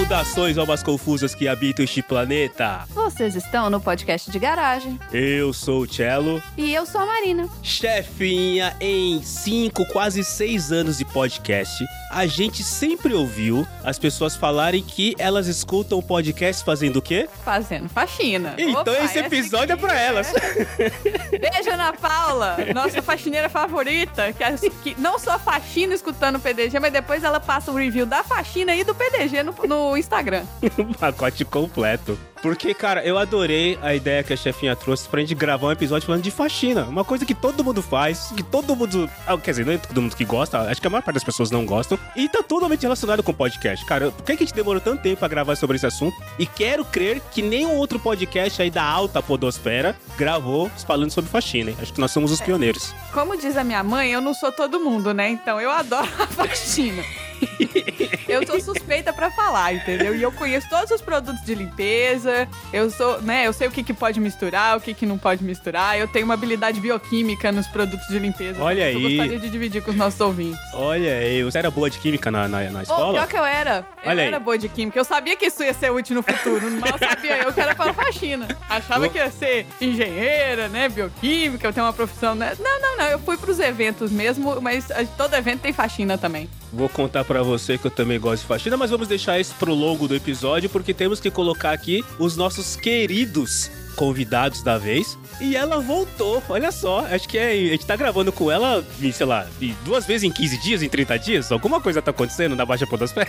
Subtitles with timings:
[0.00, 2.86] Saudações almas confusas que habitam este planeta.
[2.88, 4.98] Vocês estão no podcast de garagem.
[5.12, 6.42] Eu sou o Cello.
[6.56, 7.46] E eu sou a Marina.
[7.62, 14.82] Chefinha, em cinco, quase seis anos de podcast, a gente sempre ouviu as pessoas falarem
[14.82, 17.28] que elas escutam o podcast fazendo o quê?
[17.44, 18.54] Fazendo faxina.
[18.58, 20.32] Então Opa, esse episódio é pra elas.
[21.30, 26.92] Beijo Ana Paula, nossa faxineira favorita, que, que não só faxina escutando o PDG, mas
[26.92, 30.44] depois ela passa o review da faxina e do PDG no, no Instagram.
[30.78, 32.18] um pacote completo.
[32.42, 36.06] Porque, cara, eu adorei a ideia que a chefinha trouxe pra gente gravar um episódio
[36.06, 36.84] falando de faxina.
[36.84, 39.10] Uma coisa que todo mundo faz, que todo mundo.
[39.26, 41.24] ah, Quer dizer, não é todo mundo que gosta, acho que a maior parte das
[41.24, 41.98] pessoas não gostam.
[42.16, 43.84] E tá totalmente relacionado com podcast.
[43.84, 46.16] Cara, por que a gente demorou tanto tempo pra gravar sobre esse assunto?
[46.38, 51.70] E quero crer que nenhum outro podcast aí da alta podosfera gravou falando sobre faxina.
[51.70, 51.76] hein?
[51.80, 52.94] Acho que nós somos os pioneiros.
[53.12, 55.28] Como diz a minha mãe, eu não sou todo mundo, né?
[55.28, 57.02] Então eu adoro a faxina.
[58.28, 60.14] Eu sou suspeita pra falar, entendeu?
[60.14, 62.46] E eu conheço todos os produtos de limpeza.
[62.72, 63.46] Eu sou, né?
[63.46, 65.98] Eu sei o que, que pode misturar, o que, que não pode misturar.
[65.98, 68.62] Eu tenho uma habilidade bioquímica nos produtos de limpeza.
[68.62, 69.16] Olha que Eu aí.
[69.16, 70.60] gostaria de dividir com os nossos ouvintes.
[70.74, 73.14] Olha aí, você era boa de química na, na, na escola?
[73.14, 73.84] pior que eu era.
[74.04, 74.28] Eu Olha aí.
[74.28, 74.98] era boa de química.
[74.98, 76.70] Eu sabia que isso ia ser útil no futuro.
[76.70, 78.46] Mal sabia eu que era para faxina.
[78.68, 80.88] Achava que ia ser engenheira, né?
[80.88, 82.52] Bioquímica, eu tenho uma profissão, né?
[82.60, 83.06] Não, não, não.
[83.06, 86.48] Eu fui pros eventos mesmo, mas todo evento tem faxina também.
[86.72, 89.72] Vou contar pra você que eu também gosto de faxina, mas vamos deixar isso pro
[89.72, 95.16] longo do episódio, porque temos que colocar aqui os nossos queridos convidados da vez.
[95.40, 97.06] E ela voltou, olha só.
[97.08, 99.46] Acho que é, a gente tá gravando com ela, sei lá,
[99.84, 101.52] duas vezes em 15 dias, em 30 dias.
[101.52, 103.28] Alguma coisa tá acontecendo na Baixa Podosfera.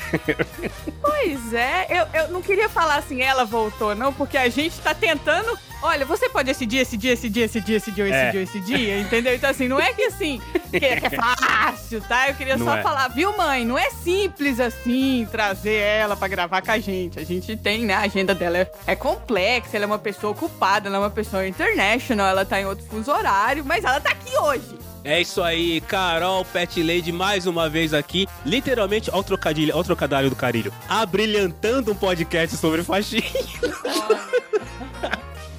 [1.00, 4.96] Pois é, eu, eu não queria falar assim, ela voltou, não, porque a gente tá
[4.96, 5.60] tentando.
[5.82, 8.32] Olha, você pode esse dia, esse dia, esse dia, esse dia, esse dia, esse É.
[8.32, 9.34] dia, esse dia, entendeu?
[9.34, 10.40] Então, assim, não é que assim,
[10.72, 12.30] que, que é fácil, tá?
[12.30, 12.82] Eu queria Não só é.
[12.84, 13.66] falar, viu, mãe?
[13.66, 17.20] Não é simples assim trazer ela pra gravar com a gente.
[17.20, 17.96] A gente tem, né?
[17.96, 21.48] A agenda dela é, é complexa, ela é uma pessoa ocupada, ela é uma pessoa
[21.48, 24.78] international, ela tá em outro fuso horário, mas ela tá aqui hoje.
[25.04, 28.28] É isso aí, Carol Pet Lady mais uma vez aqui.
[28.46, 30.72] Literalmente, ó o trocadilho, ó o trocadilho do carilho.
[30.88, 33.24] Abrilhantando um podcast sobre faxina.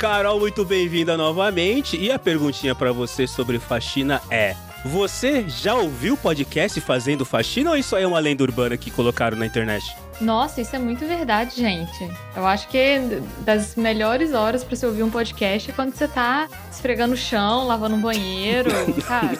[0.02, 1.96] Carol, muito bem-vinda novamente.
[1.96, 7.76] E a perguntinha pra você sobre faxina é: você já ouviu podcast fazendo faxina ou
[7.76, 10.01] isso aí é uma lenda urbana que colocaram na internet?
[10.20, 12.08] Nossa, isso é muito verdade, gente.
[12.36, 12.98] Eu acho que
[13.40, 17.66] das melhores horas pra você ouvir um podcast é quando você tá esfregando o chão,
[17.66, 18.70] lavando um banheiro,
[19.06, 19.36] sabe?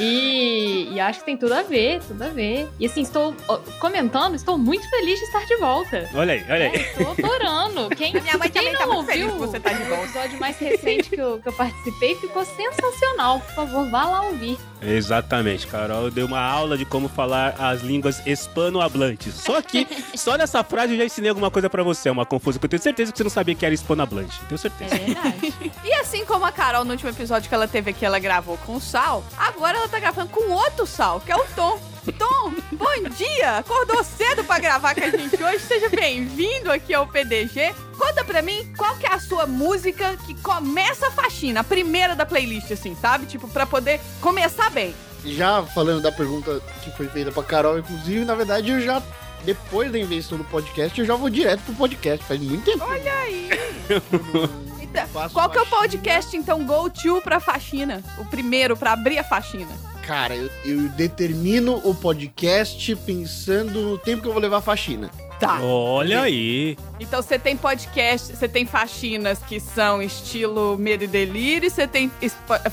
[0.00, 2.68] E, e acho que tem tudo a ver, tudo a ver.
[2.80, 3.34] E assim, estou
[3.78, 6.08] comentando, estou muito feliz de estar de volta.
[6.14, 6.76] Olha aí, olha aí.
[6.76, 7.88] Estou adorando.
[7.96, 10.04] Quem, Minha mãe quem também tá não feliz ouviu que você tá de o volta.
[10.04, 13.40] episódio mais recente que eu, que eu participei ficou sensacional.
[13.40, 14.58] Por favor, vá lá ouvir.
[14.80, 19.34] Exatamente, Carol deu uma aula de como falar as línguas hispanohablantes.
[19.34, 19.81] Só que,
[20.16, 22.68] só nessa frase eu já ensinei alguma coisa pra você, é uma confusa, que eu
[22.70, 24.38] tenho certeza que você não sabia que era hispanohablante.
[24.48, 24.94] Tenho É certeza.
[24.96, 25.54] verdade.
[25.84, 28.76] E assim como a Carol, no último episódio que ela teve aqui, ela gravou com
[28.76, 31.78] o Sal, agora ela tá gravando com outro Sal, que é o Tom.
[32.18, 33.58] Tom, bom dia!
[33.58, 35.60] Acordou cedo pra gravar com a gente hoje.
[35.60, 37.72] Seja bem-vindo aqui ao PDG.
[37.96, 42.16] Conta pra mim qual que é a sua música que começa a faxina, a primeira
[42.16, 43.26] da playlist, assim, sabe?
[43.26, 44.92] Tipo, pra poder começar bem.
[45.24, 49.00] Já falando da pergunta que foi feita pra Carol, inclusive, na verdade eu já,
[49.44, 52.24] depois da invenção do podcast, eu já vou direto pro podcast.
[52.24, 52.84] Faz muito tempo.
[52.84, 53.48] Olha aí!
[54.92, 58.02] Então, qual que é o podcast, então, go to pra faxina?
[58.18, 59.70] O primeiro, pra abrir a faxina.
[60.06, 65.10] Cara, eu, eu determino o podcast pensando no tempo que eu vou levar a faxina.
[65.40, 65.60] Tá.
[65.62, 66.76] Olha aí.
[67.00, 71.86] Então você tem podcast, você tem faxinas que são estilo medo e delírio, e você
[71.86, 72.10] tem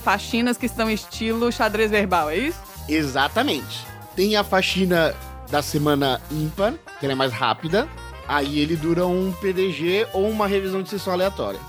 [0.03, 2.59] faxinas que são estilo xadrez verbal, é isso?
[2.87, 3.87] Exatamente.
[4.15, 5.15] Tem a faxina
[5.49, 7.87] da semana ímpar, que ela é mais rápida.
[8.27, 11.59] Aí ele dura um PDG ou uma revisão de sessão aleatória.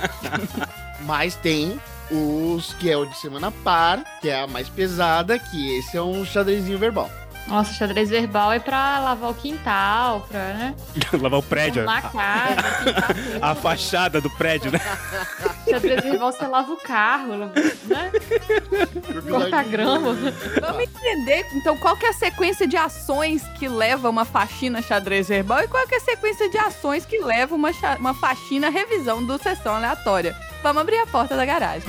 [1.02, 1.80] Mas tem
[2.10, 6.02] os que é o de semana par, que é a mais pesada, que esse é
[6.02, 7.10] um xadrezinho verbal.
[7.46, 10.74] Nossa, xadrez verbal é pra lavar o quintal, pra, né?
[11.20, 11.88] Lavar o prédio.
[11.88, 13.06] Arrumar a casa.
[13.40, 14.80] A fachada do prédio, né?
[15.68, 17.52] Xadrez verbal você lava o carro, né?
[19.28, 20.14] Corta a grama.
[20.60, 25.28] Vamos entender, então, qual que é a sequência de ações que leva uma faxina xadrez
[25.28, 29.24] verbal e qual que é a sequência de ações que leva uma, uma faxina revisão
[29.24, 30.34] do sessão aleatória.
[30.62, 31.88] Vamos abrir a porta da garagem.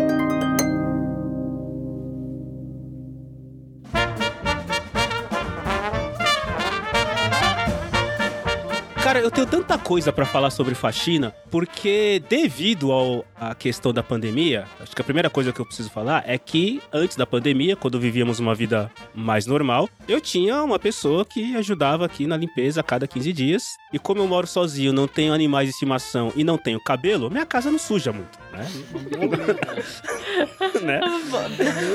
[9.11, 14.01] Cara, eu tenho tanta coisa pra falar sobre faxina, porque devido ao, à questão da
[14.01, 17.75] pandemia, acho que a primeira coisa que eu preciso falar é que antes da pandemia,
[17.75, 22.79] quando vivíamos uma vida mais normal, eu tinha uma pessoa que ajudava aqui na limpeza
[22.79, 23.63] a cada 15 dias.
[23.91, 27.45] E como eu moro sozinho, não tenho animais de estimação e não tenho cabelo, minha
[27.45, 28.65] casa não suja muito, né?
[30.81, 31.01] né?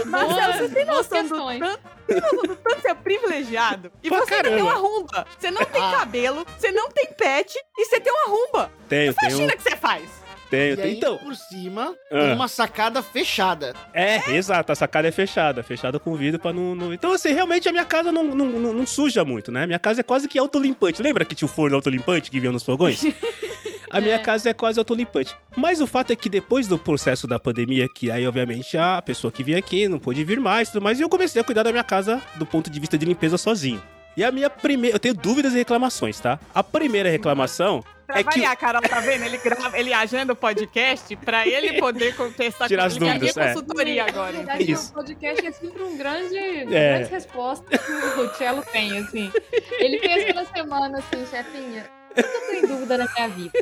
[0.05, 1.59] Marcelo, você tem noção do questões.
[1.61, 3.91] tanto, tem tanto você é privilegiado?
[4.03, 4.79] E Pra você ainda tem caramba.
[4.81, 5.27] uma rumba.
[5.39, 5.93] Você não tem Ah.
[5.99, 8.71] cabelo, você não tem pet e você tem uma rumba.
[8.89, 10.03] Tenho, tenho, Faxina que você faz.
[10.51, 10.89] tenho, E tenho.
[10.89, 12.19] aí, Então, por cima, Ah.
[12.21, 13.75] tem uma sacada fechada.
[13.93, 17.69] É, exato, a sacada é fechada, fechada com vidro pra não, não- Então, assim, realmente
[17.69, 19.67] a minha casa não, não, não, não suja muito, né?
[19.67, 21.03] Minha casa é quase que autolimpante.
[21.03, 23.03] Lembra que tinha o forno autolimpante que vinha nos fogões?
[23.89, 24.19] A minha É.
[24.19, 25.35] casa é quase autolimpante.
[25.57, 29.31] Mas o fato é que depois do processo da pandemia, que aí, obviamente, a pessoa
[29.31, 31.63] que vinha aqui não pôde vir mais e tudo mais, e eu comecei a cuidar
[31.63, 33.81] da minha casa do ponto de vista de limpeza sozinho.
[34.17, 34.97] E a minha primeira.
[34.97, 36.39] Eu tenho dúvidas e reclamações, tá?
[36.55, 38.31] A primeira reclamação Pra é que.
[38.31, 39.25] variar, Carol, tá vendo?
[39.25, 43.49] Ele, grava, ele agenda o podcast pra ele poder contestar Tirar as dúvidas, é.
[43.53, 44.33] consultoria Na agora.
[44.33, 44.91] verdade, Isso.
[44.91, 46.65] o podcast é sempre um grande, É.
[46.99, 49.31] grande resposta que o Cello tem, assim.
[49.79, 51.85] Ele fez pela semana, assim, chefinha.
[52.15, 53.53] Que eu tô em dúvida na minha vida?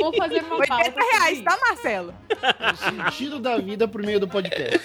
[0.00, 1.00] Vou fazer uma 80 pauta.
[1.12, 2.14] reais, sobre tá, Marcelo?
[2.72, 2.76] O
[3.10, 4.80] sentido da vida por meio do podcast.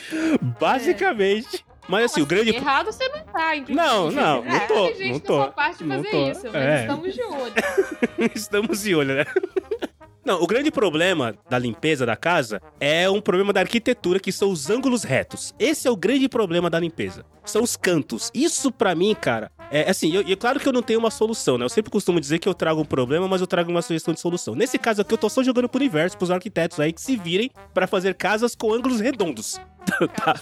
[0.60, 1.64] Basicamente.
[1.88, 2.56] Mas assim, o grande.
[2.56, 3.76] Errado você não tá, inclusive.
[3.76, 5.36] Não, não, não tô, gente não tô.
[5.36, 6.30] sua parte de não fazer tô.
[6.32, 6.82] isso, mas É.
[6.82, 7.54] estamos de olho.
[8.36, 9.26] Estamos de olho, né?
[10.24, 14.52] Não, o grande problema da limpeza da casa é um problema da arquitetura, que são
[14.52, 15.52] os ângulos retos.
[15.58, 17.26] Esse é o grande problema da limpeza.
[17.44, 18.30] São os cantos.
[18.32, 21.10] Isso pra mim, cara, é assim, eu, e é claro que eu não tenho uma
[21.10, 21.66] solução, né?
[21.66, 24.20] Eu sempre costumo dizer que eu trago um problema, mas eu trago uma sugestão de
[24.20, 24.54] solução.
[24.54, 27.50] Nesse caso aqui, eu tô só jogando pro universo, pros arquitetos aí que se virem
[27.74, 29.60] pra fazer casas com ângulos redondos.
[30.16, 30.34] Tá.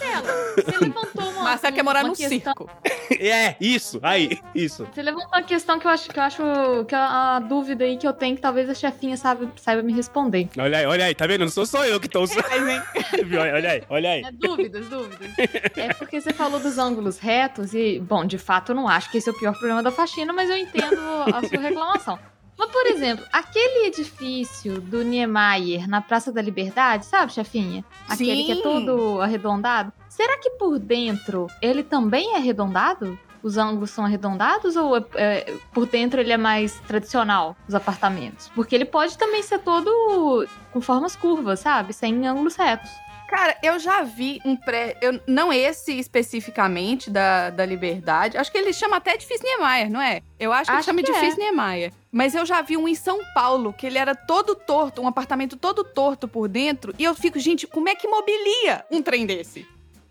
[0.54, 2.70] Você levantou uma, Marcelo quer morar num questão, circo.
[3.18, 4.86] É, isso, aí, isso.
[4.92, 6.42] Você levantou uma questão que eu acho que eu acho
[6.86, 9.92] que é a dúvida aí que eu tenho que talvez a chefinha saiba, saiba me
[9.92, 10.48] responder.
[10.56, 11.40] Olha aí, olha aí, tá vendo?
[11.40, 12.44] Não sou só eu que tô usando.
[12.52, 12.80] Hein?
[13.38, 14.22] olha aí, olha aí.
[14.22, 15.28] É, dúvidas, dúvidas.
[15.76, 19.19] É porque você falou dos ângulos retos e, bom, de fato eu não acho que
[19.20, 20.98] esse é o pior problema da faxina, mas eu entendo
[21.32, 22.18] a sua reclamação.
[22.58, 27.84] Mas, por exemplo, aquele edifício do Niemeyer na Praça da Liberdade, sabe, chefinha?
[28.08, 28.62] Aquele que é Sim.
[28.62, 29.92] todo arredondado.
[30.08, 33.18] Será que por dentro ele também é arredondado?
[33.42, 38.50] Os ângulos são arredondados ou é- é, por dentro ele é mais tradicional, os apartamentos?
[38.54, 41.94] Porque ele pode também ser todo com formas curvas, sabe?
[41.94, 42.90] Sem ângulos retos.
[43.30, 44.96] Cara, eu já vi um pré.
[45.00, 48.36] Eu, não esse especificamente da, da Liberdade.
[48.36, 50.20] Acho que ele chama até edifício Niemeyer, não é?
[50.38, 51.92] Eu acho que ele Acho chama que edifício Niemeyer.
[52.10, 55.56] Mas eu já vi um em São Paulo, que ele era todo torto, um apartamento
[55.56, 56.92] todo torto por dentro.
[56.98, 59.64] E eu fico, gente, como é que mobilia um trem desse?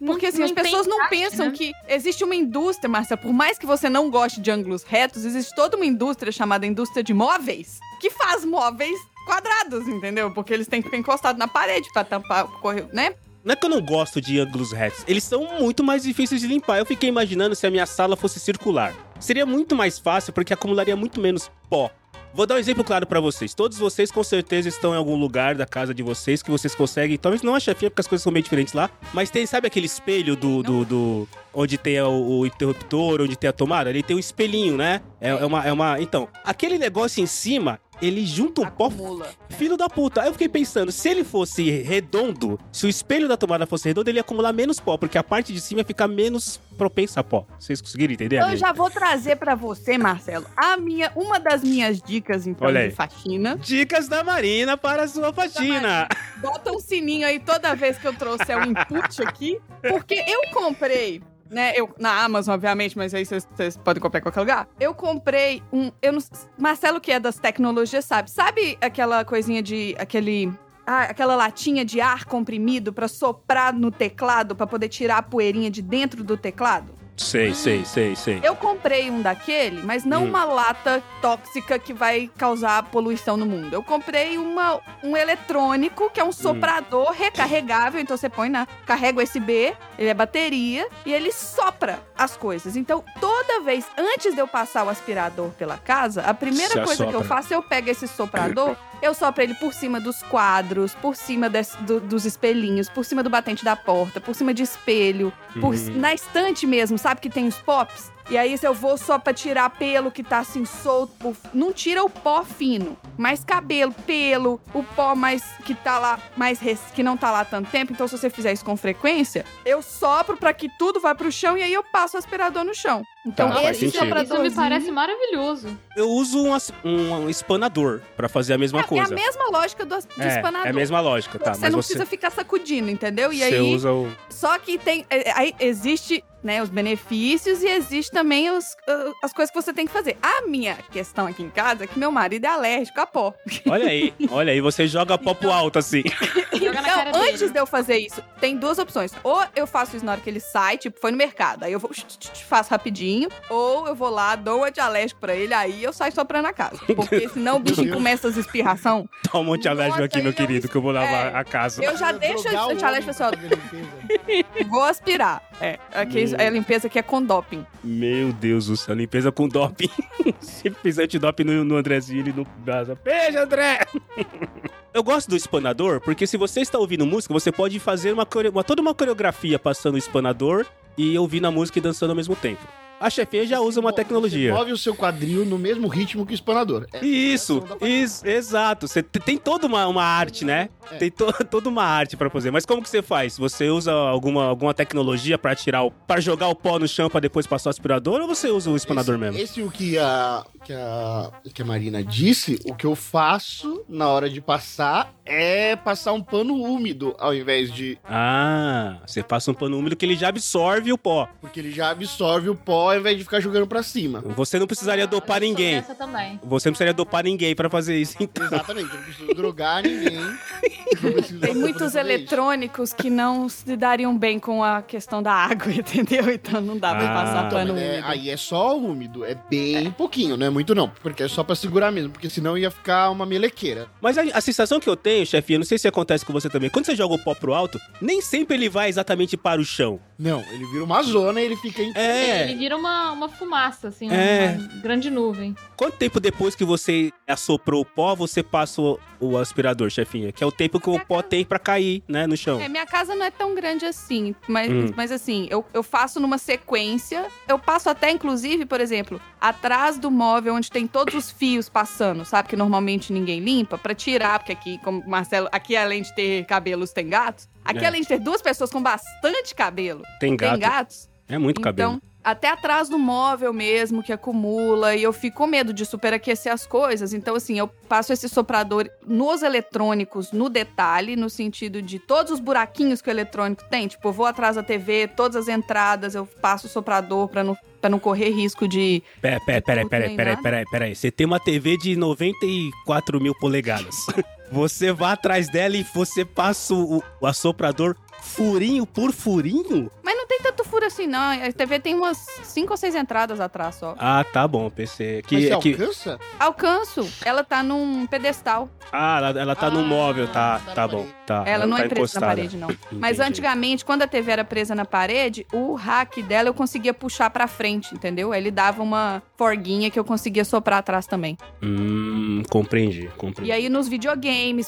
[0.05, 1.51] Porque assim, Não- as pessoas não pensam né?
[1.51, 5.53] que existe uma indústria, Marcia, por mais que você não goste de ângulos retos, existe
[5.53, 8.97] toda uma indústria chamada indústria de móveis que faz móveis
[9.29, 10.31] quadrados, entendeu?
[10.33, 13.13] Porque eles têm que ficar encostados na parede pra tampar, correr, né?
[13.43, 16.47] Não é que eu não gosto de ângulos retos, eles são muito mais difíceis de
[16.47, 16.77] limpar.
[16.79, 18.93] Eu fiquei imaginando se a minha sala fosse circular.
[19.19, 21.89] Seria muito mais fácil porque acumularia muito menos pó.
[22.31, 23.55] Vou dar um exemplo claro pra vocês.
[23.55, 27.17] Todos vocês com certeza estão em algum lugar da casa de vocês que vocês conseguem,
[27.17, 29.87] talvez não a chefinha porque as coisas são bem diferentes lá, mas tem, sabe aquele
[29.87, 33.89] espelho do, do, do- onde tem o, o interruptor, onde tem a tomada?
[33.89, 35.01] Ali tem um espelhinho, né?
[35.19, 39.27] É, é uma, é uma, então, aquele negócio em cima, ele junta um pó Acumula.
[39.49, 40.21] Filho da puta.
[40.21, 44.09] Aí eu fiquei pensando, se ele fosse redondo, se o espelho da tomada fosse redondo,
[44.09, 47.23] ele ia acumular menos pó, porque a parte de cima ia ficar menos propensa a
[47.23, 47.45] pó.
[47.59, 48.41] Vocês conseguiram entender?
[48.41, 52.91] Eu já vou trazer pra você, Marcelo, a minha, uma das minhas dicas, então, de
[52.91, 53.57] faxina.
[53.57, 56.07] Dicas da Marina para a sua faxina.
[56.37, 61.21] Bota um sininho aí toda vez que eu trouxer o input aqui, porque eu comprei,
[61.49, 61.73] né?
[61.75, 64.67] Eu, na Amazon, obviamente, mas aí vocês- podem comprar em qualquer lugar.
[64.79, 65.91] Eu comprei um.
[66.01, 66.19] Eu não,
[66.57, 68.29] Marcelo, que é das tecnologias, sabe?
[68.29, 69.95] Sabe aquela coisinha de.
[69.99, 70.51] aquele.
[70.85, 75.69] ah, aquela latinha de ar comprimido pra soprar no teclado pra poder tirar a poeirinha
[75.69, 76.98] de dentro do teclado?
[77.19, 78.39] Sei, sei, sei, sei.
[78.41, 80.29] Eu comprei um daquele, mas não Hum.
[80.29, 83.73] uma lata tóxica que vai causar poluição no mundo.
[83.73, 87.99] Eu comprei uma, um eletrônico, que é um soprador recarregável.
[87.99, 88.65] Então você põe na.
[88.85, 92.75] Carrega USB, ele é bateria e ele sopra as coisas.
[92.75, 97.05] Então, toda vez, antes de eu passar o aspirador pela casa, a primeira Você coisa
[97.05, 97.37] que eu assopra.
[97.37, 98.75] faço, eu pego esse soprador.
[99.01, 103.23] Eu sopro ele por cima dos quadros, por cima des- do- dos espelhinhos, por cima
[103.23, 105.97] do batente da porta, por cima de espelho, por- Uhum.
[105.97, 108.11] na estante mesmo, sabe que tem os pops?
[108.29, 111.73] E aí, se eu vou só pra tirar pelo que tá assim solto, por- não
[111.73, 116.79] tira o pó fino, mas cabelo, pelo, o pó mais que tá lá, mais res-
[116.93, 117.91] que não tá lá tanto tempo.
[117.91, 121.57] Então, se você fizer isso com frequência, eu sopro pra que tudo vá pro chão
[121.57, 123.01] e aí eu passo o aspirador no chão.
[123.25, 124.17] Então, Tá, esse sentido.
[124.23, 125.77] Isso me parece maravilhoso.
[125.95, 129.13] Eu uso um, as- um espanador pra fazer a mesma é, é coisa.
[129.13, 130.67] a mesma lógica do, do É, espanador.
[130.67, 131.53] é a mesma lógica, tá?
[131.53, 133.33] você mas não você, precisa ficar sacudindo, entendeu?
[133.33, 134.09] E você aí, usa o.
[134.29, 135.05] só que tem.
[135.09, 139.73] é, Aí existe, né, os benefícios e existe também os, ah, as coisas que você
[139.73, 140.17] tem que fazer.
[140.21, 143.33] A minha questão aqui em casa é que meu marido é alérgico a pó.
[143.67, 146.03] Olha aí, olha aí, você joga pó pro alto assim.
[146.61, 146.73] Então,
[147.05, 147.29] dele.
[147.31, 149.13] antes de eu fazer isso, tem duas opções.
[149.23, 151.63] Ou eu faço isso na hora que ele sai, tipo, foi no mercado.
[151.63, 151.89] Aí eu vou,
[152.47, 153.08] faço rapidinho.
[153.49, 156.77] Ou eu vou lá, dou um antialérgico pra ele, aí eu saio soprando a casa.
[156.95, 157.91] Porque senão o Deus.
[157.91, 159.07] começa as espirração.
[159.31, 161.37] Toma um antialérgico aqui, meu eu- querido, que eu vou lavar É.
[161.37, 161.83] a casa.
[161.83, 165.41] Eu já deixo Drogar esse o antialérgico assim, ó, vou aspirar.
[165.61, 166.47] É, aqui, Meu.
[166.47, 167.65] a limpeza aqui é com doping.
[167.83, 169.89] Meu Deus do céu, limpeza com doping.
[170.39, 172.83] Se fizer antidoping no, no Andrezinho, ele não dá.
[173.03, 173.79] Beijo, André!
[174.93, 178.63] Eu gosto do espanador, porque se você está ouvindo música, você pode fazer uma, uma-
[178.63, 180.65] toda uma coreografia passando o espanador
[180.97, 182.61] e ouvindo a música e dançando ao mesmo tempo.
[182.99, 184.53] A chefinha já usa uma Você tecnologia.
[184.53, 186.85] move o seu quadril no mesmo ritmo que o espanador.
[186.93, 188.87] É, Isso, isso, exato.
[188.87, 190.69] Você te- tem toda uma, uma arte, né?
[190.91, 190.97] É.
[190.97, 192.51] Tem to- toda uma arte pra fazer.
[192.51, 193.37] Mas como que você faz?
[193.37, 197.19] Você usa alguma, alguma tecnologia pra tirar o, para jogar o pó no chão pra
[197.19, 199.39] depois passar o aspirador ou você usa o espanador esse, mesmo?
[199.39, 204.07] Esse o que a, que a que a Marina disse, o que eu faço na
[204.09, 209.53] hora de passar é passar um pano úmido ao invés de Ah, você passa um
[209.53, 211.27] pano úmido que ele já absorve o pó.
[211.41, 214.21] porque ele já absorve o pó ao invés de ficar jogando pra cima.
[214.35, 215.81] Você não precisaria dopar Eu sou ninguém.
[215.81, 218.15] Você não precisaria dopar ninguém pra fazer isso.
[218.19, 220.19] Então, Exatamente, eu não preciso drogar ninguém.
[220.99, 226.29] Preciso Tem muitos eletrônicos que não se dariam bem com a questão da água, entendeu?
[226.29, 227.13] Então não dá pra Ah.
[227.23, 228.07] passar Então, pano é- úmido.
[228.07, 231.55] aí é só úmido, é bem pouquinho, não é muito não, porque é só pra
[231.55, 233.87] segurar mesmo, porque senão ia ficar uma melequeira.
[234.01, 236.69] Mas a, a sensação que eu tenho, chefinha, não sei se acontece com você também,
[236.69, 239.99] quando você joga o pó pro alto, nem sempre ele vai exatamente para o chão.
[240.17, 242.43] Não, ele vira uma zona e ele fica em É.
[242.49, 244.57] Ele vira uma, uma fumaça, assim, É.
[244.59, 245.55] uma grande nuvem.
[245.77, 250.31] Quanto tempo depois que você assoprou o pó, você passa o, o aspirador, chefinha?
[250.31, 252.59] Que é o tempo que o pó tem pra cair, né, no chão.
[252.59, 254.91] É, minha casa não é tão grande assim, mas, Hum.
[254.95, 257.27] mas assim, eu, eu faço numa sequência.
[257.47, 262.25] Eu passo até, inclusive, por exemplo, atrás do móvel onde tem todos os fios passando,
[262.25, 262.49] sabe?
[262.49, 266.45] Que normalmente ninguém limpa, pra tirar, porque aqui, como o Marcelo, aqui além de ter
[266.45, 267.47] cabelos, tem gatos.
[267.63, 267.87] Aqui, É.
[267.87, 270.51] além de ter duas pessoas com bastante cabelo, Tem gato.
[270.51, 271.09] tem gatos.
[271.27, 272.01] É muito cabelo.
[272.23, 276.65] Até atrás do móvel mesmo, que acumula, e eu fico com medo de superaquecer as
[276.67, 277.13] coisas.
[277.13, 282.39] Então, assim, eu passo esse soprador nos eletrônicos, no detalhe, no sentido de todos os
[282.41, 283.87] buraquinhos que o eletrônico tem.
[283.87, 287.57] Tipo, eu vou atrás da TV, todas as entradas, eu passo o soprador pra não,
[287.79, 289.01] pra não correr risco de.
[289.21, 290.41] Pera, pera, pera, Não pera, tem pera, nada?
[290.43, 290.95] pera, pera aí.
[290.95, 293.95] Você tem uma TV de 94 mil polegadas.
[294.51, 299.89] Você vai atrás dela e você passa o, o assoprador furinho por furinho?
[300.03, 301.19] Mas não tem tanto furo assim, não.
[301.31, 303.95] A TV tem umas cinco ou seis entradas atrás só.
[303.97, 305.17] Ah, tá bom, pensei.
[305.17, 306.19] Mas Que, você é que, alcança?
[306.39, 307.09] Alcanço.
[307.23, 308.69] Ela tá num pedestal.
[308.91, 311.05] ah, ela, ela tá no Ah, móvel, tá, tá tá bom.
[311.25, 312.25] Tá, Ela não tá é presa encostada.
[312.25, 312.69] na parede, não.
[312.91, 317.29] Mas antigamente, quando a TV era presa na parede, o rack dela eu conseguia puxar
[317.29, 318.33] pra frente, entendeu?
[318.33, 321.37] Ele dava uma forguinha que eu conseguia soprar atrás também.
[321.61, 323.49] Hum, compreendi, compreendi.
[323.49, 324.19] E aí nos videogames,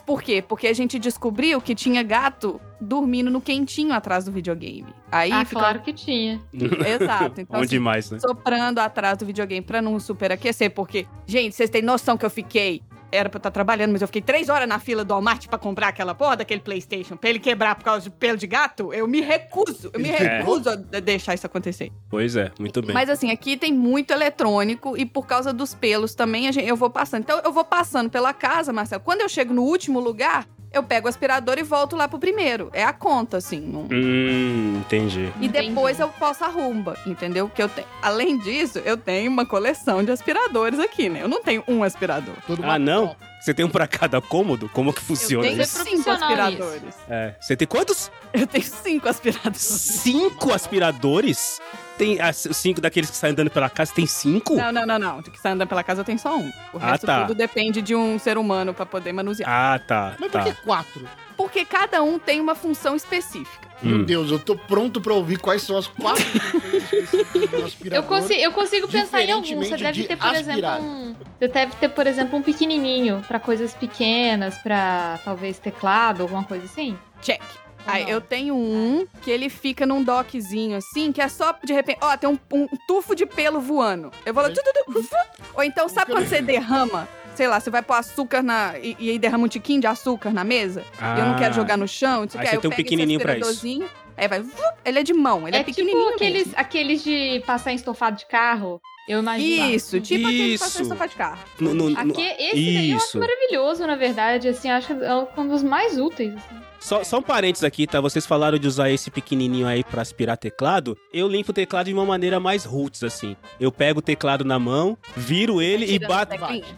[0.05, 0.41] por quê?
[0.41, 4.87] Porque a gente descobriu que tinha gato dormindo no quentinho atrás do videogame.
[5.11, 6.41] Aí ah, fica claro que tinha.
[6.53, 7.41] Exato.
[7.41, 8.19] Então Bom assim, demais, né?
[8.19, 12.81] soprando atrás do videogame pra não superaquecer, porque, gente, vocês têm noção que eu fiquei.
[13.11, 15.59] Era pra eu estar trabalhando, mas eu fiquei três horas na fila do Walmart pra
[15.59, 18.93] comprar aquela porra daquele PlayStation pra ele quebrar por causa de pelo de gato.
[18.93, 20.39] Eu me recuso, eu me É.
[20.39, 21.91] recuso a deixar isso acontecer.
[22.09, 22.93] Pois é, muito bem.
[22.93, 26.75] Mas assim, aqui tem muito eletrônico e por causa dos pelos também a gente- eu
[26.75, 27.21] vou passando.
[27.23, 29.01] Então eu vou passando pela casa, Marcelo.
[29.03, 32.69] Quando eu chego no último lugar, eu pego o aspirador e volto lá pro primeiro.
[32.73, 33.59] É a conta, assim.
[33.59, 35.31] não- Hum, entendi.
[35.39, 35.69] e Entendi.
[35.69, 37.49] depois eu posso a rumba, entendeu?
[37.49, 37.87] Que eu tenho.
[38.01, 41.21] Além disso, eu tenho uma coleção de aspiradores aqui, né?
[41.23, 42.35] Eu não tenho um aspirador.
[42.47, 43.15] Todo Ah, não?
[43.39, 44.69] Você tem um pra cada cômodo?
[44.69, 45.81] Como que funciona eu tenho isso?
[45.81, 46.95] Isso cinco aspiradores.
[47.09, 47.33] É.
[47.41, 48.11] Você tem quantos?
[48.31, 49.57] Eu tenho cinco aspiradores.
[49.61, 51.59] Cinco aspiradores?
[52.01, 54.55] Tem ah, cinco daqueles que saem andando pela casa, tem cinco?
[54.55, 55.21] Não, não, não, não.
[55.21, 56.51] De que sai andando pela casa tenho só um.
[56.73, 57.21] O Ah, resto tá.
[57.21, 59.47] tudo depende de um ser humano pra poder manusear.
[59.47, 60.15] Ah, tá.
[60.19, 60.43] Mas por tá.
[60.45, 61.07] que quatro?
[61.37, 63.67] Porque cada um tem uma função específica.
[63.83, 63.89] Hum.
[63.89, 68.01] Meu Deus, eu tô pronto pra ouvir quais são as quatro funções específicas do Eu
[68.01, 69.67] consigo, eu consigo pensar em alguns.
[69.67, 70.79] Você deve de ter, por aspirar.
[70.79, 71.15] exemplo, um.
[71.37, 76.65] Você deve ter, por exemplo, um pequenininho pra coisas pequenas, pra talvez teclado, alguma coisa
[76.65, 76.97] assim.
[77.21, 77.41] Check.
[77.85, 78.11] Aí não?
[78.11, 81.99] eu tenho um que ele fica num dockzinho assim, que é só de repente.
[82.01, 84.11] Ó, tem um, um tufo de pelo voando.
[84.25, 84.49] Eu vou lá.
[84.49, 85.09] tu, tu, tu.
[85.55, 87.07] Ou então, sabe quando você derrama?
[87.35, 88.77] Sei lá, você vai pôr açúcar na.
[88.77, 90.83] E, e aí derrama um tiquinho de açúcar na mesa.
[91.15, 92.25] E eu não quero jogar no chão.
[92.25, 92.41] Isso Ah.
[92.41, 93.83] Aí aqui, você tem um pequenininho pra isso.
[94.17, 94.43] Aí vai.
[94.85, 96.09] Ele é de mão, ele é, é tipo pequenininho.
[96.13, 96.53] aqueles, mesmo.
[96.59, 98.79] aqueles de passar em estofado de carro.
[99.07, 99.65] Eu imagino.
[99.73, 100.63] Isso, tipo aquele Isso.
[100.63, 101.39] passando sofá de carro.
[101.59, 103.19] No- no- no- Aqui, esse daí eu acho Isso.
[103.19, 104.47] maravilhoso, na verdade.
[104.49, 106.33] Assim, acho que é um dos mais úteis.
[106.35, 106.61] assim.
[106.81, 108.01] Só, só um parênteses aqui, tá?
[108.01, 110.97] Vocês falaram de usar esse pequenininho aí pra aspirar teclado.
[111.13, 113.35] Eu limpo o teclado de uma maneira mais roots, assim.
[113.59, 116.35] Eu pego o teclado na mão, viro ele e bato...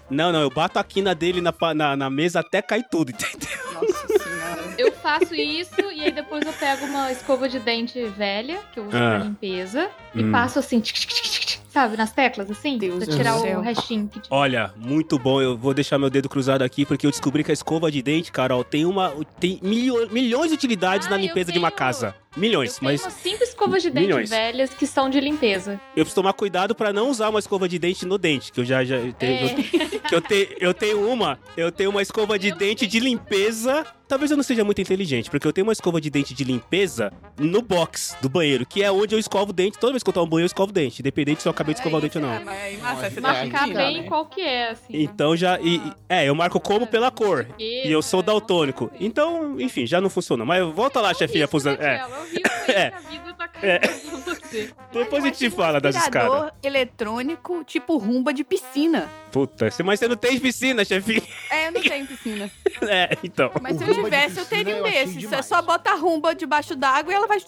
[0.09, 3.49] Não, não, eu bato a quina dele na, na, na mesa até cair tudo, entendeu?
[3.73, 4.73] Nossa senhora.
[4.77, 8.87] Eu faço isso e aí depois eu pego uma escova de dente velha, que eu
[8.87, 9.15] uso Ah.
[9.15, 10.31] pra limpeza, e Hum.
[10.31, 11.32] passo assim, tic, tic, tic, tic, tic,
[11.73, 13.61] sabe, nas teclas, assim, Deus pra tirar do o céu.
[13.61, 14.21] restinho que.
[14.29, 15.41] Olha, muito bom.
[15.41, 18.31] Eu vou deixar meu dedo cruzado aqui porque eu descobri que a escova de dente,
[18.31, 21.77] Carol, tem uma tem milho- milhões de utilidades Ah, na eu limpeza de uma tenho-
[21.79, 22.15] casa.
[22.35, 24.29] Eu Milhões, tenho mas umas cinco escovas de dente Milhões.
[24.29, 25.73] velhas que são de limpeza.
[25.95, 28.65] eu preciso tomar cuidado pra não usar uma escova de dente no dente, que eu
[28.65, 29.53] já já eu tenho, É.
[29.99, 32.87] que eu tenho eu tenho uma, eu tenho uma escova de Eu dente sei.
[32.87, 33.85] de limpeza.
[34.13, 37.11] Talvez eu não seja muito inteligente, porque eu tenho uma escova de dente de limpeza
[37.35, 39.79] no box do banheiro, que é onde eu escovo o dente.
[39.79, 41.79] Toda vez que eu tomo banho, eu escovo o dente, independente se eu acabei de
[41.79, 42.31] escovar o dente ou não.
[42.31, 44.07] É, mas, nossa, você tá Marcar bem né?
[44.07, 44.85] qual que é, assim.
[45.01, 45.59] Então já.
[45.59, 47.47] E, e- é, eu marco como pela cor.
[47.57, 48.91] E eu sou é, daltônico.
[48.99, 50.45] Então, enfim, já não funcionou.
[50.45, 51.47] Mas volta lá, chefinha.
[51.47, 51.71] Fusa...
[51.71, 52.03] É.
[52.03, 52.41] Eu vi
[52.71, 52.93] É.
[53.09, 53.79] vida tá É.
[53.79, 54.69] caindo com você.
[54.91, 56.21] Depois a gente fala um das escadas.
[56.31, 59.09] aspirador eletrônico, tipo rumba de piscina.
[59.31, 61.23] Puta, mas você não tem piscina, chefinha.
[61.49, 62.51] É, eu não tenho piscina.
[62.83, 63.51] É, então.
[63.59, 65.23] Mas se eu tivesse, eu teria um eu achei desses.
[65.29, 67.39] Você só bota a rumba debaixo d'água e ela vai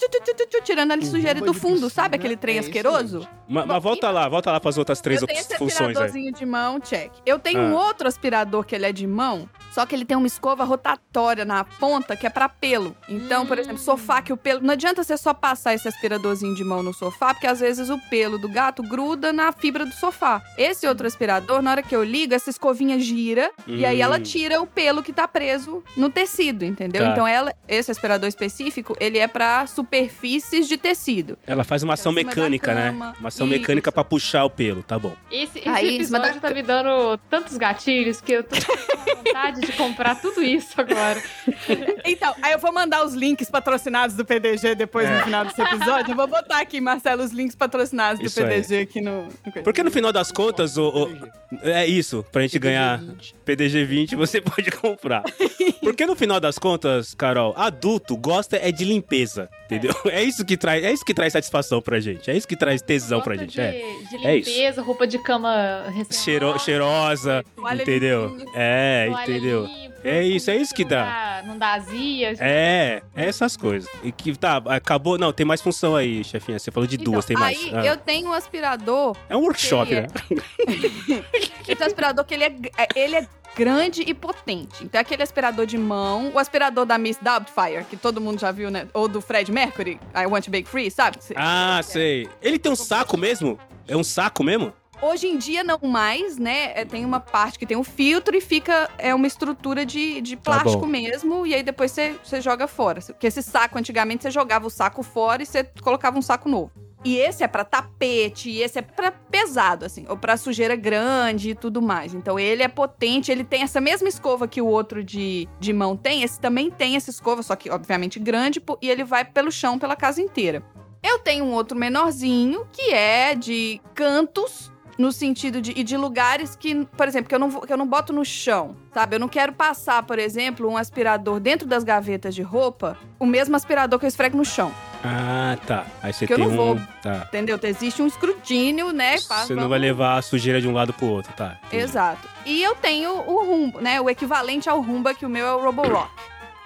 [0.63, 3.27] tirando ali O sujeira do fundo, sabe aquele trem é asqueroso?
[3.47, 5.85] Mas, volta lá, volta lá pras outras três eu tenho esse funções aí.
[5.87, 7.11] aspiradorzinho de mão, check.
[7.25, 7.83] Eu tenho um Ah.
[7.85, 11.63] outro aspirador que ele é de mão, só que ele tem uma escova rotatória na
[11.63, 12.95] ponta que é pra pelo.
[13.07, 13.61] Então, por Hum.
[13.61, 14.61] exemplo, sofá que o pelo.
[14.61, 17.99] Não adianta você só passar esse aspiradorzinho de mão no sofá, porque às vezes o
[18.09, 20.41] pelo do gato gruda na fibra do sofá.
[20.57, 24.23] Esse outro aspirador, na hora que eu ligo, essa escovinha gira e aí ela Hum.
[24.23, 27.03] tira o pelo que tá preso no tecido, entendeu?
[27.03, 27.11] Tá.
[27.11, 31.37] Então, ela, esse aspirador específico, ele é pra superfícies de tecido.
[31.47, 32.89] Ela faz uma ação Em cima da mecânica, né?
[32.91, 33.57] Uma ação Isso.
[33.57, 35.15] mecânica pra puxar o pelo, tá bom.
[35.31, 39.61] Esse, esse Aí, episódio da- tá me dando tantos gatilhos que eu tô com vontade
[39.61, 41.21] de comprar tudo isso agora.
[42.07, 45.17] Então, aí eu vou mandar os links patrocinados do PDG depois É.
[45.17, 46.11] no final desse episódio.
[46.11, 48.47] Eu vou botar aqui, Marcelo, os links patrocinados do Isso aí.
[48.47, 49.27] PDG aqui no.
[49.63, 51.17] Porque no final das contas, o, o-
[51.63, 53.01] é isso, pra gente ganhar
[53.43, 55.23] PDG 20, você pode comprar.
[55.81, 59.93] Porque no final das contas, Carol, adulto gosta é de limpeza, entendeu?
[60.05, 62.29] É isso que traz, é isso que traz satisfação pra gente.
[62.29, 63.71] É isso que traz tesão pra gente, de, é.
[64.09, 64.49] de É isso.
[64.49, 68.27] limpeza, roupa de cama Cheiro, cheirosa, Toalha entendeu?
[68.29, 68.51] limpinha.
[68.55, 69.65] É, entendeu?
[69.65, 71.41] limpa, É isso, é isso que dá.
[71.45, 72.33] Não dá azia.
[72.39, 73.89] É, é essas coisas.
[74.03, 75.17] E que tá, acabou.
[75.17, 76.57] Não, tem mais função aí, chefinha.
[76.59, 77.57] Você falou de Então, duas, tem mais.
[77.57, 77.85] Aí Ah.
[77.85, 79.15] eu tenho um aspirador.
[79.29, 80.07] É um workshop, é- né?
[81.67, 84.83] Esse aspirador que ele é, é- ele é grande e potente.
[84.83, 88.51] Então é aquele aspirador de mão, o aspirador da Miss Doubtfire, que todo mundo já
[88.51, 88.87] viu, né?
[88.93, 91.17] Ou do Fred Mercury, I Want to Bake Free, sabe?
[91.35, 92.27] Ah, sei.
[92.41, 93.57] Ele tem um saco mesmo?
[93.87, 94.73] É um saco mesmo?
[95.01, 96.71] Hoje em dia não mais, né?
[96.73, 100.35] É, tem uma parte que tem um filtro e fica é uma estrutura de, de
[100.37, 100.87] Tá plástico bom.
[100.87, 103.01] mesmo, e aí depois você, você joga fora.
[103.01, 106.71] Porque esse saco, antigamente, você jogava o saco fora e você colocava um saco novo.
[107.05, 111.51] E esse é pra tapete, e esse é pra pesado, assim, ou pra sujeira grande
[111.51, 112.15] e tudo mais.
[112.15, 115.95] Então ele é potente, ele tem essa mesma escova que o outro de, de mão
[115.95, 119.77] tem, esse também tem essa escova, só que obviamente grande, e ele vai pelo chão,
[119.77, 120.63] pela casa inteira.
[121.03, 126.55] Eu tenho um outro menorzinho, que é de cantos, no sentido de, e de lugares
[126.55, 129.15] que, por exemplo, que eu, não, que eu não boto no chão, sabe?
[129.15, 133.55] Eu não quero passar, por exemplo, um aspirador dentro das gavetas de roupa, o mesmo
[133.55, 134.73] aspirador que eu esfrego no chão,
[135.07, 135.85] Ah, tá.
[136.01, 136.57] Aí você Que eu tem não um.
[136.57, 136.79] vou.
[137.01, 137.25] Tá.
[137.27, 137.59] entendeu?
[137.61, 139.17] Existe um escrutínio, né?
[139.17, 141.57] Você não vai levar a sujeira de um lado pro outro, tá?
[141.67, 141.83] Entendi.
[141.83, 142.27] Exato.
[142.45, 144.01] E eu tenho o Rumba, né?
[144.01, 146.09] O equivalente ao Rumba, que o meu é o Roborock.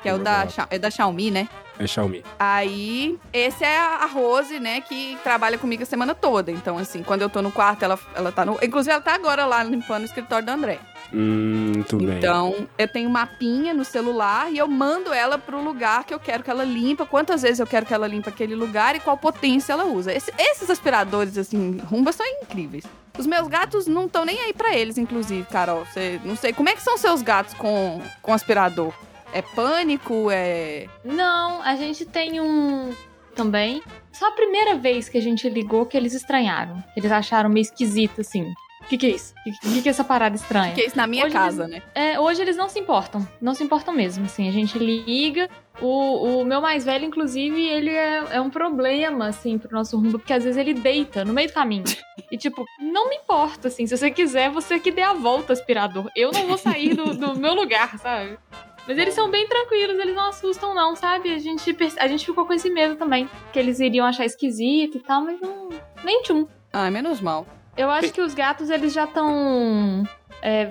[0.02, 1.50] Que é o da, é da Xiaomi, né?
[1.78, 2.24] É Xiaomi.
[2.38, 6.52] Aí, esse é a Rose, né, que trabalha comigo a semana toda.
[6.52, 8.58] Então, assim, quando eu tô no quarto, ela, ela tá no.
[8.62, 10.80] Inclusive, ela tá agora lá limpando o escritório do André.
[11.14, 12.18] Hum, muito bem.
[12.18, 16.20] Então, eu tenho um mapinha no celular e eu mando ela pro lugar que eu
[16.20, 19.18] quero que ela limpa, quantas vezes eu quero que ela limpa aquele lugar e qual
[19.18, 20.14] potência ela usa.
[20.14, 22.84] Esse- esses aspiradores, assim, rumba são incríveis.
[23.18, 25.84] Os meus gatos não estão nem aí pra eles, inclusive, Carol.
[25.86, 28.94] Você, não sei, como é que são seus gatos com, com aspirador?
[29.34, 30.30] É pânico?
[30.32, 30.88] É.
[31.04, 32.92] Não, a gente tem um
[33.36, 33.82] também.
[34.12, 36.84] Só a primeira vez que a gente ligou que eles estranharam.
[36.96, 38.52] Eles acharam meio esquisito, assim.
[38.90, 39.36] O que, que é isso?
[39.38, 40.74] O que, que, que é essa parada estranha?
[40.74, 41.84] Que é isso na minha Hoje casa, né?
[41.94, 43.28] É, hoje eles não se importam.
[43.40, 44.50] Não se importam mesmo, assim.
[44.50, 45.48] A gente liga.
[45.80, 50.18] O, o meu mais velho, inclusive, ele é, é um problema, assim, pro nosso rumbo,
[50.18, 51.84] porque às vezes ele deita no meio do caminho.
[52.32, 53.86] E, tipo, não me importa, assim.
[53.86, 56.10] Se você quiser, você que dê a volta, aspirador.
[56.16, 58.40] Eu não vou sair do, do meu lugar, sabe?
[58.88, 61.32] Mas eles são bem tranquilos, eles não assustam, não, sabe?
[61.32, 63.30] A gente, a gente ficou com esse medo também.
[63.54, 65.70] Que eles iriam achar esquisito e tal, mas não.
[66.04, 66.48] Nem tchum.
[66.74, 67.46] Ai, menos mal.
[67.80, 70.04] Eu acho que os gatos, eles já estão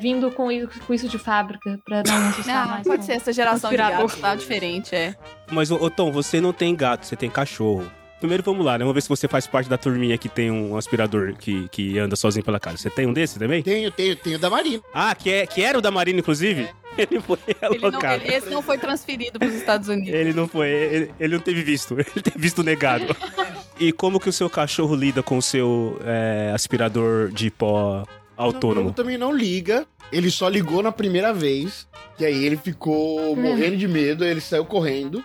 [0.00, 2.86] vindo com isso, com isso de fábrica, pra não assustar Não, mais.
[2.86, 4.06] pode com- ser essa geração de aspirador.
[4.06, 5.14] gatos, tá diferente, é.
[5.50, 7.90] Mas, ô, Tom, você não tem gato, você tem cachorro.
[8.20, 8.78] Primeiro vamos lá, né?
[8.80, 12.16] Vamos ver se você faz parte da turminha que tem um aspirador que, que anda
[12.16, 12.76] sozinho pela casa.
[12.76, 13.62] Você tem um desse também?
[13.62, 14.82] Tenho, tenho, tenho da Marina.
[14.92, 16.68] Ah, que, é, que era o da Marina, inclusive?
[16.98, 18.24] Ele foi Ele não, alocado.
[18.24, 20.12] ele- esse não foi transferido pros Estados Unidos.
[20.12, 23.04] Ele não foi, ele, ele não teve visto, ele teve visto negado.
[23.78, 28.04] e como que o seu cachorro lida com o seu é, aspirador de pó
[28.36, 28.88] autônomo?
[28.88, 29.86] Ele também não liga.
[30.12, 31.86] Ele só ligou na primeira vez.
[32.18, 34.24] E aí ele ficou morrendo de medo.
[34.24, 35.22] Ele saiu correndo.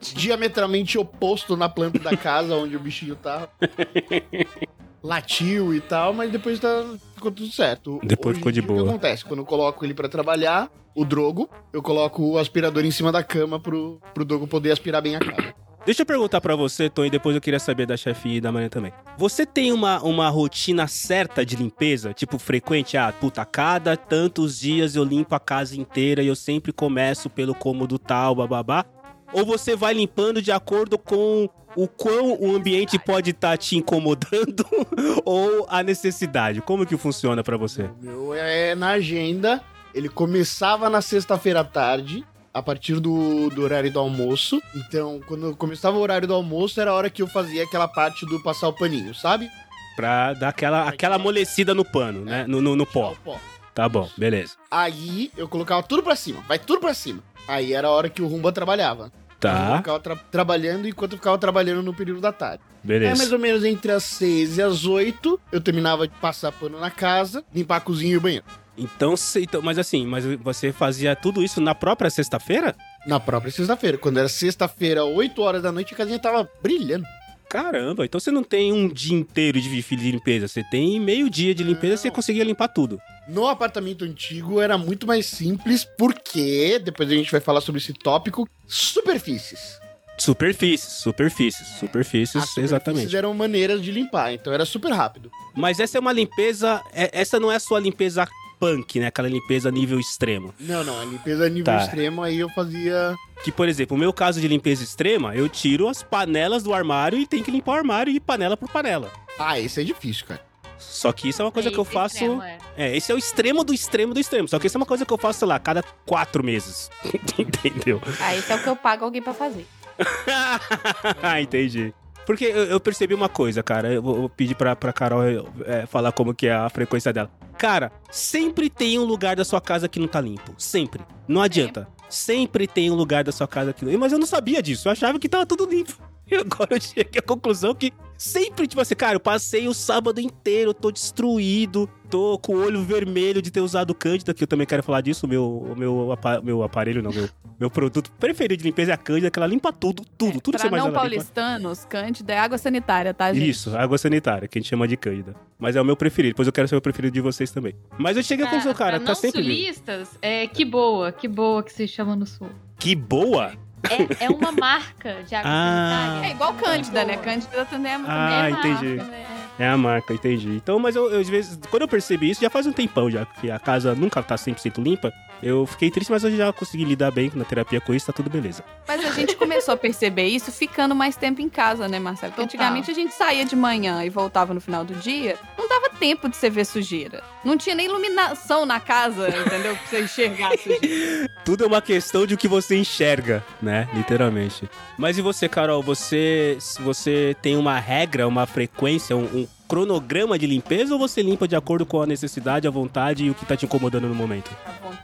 [0.00, 3.48] Diametralmente oposto na planta da casa onde o bichinho tá.
[5.02, 6.82] Latiu e tal, mas depois tá,
[7.14, 8.00] ficou tudo certo.
[8.02, 8.84] Depois ficou de dia, O boa.
[8.84, 9.24] que acontece?
[9.24, 13.22] Quando eu coloco ele pra trabalhar, o Drogo, eu coloco o aspirador em cima da
[13.22, 15.54] cama pro, pro Drogo poder aspirar bem a casa.
[15.84, 18.50] Deixa eu perguntar pra você, Tom, e depois eu queria saber da chefinha e da
[18.50, 18.90] manhã também.
[19.18, 22.14] Você tem uma, uma rotina certa de limpeza?
[22.14, 22.96] Tipo, frequente?
[22.96, 27.54] Ah, puta, cada tantos dias eu limpo a casa inteira e eu sempre começo pelo
[27.54, 28.86] cômodo tal, bababá?
[29.30, 34.64] Ou você vai limpando de acordo com o quão o ambiente pode estar te incomodando
[35.22, 36.62] ou a necessidade?
[36.62, 37.82] Como que funciona pra você?
[37.82, 39.62] O meu é na agenda.
[39.94, 44.62] Ele começava na sexta-feira à tarde, a partir do, do horário do almoço.
[44.76, 48.24] Então, quando começava o horário do almoço, era a hora que eu fazia aquela parte
[48.24, 49.50] do passar o paninho, sabe?
[49.96, 52.46] Pra dar aquela, aquela amolecida no pano, né?
[52.46, 53.14] No, no, no pó.
[53.24, 53.38] Pó.
[53.74, 54.52] Tá bom, beleza.
[54.70, 57.20] Aí eu colocava tudo pra cima, vai tudo pra cima.
[57.48, 59.04] Aí era a hora que o Rumba trabalhava.
[59.34, 62.62] Eu Tá, ficava tra- trabalhando enquanto eu ficava trabalhando no período da tarde.
[62.82, 63.34] É mais beleza.
[63.34, 67.44] ou menos entre as 6 e as 8, eu terminava de passar pano na casa,
[67.54, 68.44] limpar a cozinha e o banheiro.
[68.76, 72.74] Então, cê- então, mas assim, mas você fazia tudo isso na própria sexta-feira?
[73.06, 73.96] Na própria sexta-feira.
[73.98, 77.06] Quando era sexta-feira, 8 horas da noite, a casinha tava brilhando.
[77.48, 81.54] Caramba, então você não tem um dia inteiro de de limpeza, você tem meio dia
[81.54, 82.98] de limpeza e você conseguia limpar tudo.
[83.28, 87.92] No apartamento antigo era muito mais simples, porque, depois a gente vai falar sobre esse
[87.92, 89.78] tópico, superfícies.
[90.18, 93.16] Superfícies, superfícies, As superfícies, superfícies exatamente.
[93.16, 95.30] eram maneiras de limpar, então era super rápido.
[95.54, 98.26] Mas essa é uma limpeza, é- essa não é a sua limpeza
[98.64, 99.06] punk, né?
[99.06, 100.54] Aquela limpeza nível extremo.
[100.58, 101.84] Não, não, a limpeza a nível Tá.
[101.84, 103.14] extremo aí eu fazia.
[103.42, 107.18] Que, por exemplo, o meu caso de limpeza extrema, eu tiro as panelas do armário
[107.18, 109.10] e tenho que limpar o armário e panela por panela.
[109.38, 110.40] Ah, esse é difícil, cara.
[110.78, 112.16] Só que isso é uma coisa que eu faço.
[112.16, 112.58] extremo, é.
[112.76, 114.48] É, esse é o extremo do extremo do extremo.
[114.48, 116.90] Só que isso é uma coisa que eu faço, sei lá, cada quatro meses.
[117.38, 118.00] Entendeu?
[118.20, 119.66] Ah, isso é o que eu pago alguém pra fazer.
[121.22, 121.94] ah, entendi.
[122.26, 123.92] Porque eu, eu percebi uma coisa, cara.
[123.92, 125.22] Eu vou pedir pra, pra Carol
[125.64, 127.30] é, falar como que é a frequência dela.
[127.58, 130.54] Cara, sempre tem um lugar da sua casa que não tá limpo.
[130.58, 131.02] Sempre.
[131.28, 131.86] Não adianta.
[132.08, 133.98] Sempre tem um lugar da sua casa que não...
[133.98, 134.88] Mas eu não sabia disso.
[134.88, 135.96] Eu achava que tava tudo limpo.
[136.26, 140.20] E agora eu cheguei à conclusão que sempre, tipo assim, cara, eu passei o sábado
[140.20, 144.66] inteiro, tô destruído, tô com o olho vermelho de ter usado Cândida, que eu também
[144.66, 145.26] quero falar disso.
[145.26, 149.30] Meu, meu, apa- meu aparelho, não, meu, meu produto preferido de limpeza é a Cândida,
[149.30, 153.12] que ela limpa tudo, tudo, tudo que você pra não paulistanos, Cândida é água sanitária,
[153.14, 153.48] tá, gente?
[153.48, 155.34] Isso, água sanitária, que a gente chama de Cândida.
[155.58, 157.74] Mas é o meu preferido, depois eu quero ser o preferido de vocês também.
[157.98, 161.10] Mas eu cheguei à Pra- conclusão, cara, pra tá não sempre sulistas, é que boa,
[161.12, 162.48] que boa que se chama no sul.
[162.78, 163.52] Que boa!
[163.90, 166.06] É, é uma marca de água Ah.
[166.06, 166.28] sanitária.
[166.28, 167.16] É igual Cândida, né?
[167.16, 168.96] Cândida também é, também Ah, é marca, entendi.
[168.96, 169.26] né?
[169.58, 170.48] É a marca, entendi.
[170.48, 173.24] Então, mas eu, eu, às vezes, quando eu percebi isso, já faz um tempão já,
[173.24, 175.12] que a casa nunca tá 100% limpa,
[175.44, 178.30] eu fiquei triste, mas eu já consegui lidar bem na terapia com isso, tá tudo
[178.30, 178.64] beleza.
[178.88, 182.32] Mas a gente começou a perceber isso ficando mais tempo em casa, né, Marcelo?
[182.32, 185.90] Porque antigamente a gente saía de manhã e voltava no final do dia, não dava
[185.90, 187.22] tempo de você ver sujeira.
[187.44, 189.76] Não tinha nem iluminação na casa, entendeu?
[189.76, 191.30] Pra você enxergar a sujeira.
[191.44, 193.86] Tudo é uma questão de o que você enxerga, né?
[193.92, 194.68] Literalmente.
[194.96, 195.82] Mas e você, Carol?
[195.82, 201.22] Você, se você tem uma regra, uma frequência, um, um cronograma de limpeza ou você
[201.22, 204.14] limpa de acordo com a necessidade, a vontade e o que tá te incomodando no
[204.14, 204.50] momento?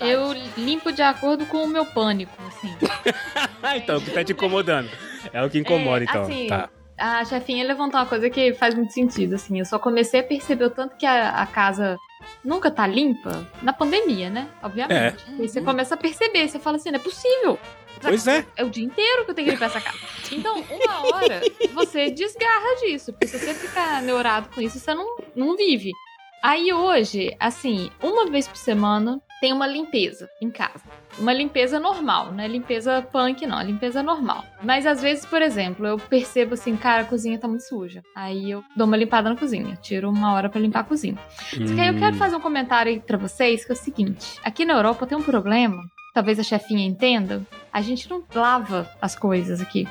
[0.00, 2.74] Eu limpo de acordo com o meu pânico, assim.
[3.76, 4.88] Então, o que tá te incomodando.
[5.32, 6.22] É o que incomoda, É, então.
[6.22, 6.68] assim, Tá.
[6.98, 9.58] A chefinha levantou uma coisa que faz muito sentido, assim.
[9.58, 11.96] Eu só comecei a perceber o tanto que a, a casa
[12.44, 14.48] nunca tá limpa na pandemia, né?
[14.62, 15.24] Obviamente.
[15.38, 17.58] E você começa a perceber, você fala assim, não é possível.
[18.00, 18.44] Pois é.
[18.56, 19.98] É o dia inteiro que eu tenho que limpar essa casa.
[20.32, 21.40] Então, uma hora,
[21.72, 23.12] você desgarra disso.
[23.12, 25.92] Porque se você ficar neurado com isso, você não, não vive.
[26.42, 30.82] Aí hoje, assim, uma vez por semana tem uma limpeza em casa.
[31.18, 34.44] Uma limpeza normal, não é limpeza punk, não, é limpeza normal.
[34.62, 38.02] Mas às vezes, por exemplo, eu percebo assim, cara, a cozinha tá muito suja.
[38.14, 41.18] Aí eu dou uma limpada na cozinha, tiro uma hora pra limpar a cozinha.
[41.50, 44.38] Só que aí eu quero fazer um comentário aí pra vocês, que é o seguinte:
[44.42, 45.82] aqui na Europa tem um problema,
[46.14, 47.42] talvez a chefinha entenda,
[47.72, 49.86] a gente não lava as coisas aqui.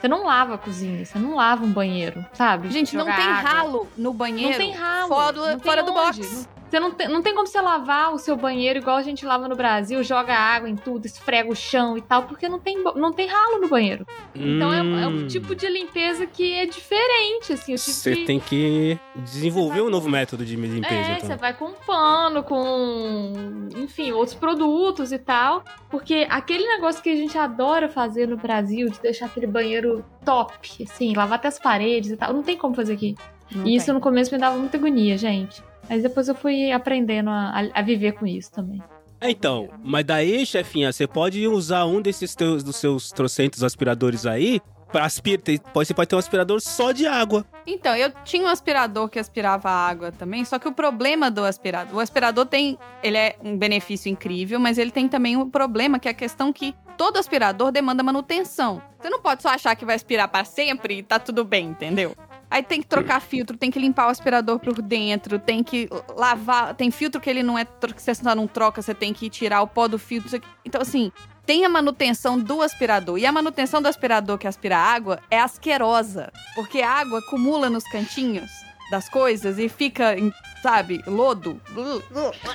[0.00, 2.70] Você não lava a cozinha, você não lava um banheiro, sabe?
[2.70, 3.50] Gente, não Jogar tem água.
[3.50, 4.50] ralo no banheiro.
[4.50, 5.08] Não tem ralo.
[5.08, 6.48] Fora, não tem fora do box.
[6.74, 9.46] Você não tem, não tem como você lavar o seu banheiro igual a gente lava
[9.46, 13.12] no Brasil, joga água em tudo, esfrega o chão e tal, porque não tem, não
[13.12, 14.04] tem ralo no banheiro.
[14.34, 15.26] Então é, é um Hum.
[15.28, 17.76] tipo de limpeza que é diferente, assim.
[17.76, 18.24] Tipo Você de...
[18.24, 21.28] tem que desenvolver um novo método de limpeza, É, então.
[21.28, 25.62] você vai com pano, com, enfim, outros produtos e tal.
[25.88, 30.52] Porque aquele negócio que a gente adora fazer no Brasil, de deixar aquele banheiro top,
[30.82, 33.14] assim, lavar até as paredes e tal, não tem como fazer aqui.
[33.52, 33.94] Não E isso tem.
[33.94, 35.62] no começo me dava muita agonia, gente.
[35.88, 38.82] Mas depois eu fui aprendendo a, a- viver com isso também.
[39.20, 44.26] É, Então, mas daí, chefinha, você pode usar um desses teus, dos seus trocentos aspiradores
[44.26, 44.60] aí
[44.92, 45.40] pra aspirar.
[45.72, 47.44] Pode, você pode ter um aspirador só de água.
[47.66, 51.96] Então, eu tinha um aspirador que aspirava água também, só que o problema do aspirador,
[51.96, 56.06] o aspirador tem, ele é um benefício incrível, mas ele tem também um problema que
[56.06, 58.80] é a questão que todo aspirador demanda manutenção.
[59.00, 62.14] Você não pode só achar que vai aspirar para sempre e tá tudo bem, entendeu?
[62.54, 66.72] Aí tem que trocar filtro, tem que limpar o aspirador por dentro, tem que lavar,
[66.74, 69.66] tem filtro que ele não é, que você não troca, você tem que tirar o
[69.66, 70.40] pó do filtro.
[70.64, 71.10] Então assim,
[71.44, 73.18] tem a manutenção do aspirador.
[73.18, 76.32] E a manutenção do aspirador que aspira água é asquerosa.
[76.54, 78.48] Porque a água acumula nos cantinhos
[78.88, 80.14] das coisas e fica,
[80.62, 81.60] sabe, lodo.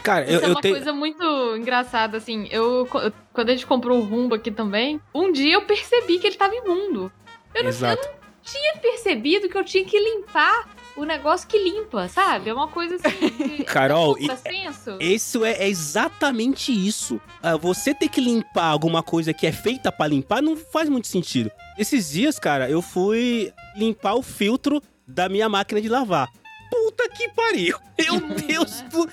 [0.02, 0.76] Cara, eu, Isso é eu uma tenho.
[0.76, 1.24] coisa muito
[1.58, 2.48] engraçada, assim.
[2.52, 6.28] Eu, eu- quando a gente comprou o Rumba aqui também, um dia eu percebi que
[6.28, 7.12] ele tava imundo.
[7.54, 8.08] Eu não, Exato.
[8.08, 12.50] eu não tinha percebido que eu tinha que limpar o negócio que limpa, sabe?
[12.50, 13.64] É uma coisa assim.
[13.66, 15.04] Carol, é.
[15.04, 17.22] Isso é, é exatamente isso.
[17.42, 21.08] Ah, você ter que limpar alguma coisa que é feita pra limpar não faz muito
[21.08, 21.52] sentido.
[21.78, 26.28] Esses dias, cara, eu fui limpar o filtro da minha máquina de lavar.
[26.70, 27.78] Puta que pariu!
[27.98, 28.90] Meu Deus né?
[28.90, 29.10] do.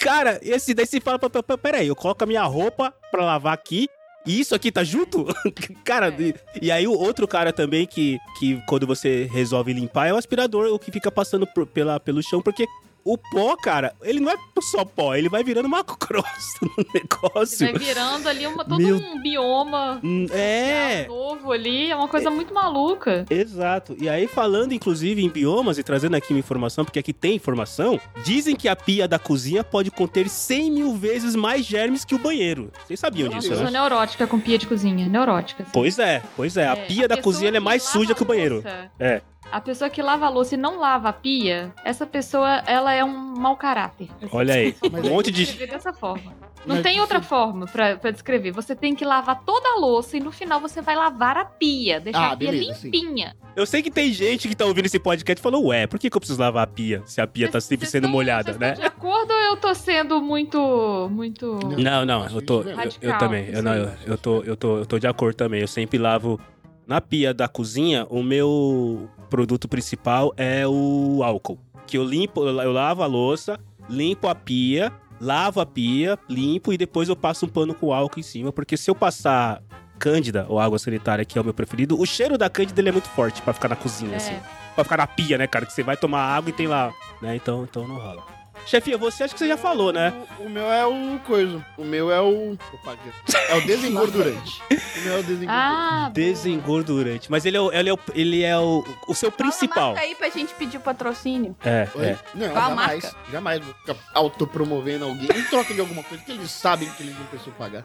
[0.00, 3.52] Cara, esse daí você fala, "Pera- pera- peraí, eu coloco a minha roupa pra lavar
[3.54, 3.88] aqui.
[4.28, 5.24] E isso aqui tá junto?
[5.84, 6.20] cara, É.
[6.20, 6.34] e,
[6.66, 10.66] e aí o outro cara também que, que quando você resolve limpar é o aspirador,
[10.72, 12.66] o que fica passando por- pela, pelo chão, porque
[13.14, 17.58] o pó, cara, ele não é só pó, ele vai virando uma crosta no negócio.
[17.70, 21.90] Vai virando ali uma, todo Meu- um bioma Hum, É, novo ali.
[21.90, 23.24] É uma coisa muito maluca.
[23.30, 23.96] exato.
[24.00, 28.00] E aí, falando inclusive em biomas e trazendo aqui uma informação, porque aqui tem informação,
[28.24, 32.18] dizem que a pia da cozinha pode conter 100 mil vezes mais germes que o
[32.18, 32.70] banheiro.
[32.86, 33.62] Vocês sabiam Nossa, disso, eu né?
[33.64, 35.08] sou neurótica com pia de cozinha.
[35.08, 35.62] Neurótica.
[35.62, 35.72] assim.
[35.72, 36.66] Pois é, pois é.
[36.68, 38.62] A É, pia da pessoa cozinha é mais suja a que o banheiro.
[38.98, 39.22] É.
[39.50, 43.02] A pessoa que lava a louça e não lava a pia, essa pessoa, ela é
[43.02, 43.08] um
[43.38, 44.08] mau caráter.
[44.30, 45.46] Olha aí, um monte de.
[45.66, 46.36] Dessa forma.
[46.66, 48.50] Não Mas tem isso- outra forma pra, pra descrever.
[48.50, 51.98] Você tem que lavar toda a louça e no final você vai lavar a pia.
[52.00, 52.90] Deixar Ah, a pia beleza, sim.
[52.90, 53.34] limpinha.
[53.56, 56.10] Eu sei que tem gente que tá ouvindo esse podcast e falou, ué, por que,
[56.10, 58.72] que eu preciso lavar a pia se a pia tá Vocês- sempre sendo molhada, né?
[58.72, 61.08] de acordo ou eu tô sendo muito.
[61.10, 61.58] muito.
[61.78, 62.62] Não, não, eu tô.
[62.62, 63.48] Eu, eu também.
[63.50, 65.60] Eu, não, eu, eu tô, eu, tô, eu tô de acordo também.
[65.62, 66.38] Eu sempre lavo.
[66.86, 71.58] Na pia da cozinha, o meu produto principal é o álcool.
[71.86, 76.76] Que eu limpo, eu lavo a louça, limpo a pia, lavo a pia, limpo e
[76.76, 78.52] depois eu passo um pano com álcool em cima.
[78.52, 79.62] Porque se eu passar
[79.98, 82.92] cândida ou água sanitária, que é o meu preferido, o cheiro da cândida ele é
[82.92, 84.16] muito forte pra ficar na cozinha, É.
[84.16, 84.36] assim.
[84.74, 85.66] Pra ficar na pia, né, cara?
[85.66, 87.34] Que você vai tomar água e tem lá, né?
[87.34, 88.22] Então, então não rola.
[88.68, 90.12] Chefinha, você acha que você já falou, né?
[90.38, 91.64] O, o meu é o coisa.
[91.78, 92.52] O meu é o.
[92.74, 93.08] Opa, aqui.
[93.48, 94.62] É o desengordurante.
[94.70, 95.46] o meu é o desengordurante.
[95.48, 97.30] Ah, Desengordurante.
[97.30, 99.74] Mas ele é o, ele é o, ele é o, o seu principal.
[99.74, 101.56] Fala a marca aí pra gente pedir o patrocínio.
[101.64, 102.16] É, é.
[102.34, 103.02] Não, Qual a jamais.
[103.04, 103.18] marca?
[103.32, 107.18] Jamais vou ficar autopromovendo alguém em troca de alguma coisa que eles sabem que eles
[107.18, 107.84] não precisam pagar.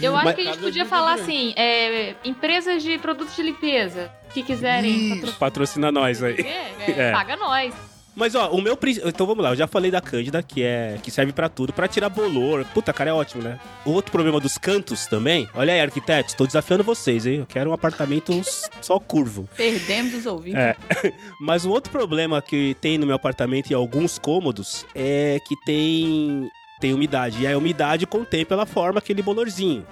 [0.00, 4.10] Eu acho Mas- que a gente podia falar assim: é, empresas de produtos de limpeza
[4.32, 5.34] que quiserem Isso.
[5.38, 6.40] Patrocina nós aí.
[6.40, 7.12] É, É.
[7.14, 7.74] Paga nós.
[8.14, 11.10] Mas ó, o meu então vamos lá, eu já falei da Cândida, que é que
[11.10, 12.64] serve pra tudo, pra tirar bolor.
[12.72, 13.58] Puta, cara, é ótimo, né?
[13.84, 15.48] O outro problema dos cantos também.
[15.54, 17.38] Olha aí, arquitetos, tô desafiando vocês, hein?
[17.40, 18.32] Eu quero um apartamento
[18.80, 19.48] só curvo.
[19.56, 20.60] Perdemos os ouvintes.
[20.60, 20.76] É.
[21.40, 26.50] Mas um outro problema que tem no meu apartamento e alguns cômodos é que tem
[26.80, 27.42] tem umidade.
[27.42, 29.86] E a umidade contém pela forma aquele bolorzinho.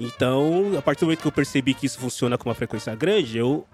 [0.00, 3.36] Então, a partir do momento que eu percebi que isso funciona com uma frequência grande,
[3.36, 3.66] eu.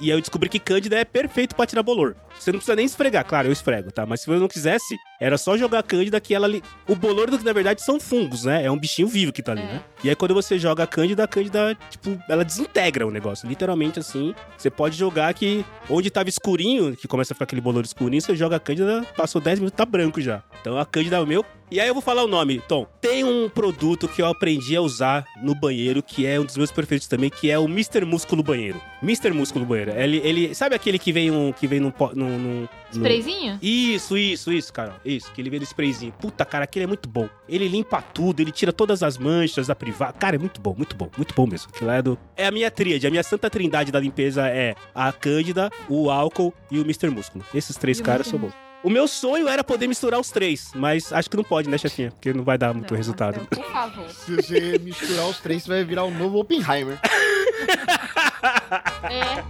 [0.00, 2.16] E eu descobri que Cândida é perfeito pra tirar bolor.
[2.36, 4.04] Você não precisa nem esfregar, claro, eu esfrego, tá?
[4.04, 6.62] Mas se eu não quisesse, era só jogar Cândida que ela ali.
[6.88, 8.64] O bolor, na verdade, são fungos, né?
[8.64, 9.64] É um bichinho vivo que tá ali, É.
[9.64, 9.80] né?
[10.04, 13.48] E aí quando você joga a Cândida, a Cândida, tipo, ela desintegra o negócio.
[13.48, 14.34] Literalmente assim.
[14.56, 18.36] Você pode jogar que onde tava escurinho, que começa a ficar aquele bolor escurinho, você
[18.36, 20.42] joga a Cândida, passou 10 minutos, tá branco já.
[20.60, 21.44] Então a Cândida é o meu.
[21.70, 22.86] E aí eu vou falar o nome, Tom.
[22.98, 26.70] Tem um produto que eu aprendi a usar no banheiro, que é um dos meus
[26.72, 28.06] preferidos também, que é o Mr.
[28.06, 28.80] Músculo Banheiro.
[29.02, 29.32] Mr.
[29.32, 29.90] Músculo Banheiro.
[29.90, 33.58] Ele, ele sabe aquele que vem um que vem num, num, num, Sprayzinho?
[33.60, 34.96] isso, isso, isso, cara.
[35.04, 36.12] Isso, que ele vê no sprayzinho.
[36.12, 37.28] Puta, cara, aquele é muito bom.
[37.48, 40.12] Ele limpa tudo, ele tira todas as manchas da privada.
[40.14, 41.70] Cara, é muito bom, muito bom, muito bom mesmo.
[41.74, 42.18] Aquilo é do.
[42.36, 46.52] É a minha tríade, a minha santa trindade da limpeza é a Cândida, o álcool
[46.70, 47.10] e o Mr.
[47.10, 47.44] Músculo.
[47.54, 48.52] Esses três E caras são bons.
[48.82, 52.12] O meu sonho era poder misturar os três, mas acho que não pode, né, chefinha?
[52.12, 53.36] Porque não vai dar muito Não, resultado.
[53.36, 54.08] Marcelo, Por favor.
[54.14, 56.98] Se você misturar os três, você vai virar um novo Oppenheimer.
[59.10, 59.42] É,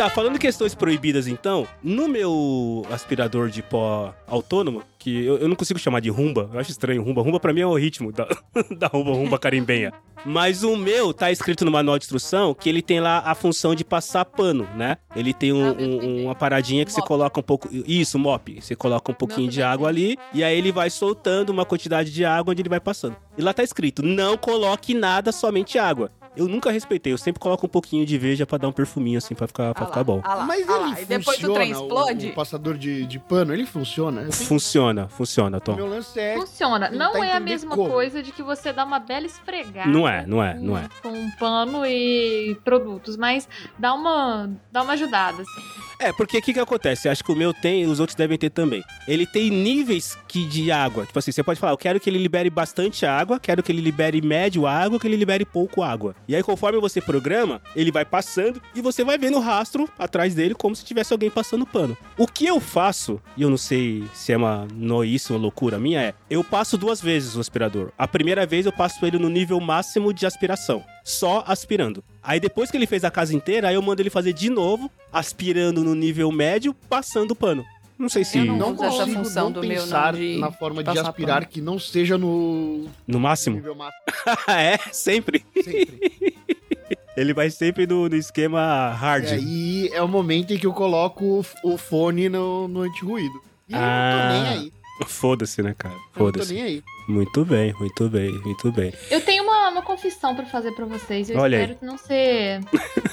[0.00, 5.46] Tá, falando em questões proibidas, então, no meu aspirador de pó autônomo, que eu, eu
[5.46, 7.20] não consigo chamar de rumba, eu acho estranho rumba.
[7.20, 8.26] Rumba pra mim é o ritmo da,
[8.78, 9.92] da rumba, rumba carimbenha.
[10.24, 13.74] Mas o meu tá escrito no manual de instrução que ele tem lá a função
[13.74, 14.96] de passar pano, né?
[15.14, 17.08] Ele tem um- um- uma paradinha que você Mop.
[17.08, 17.68] coloca um pouco.
[17.70, 18.58] Isso, mop.
[18.60, 22.10] Você coloca um pouquinho de também água ali e aí ele vai soltando uma quantidade
[22.10, 23.16] de água onde ele vai passando.
[23.36, 26.10] E lá tá escrito: não coloque nada, somente água.
[26.40, 29.34] Eu nunca respeitei, eu sempre coloco um pouquinho de veja pra dar um perfuminho assim,
[29.34, 30.20] pra ficar, pra Ah lá, ficar bom.
[30.24, 31.00] ah lá, Mas ah ele lá.
[31.00, 32.26] E depois o trem funciona, explode.
[32.26, 34.22] O, o passador de, de pano, ele funciona.
[34.22, 35.76] Tenho- Funciona, funciona, Tom.
[35.76, 36.34] meu lance é...
[36.36, 36.88] funciona.
[36.90, 37.90] Não é a mesma como.
[37.90, 39.90] coisa de que você dá uma bela esfregada.
[39.90, 40.88] Não é, não é, não é.
[41.02, 43.46] Com um pano e produtos, mas
[43.78, 45.89] dá uma, dá uma ajudada, assim.
[46.00, 47.10] É, porque o que, que acontece?
[47.10, 48.82] Acho que o meu tem, os outros devem ter também.
[49.06, 51.04] Ele tem níveis que de água.
[51.04, 53.82] Tipo assim, você pode falar, eu quero que ele libere bastante água, quero que ele
[53.82, 56.16] libere médio água, que ele libere pouco água.
[56.26, 60.34] E aí, conforme você programa, ele vai passando e você vai vendo o rastro atrás
[60.34, 61.94] dele como se tivesse alguém passando pano.
[62.16, 66.00] O que eu faço, e eu não sei se é uma noice, uma loucura minha,
[66.00, 67.92] é eu passo duas vezes o aspirador.
[67.98, 70.82] A primeira vez eu passo ele no nível máximo de aspiração.
[71.10, 72.02] Só aspirando.
[72.22, 74.90] Aí depois que ele fez a casa inteira, aí eu mando ele fazer de novo,
[75.12, 77.64] aspirando no nível médio, passando o pano.
[77.98, 80.14] Não sei se Eu não Não uso essa consigo função não do meu, não, pensar
[80.14, 81.46] de na forma de aspirar pano.
[81.52, 83.56] que não seja no no máximo.
[83.56, 84.02] nível máximo.
[84.48, 85.44] é, sempre.
[85.62, 86.34] Sempre.
[87.16, 89.24] Ele vai sempre no, no esquema hard.
[89.24, 93.42] E aí é o momento em que eu coloco o, o fone no, no anti-ruído.
[93.68, 94.72] E eu não Ah, tô nem aí.
[95.06, 95.94] Foda-se, né, cara?
[95.94, 96.54] Eu não tô Foda-se.
[96.54, 96.82] nem aí.
[97.08, 98.92] Muito bem, muito bem, muito bem.
[99.10, 101.28] Eu tenho uma, uma confissão pra fazer pra vocês.
[101.30, 101.64] Eu Olha aí.
[101.64, 102.60] espero não ser,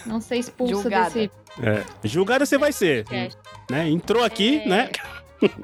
[0.06, 1.10] não ser expulsa Julgada.
[1.10, 1.32] desse
[1.62, 1.84] É.
[2.08, 3.04] Julgada você vai ser.
[3.04, 3.38] podcast.
[3.70, 3.90] Né?
[3.90, 4.68] Entrou aqui, É.
[4.68, 4.90] né?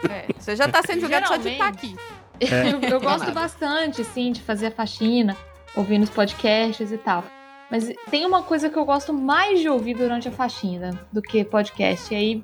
[0.09, 1.95] É, você já tá sendo julgado só de estar aqui.
[2.39, 2.71] É.
[2.71, 5.35] Eu, eu gosto bastante, assim, de fazer a faxina,
[5.75, 7.23] ouvindo os podcasts e tal.
[7.71, 11.43] Mas tem uma coisa que eu gosto mais de ouvir durante a faxina do que
[11.43, 12.13] podcast.
[12.13, 12.43] E aí,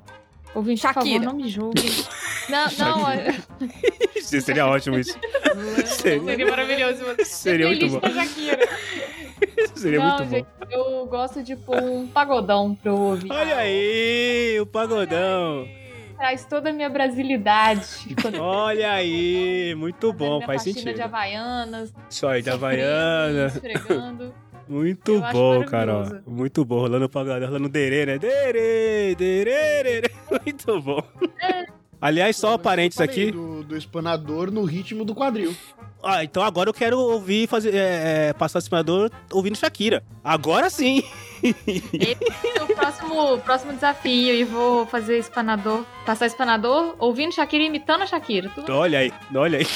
[0.54, 1.20] ouvinte, por Shakira.
[1.20, 1.90] favor, não me julguem.
[2.50, 3.32] Não, não, eu-
[4.40, 5.16] Seria ótimo isso.
[5.86, 7.04] Seria, seria maravilhoso.
[7.24, 8.00] seria muito bom.
[8.00, 8.58] Shakira.
[9.76, 10.30] Seria não, muito bom.
[10.36, 13.30] gente, eu gosto de pôr um pagodão pra eu ouvir.
[13.30, 15.66] Olha aí, o pagodão.
[16.18, 17.86] Traz toda a minha brasilidade.
[18.38, 20.92] Olha aí, muito bom, faz sentido.
[20.92, 21.94] de Havaianas.
[22.08, 23.46] Só aí da sofrendo, Havaiana.
[23.46, 24.34] Esfregando.
[24.70, 25.96] Muito Eu acho bom, Carol.
[25.96, 26.30] maravilhoso.
[26.30, 26.78] Muito bom.
[26.78, 28.18] Rolando o pagodão, rolando derê, né?
[28.18, 30.10] Derê, derê, derê.
[30.46, 31.02] Muito bom.
[32.00, 33.32] Aliás, só eu parênteses aqui.
[33.32, 35.52] Do, do espanador no ritmo do quadril.
[36.02, 40.04] Ah, então agora eu quero ouvir fazer é, é, passar o aspirador ouvindo Shakira.
[40.22, 41.02] Agora sim.
[41.42, 42.16] Esse
[42.56, 44.34] é o próximo, próximo desafio.
[44.34, 48.48] E vou fazer espanador, passar espanador ouvindo Shakira e imitando a Shakira.
[48.54, 49.66] Tudo Olha aí, olha aí.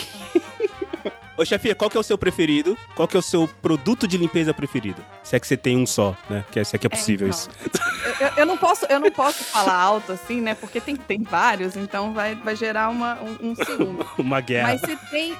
[1.36, 2.78] Ô, chefia, qual que é o seu preferido?
[2.94, 5.04] Qual que é o seu produto de limpeza preferido?
[5.22, 6.44] Se é que você tem um só, né?
[6.52, 7.38] Que é, se é que é possível então.
[7.38, 7.50] isso.
[8.20, 10.54] Eu, eu não posso, eu não posso falar alto assim, né?
[10.54, 14.04] Porque tem, tem vários, então vai, vai gerar uma, um, um ciúme.
[14.16, 14.68] Uma guerra.
[14.68, 15.36] Mas se tem,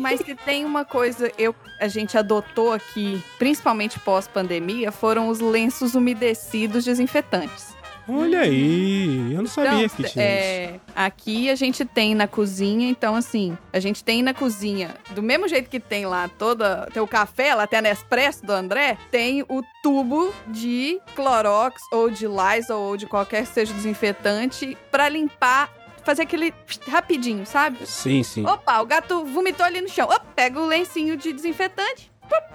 [0.00, 5.94] mas se tem uma coisa eu a gente adotou aqui, principalmente pós-pandemia, foram os lenços
[5.94, 7.75] umedecidos desinfetantes.
[8.08, 10.18] Olha aí, eu não sabia Então, que tinha isso.
[10.20, 15.22] é, aqui a gente tem na cozinha, então assim, a gente tem na cozinha, do
[15.22, 18.96] mesmo jeito que tem lá toda, tem o café, lá tem a Nespresso do André,
[19.10, 25.08] tem o tubo de Clorox ou de Lysol ou de qualquer que seja desinfetante pra
[25.08, 25.72] limpar,
[26.04, 26.54] fazer aquele
[26.88, 27.84] rapidinho, sabe?
[27.84, 28.46] Sim, sim.
[28.46, 30.06] Opa, o gato vomitou ali no chão.
[30.06, 32.12] Opa, pega o lencinho de desinfetante.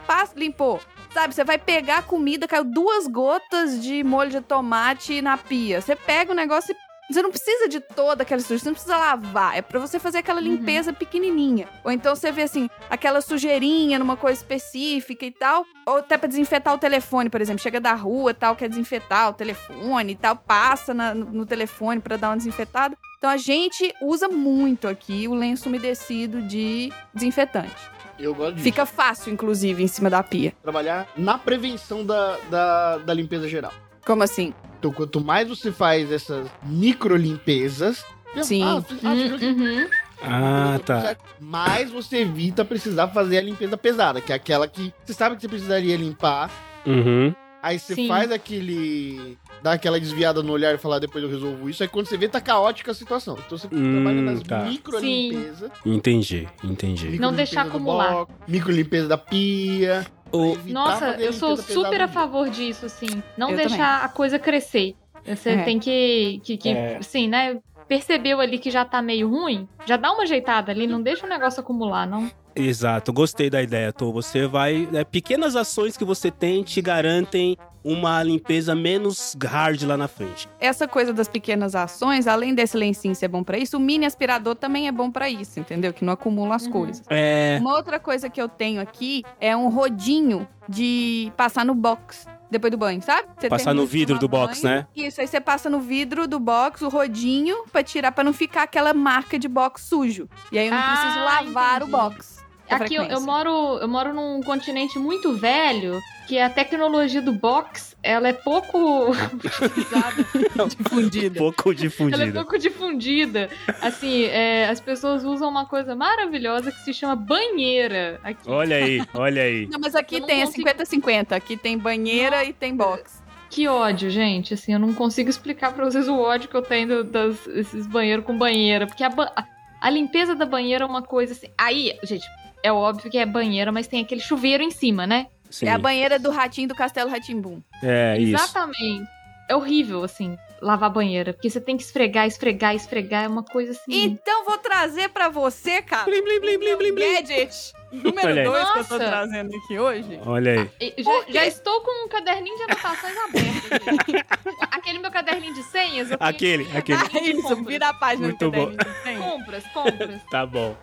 [0.08, 0.80] Passa, limpou.
[1.14, 5.82] Sabe, você vai pegar a comida, caiu duas gotas de molho de tomate na pia.
[5.82, 8.96] Você pega o negócio e Você não precisa de toda aquela sujeira, você não precisa
[8.96, 9.58] lavar.
[9.58, 10.48] É pra você fazer aquela Uhum.
[10.48, 11.68] limpeza pequenininha.
[11.84, 15.66] Ou então você vê assim, aquela sujeirinha numa coisa específica e tal.
[15.86, 17.62] Ou até pra desinfetar o telefone, por exemplo.
[17.62, 20.38] Chega da rua tal, quer desinfetar o telefone e tal.
[20.38, 22.96] Passa na- no, no telefone pra dar uma desinfetada.
[23.18, 27.76] Então a gente usa muito aqui o lenço umedecido de desinfetante.
[28.22, 28.64] Eu gosto disso.
[28.64, 30.54] Fica fácil, inclusive, em cima da pia.
[30.62, 33.74] Trabalhar na prevenção da, da, da limpeza geral.
[34.06, 34.54] Como assim?
[34.80, 38.06] Então, quanto mais você faz essas micro limpezas.
[38.42, 38.64] Sim.
[38.64, 39.88] Ah, ah, Uhum.
[40.24, 41.18] Ah, tá.
[41.40, 45.42] mais você evita precisar fazer a limpeza pesada, que é aquela que você sabe que
[45.42, 46.50] você precisaria limpar.
[46.86, 47.34] Uhum.
[47.62, 48.08] Aí você Sim.
[48.08, 49.38] faz aquele.
[49.62, 51.84] dá aquela desviada no olhar e falar depois eu resolvo isso.
[51.84, 53.38] Aí quando você vê, tá caótica a situação.
[53.46, 54.60] Então você Hum, trabalha nas tá.
[54.66, 55.72] micro limpezas.
[55.86, 57.20] Entendi, entendi.
[57.20, 58.26] Não deixar acumular.
[58.48, 60.06] Micro limpeza da pia.
[60.32, 63.22] O- Nossa, eu sou super a favor disso, assim.
[63.38, 64.96] Não Eu deixar a coisa crescer.
[65.26, 65.64] Você É.
[65.64, 66.98] tem que, que, que É.
[66.98, 67.60] assim, né?
[67.88, 71.30] Percebeu ali que já tá meio ruim, já dá uma ajeitada ali, não deixa o
[71.30, 72.32] negócio acumular, não.
[72.56, 74.12] Exato, gostei da ideia, Tô.
[74.12, 74.88] Você vai.
[74.94, 80.48] é, pequenas ações que você tem te garantem uma limpeza menos hard lá na frente.
[80.60, 84.54] essa coisa das pequenas ações, além desse lencinho ser bom pra isso, o mini aspirador
[84.56, 85.92] também é bom pra isso, entendeu?
[85.92, 86.72] Que não acumula as Uhum.
[86.72, 87.02] coisas.
[87.10, 87.58] É.
[87.60, 92.70] Uma outra coisa que eu tenho aqui é um rodinho de passar no box depois
[92.70, 93.28] do banho, sabe?
[93.40, 94.88] Você Passar no vidro do box, banho, né?
[94.96, 98.64] Isso, aí você passa no vidro do box, o rodinho, pra tirar, pra não ficar
[98.64, 100.30] aquela marca de box sujo.
[100.52, 101.96] E aí eu não Ah, preciso lavar entendi.
[101.96, 102.41] o box.
[102.78, 107.34] Com Aqui eu, eu moro, eu moro num continente muito velho que a tecnologia do
[107.34, 110.26] box, ela é pouco utilizada.
[110.78, 111.38] Difundida.
[111.38, 112.32] Pouco Ela é difundida.
[112.34, 113.50] pouco difundida.
[113.82, 118.20] Assim, é, as pessoas usam uma coisa maravilhosa que se chama banheira.
[118.24, 118.50] Aqui.
[118.50, 119.68] Olha aí, olha aí.
[119.68, 121.34] Não, mas aqui Eu tem, consigo- é 50-50.
[121.34, 123.22] Aqui tem banheira e tem box.
[123.50, 124.54] Que ódio, gente.
[124.54, 128.24] Assim, eu não consigo explicar pra vocês o ódio que eu tenho das, esses banheiros
[128.26, 128.88] com banheira.
[128.88, 129.44] Porque a, ba- a,
[129.82, 131.48] a limpeza da banheira é uma coisa assim.
[131.58, 132.26] Aí, gente,
[132.64, 135.28] é óbvio que é banheira, mas tem aquele chuveiro em cima, né?
[135.50, 135.68] Sim.
[135.68, 137.62] É a banheira do ratinho do Castelo Ratimbum.
[137.84, 138.36] É isso.
[138.36, 139.08] Exatamente.
[139.50, 141.34] É horrível, assim, lavar banheira.
[141.34, 143.26] Porque você tem que esfregar, esfregar, esfregar.
[143.26, 144.04] É uma coisa assim.
[144.06, 147.14] Então vou trazer pra você, cara, Blim, blim, blim, blim, blim, blim.
[147.16, 148.44] gadget número aí.
[148.46, 150.20] 2 que eu tô trazendo aqui hoje.
[150.26, 150.92] Olha aí.
[151.04, 154.26] Por Já, já estou com um caderninho de anotações aberto.
[154.72, 156.10] aquele meu caderninho de senhas.
[156.18, 156.98] Aquele, que- aquele.
[156.98, 158.72] Ah, isso, vira a página Muito do bom.
[158.74, 159.04] caderninho.
[159.04, 159.18] Tem.
[159.18, 160.22] Compras, compras.
[160.32, 160.78] Tá bom.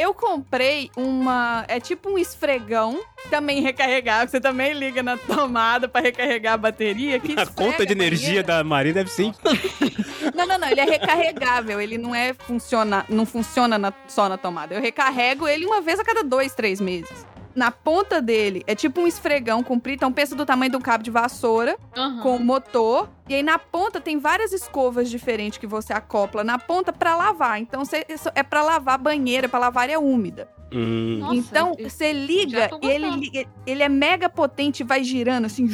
[0.00, 1.64] Eu comprei uma.
[1.68, 2.98] É tipo um esfregão,
[3.28, 4.28] também recarregável.
[4.28, 7.18] Você também liga na tomada pra recarregar a bateria.
[7.20, 9.32] Que A conta de energia da Maria deve ser.
[10.34, 10.68] Não, não, não.
[10.68, 11.80] Ele é recarregável.
[11.80, 14.74] Ele não é funciona, não funciona na- só na tomada.
[14.74, 17.26] Eu recarrego ele uma vez a cada dois, três meses.
[17.54, 21.02] Na ponta dele é tipo um esfregão comprido, então pensa do tamanho de um cabo
[21.02, 22.20] de vassoura Aham.
[22.22, 23.08] com motor.
[23.28, 27.60] E aí na ponta tem várias escovas diferentes que você acopla na ponta pra lavar.
[27.60, 30.48] Então cê- isso é pra lavar banheira, pra lavar área úmida.
[30.72, 35.66] Hum, Nossa, então você liga e ele, ele é mega potente, vai girando assim.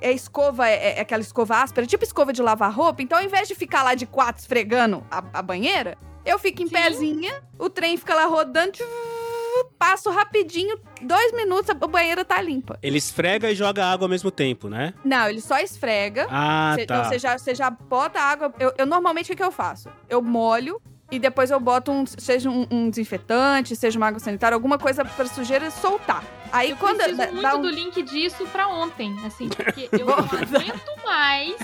[0.00, 3.00] É escova, é, é aquela escova áspera, tipo escova de lavar roupa.
[3.00, 5.96] Então, ao invés de ficar lá de quatro esfregando a, a banheira,
[6.26, 6.72] eu fico em Sim.
[6.74, 8.72] pezinha, o trem fica lá rodando,
[9.78, 12.78] passo rapidinho, dois minutos, a banheira tá limpa.
[12.82, 14.94] ele esfrega e joga água ao mesmo tempo, né?
[15.04, 16.26] Não, ele só esfrega.
[16.30, 16.94] Ah, Cê- tá.
[16.98, 18.54] Então você já, você já bota a água.
[18.58, 19.88] Eu, eu normalmente o que, que eu faço?
[20.08, 24.54] Eu molho e depois eu boto um, seja um, um desinfetante, seja uma água sanitária,
[24.54, 26.24] alguma coisa pra sujeira soltar.
[26.54, 30.06] Aí Eu quando preciso muito dá um- do link disso pra ontem, assim, porque eu
[30.06, 31.56] não aguento mais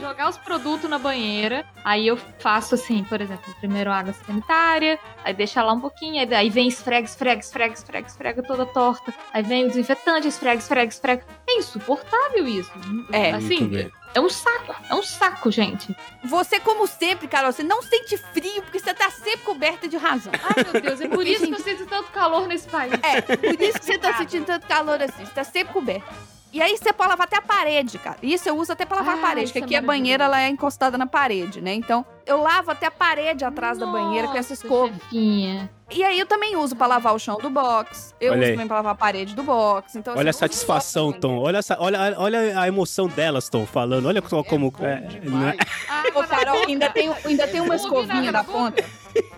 [0.00, 1.64] jogar os produtos na banheira.
[1.84, 6.34] Aí eu faço assim, por exemplo, primeiro água sanitária, aí deixa lá um pouquinho, aí-
[6.34, 9.12] aí vem esfrega, esfrega, esfrega, esfrega, esfrega toda torta.
[9.32, 11.24] Aí vem o desinfetante, esfrega, esfrega, esfrega.
[11.48, 12.70] É insuportável isso.
[13.12, 13.32] É.
[13.32, 13.92] assim, Muito bem.
[14.14, 15.94] é um saco, é um saco, gente.
[16.24, 20.32] Você, como sempre, Carol, você não sente frio porque você tá sempre coberta de razão.
[20.42, 22.92] Ai, meu Deus, é por isso que eu sinto tanto calor nesse país.
[23.02, 25.24] É, por isso que você tá sentindo tanto calor assim.
[25.24, 26.06] Você tá sempre coberta.
[26.54, 28.18] E aí você pode lavar até a parede, cara.
[28.22, 30.38] Isso eu uso até pra lavar Ah, a parede, porque é aqui a banheira ela
[30.38, 31.72] é encostada na parede, né?
[31.72, 34.92] Então, eu lavo até a parede atrás da banheira com essa Nossa, escova.
[34.92, 35.70] chefinha.
[35.90, 38.14] E aí eu também uso pra lavar o chão do box.
[38.20, 38.52] Eu Olha uso aí.
[38.52, 39.96] também pra lavar a parede do box.
[39.96, 41.38] Então, Olha a assim, satisfação, Tom.
[41.38, 44.04] Olha, essa, olha, olha a emoção delas, Tom, falando.
[44.06, 44.70] Olha como.
[44.80, 45.56] é, demais.
[45.56, 45.64] né?
[45.88, 48.84] Ah, Ô, Carol, ainda tem, ainda tem uma escovinha da na ponta.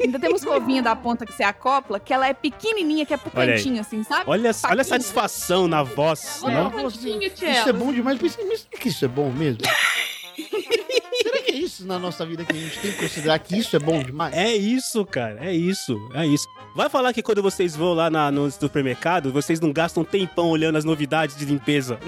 [0.01, 3.17] Ainda tem uma escovinha da ponta que você acopla, que ela é pequenininha, que é
[3.17, 3.59] pro Olha aí.
[3.59, 4.25] cantinho, assim, sabe?
[4.27, 6.63] Olha, olha a satisfação na voz, Olha né?
[6.63, 8.19] o cantinho, Isso é bom demais.
[8.21, 9.61] Mas, será que isso é bom mesmo?
[11.23, 13.75] será que é isso na nossa vida que a gente tem que considerar que isso
[13.77, 14.35] é bom demais?
[14.35, 15.45] É isso, cara.
[15.45, 15.97] É isso.
[16.15, 16.47] É isso.
[16.75, 20.77] Vai falar que quando vocês vão lá na- no supermercado, vocês não gastam tempão olhando
[20.77, 21.99] as novidades de limpeza.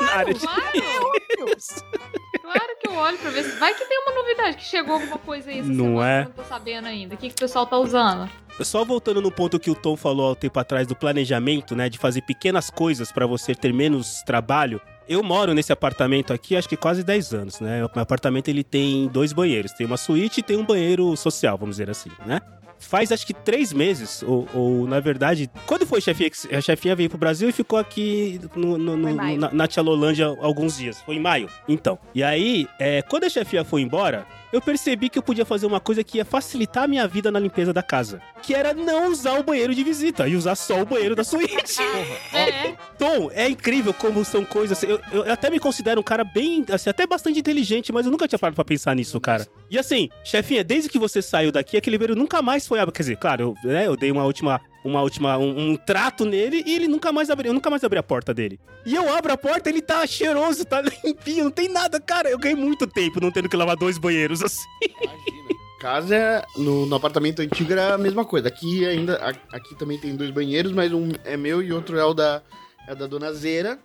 [0.00, 0.62] Na área de- Claro,
[2.44, 5.18] claro que eu olho pra ver se vai que tem uma novidade, que chegou alguma
[5.18, 6.22] coisa aí essa Não semana é?
[6.22, 7.14] que eu não tô sabendo ainda.
[7.14, 8.30] O que, que o pessoal tá usando?
[8.60, 11.88] Só voltando no ponto que o Tom falou há um tempo atrás do planejamento, né?
[11.88, 14.80] De fazer pequenas coisas pra você ter menos trabalho.
[15.08, 17.84] Eu moro nesse apartamento aqui acho que quase 10 anos, né?
[17.84, 19.72] O meu apartamento ele tem dois banheiros.
[19.72, 22.40] Tem uma suíte e tem um banheiro social, vamos dizer assim, né?
[22.84, 26.30] Faz acho que três meses, ou, ou, na verdade, quando foi a chefinha?
[26.56, 29.08] A chefinha veio pro Brasil e ficou aqui no, no- no-
[29.38, 31.00] na, na Tchalolândia alguns dias.
[31.02, 31.48] Foi em maio.
[31.68, 31.98] Então.
[32.14, 35.80] E aí, é, quando a chefinha foi embora, eu percebi que eu podia fazer uma
[35.80, 38.20] coisa que ia facilitar a minha vida na limpeza da casa.
[38.42, 41.54] Que era não usar o banheiro de visita e usar só o banheiro da suíte.
[42.32, 44.82] É, Tom, é incrível como são coisas.
[44.82, 48.26] Eu, eu até me considero um cara bem, assim, até bastante inteligente, mas eu nunca
[48.26, 49.46] tinha parado pra pensar nisso, cara.
[49.70, 52.80] E assim, chefinha, desde que você saiu daqui, aquele banheiro nunca mais foi.
[52.80, 54.60] ab- Quer dizer, claro, eu, né, eu dei uma última.
[54.84, 57.98] Uma última, um, um trato nele e ele nunca mais abriu, eu nunca mais abri
[57.98, 58.60] a porta dele.
[58.84, 62.28] E eu abro a porta, ele tá cheiroso, tá limpinho, não tem nada, cara.
[62.28, 64.64] Eu ganhei muito tempo não tendo que lavar dois banheiros assim.
[64.82, 65.54] Imagina.
[65.80, 68.48] Casa, no, no apartamento antigo era a mesma coisa.
[68.48, 72.04] Aqui ainda, a- aqui também tem dois banheiros, mas um é meu e outro é
[72.04, 72.42] o da,
[72.88, 73.78] é da dona Zera.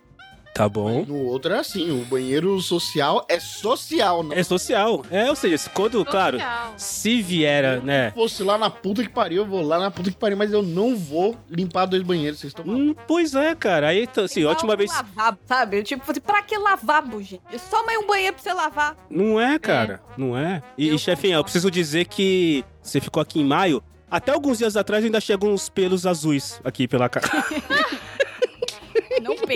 [0.52, 1.04] Tá bom.
[1.06, 5.04] No outro é assim, o banheiro social é social, não É social.
[5.10, 6.74] É, ou seja, se quando, claro, social.
[6.76, 8.10] se vier, né?
[8.10, 10.52] Se fosse lá na puta que pariu, eu vou lá na puta que pariu, mas
[10.52, 13.88] eu não vou limpar dois banheiros, vocês estão Hum, pois é, cara.
[13.88, 14.90] Aí, então, assim, Igual um vez.
[14.90, 15.82] Lavabo, sabe?
[15.82, 17.40] Tipo, assim, pra que lavabo, gente?
[17.52, 18.96] É só mais um banheiro pra você lavar.
[19.08, 20.02] Não é, cara.
[20.16, 20.62] Não é.
[20.76, 23.82] E, Eu e chefinha, eu preciso dizer que você ficou aqui em maio.
[24.10, 27.28] Até alguns dias atrás ainda chegam uns pelos azuis aqui pela cara.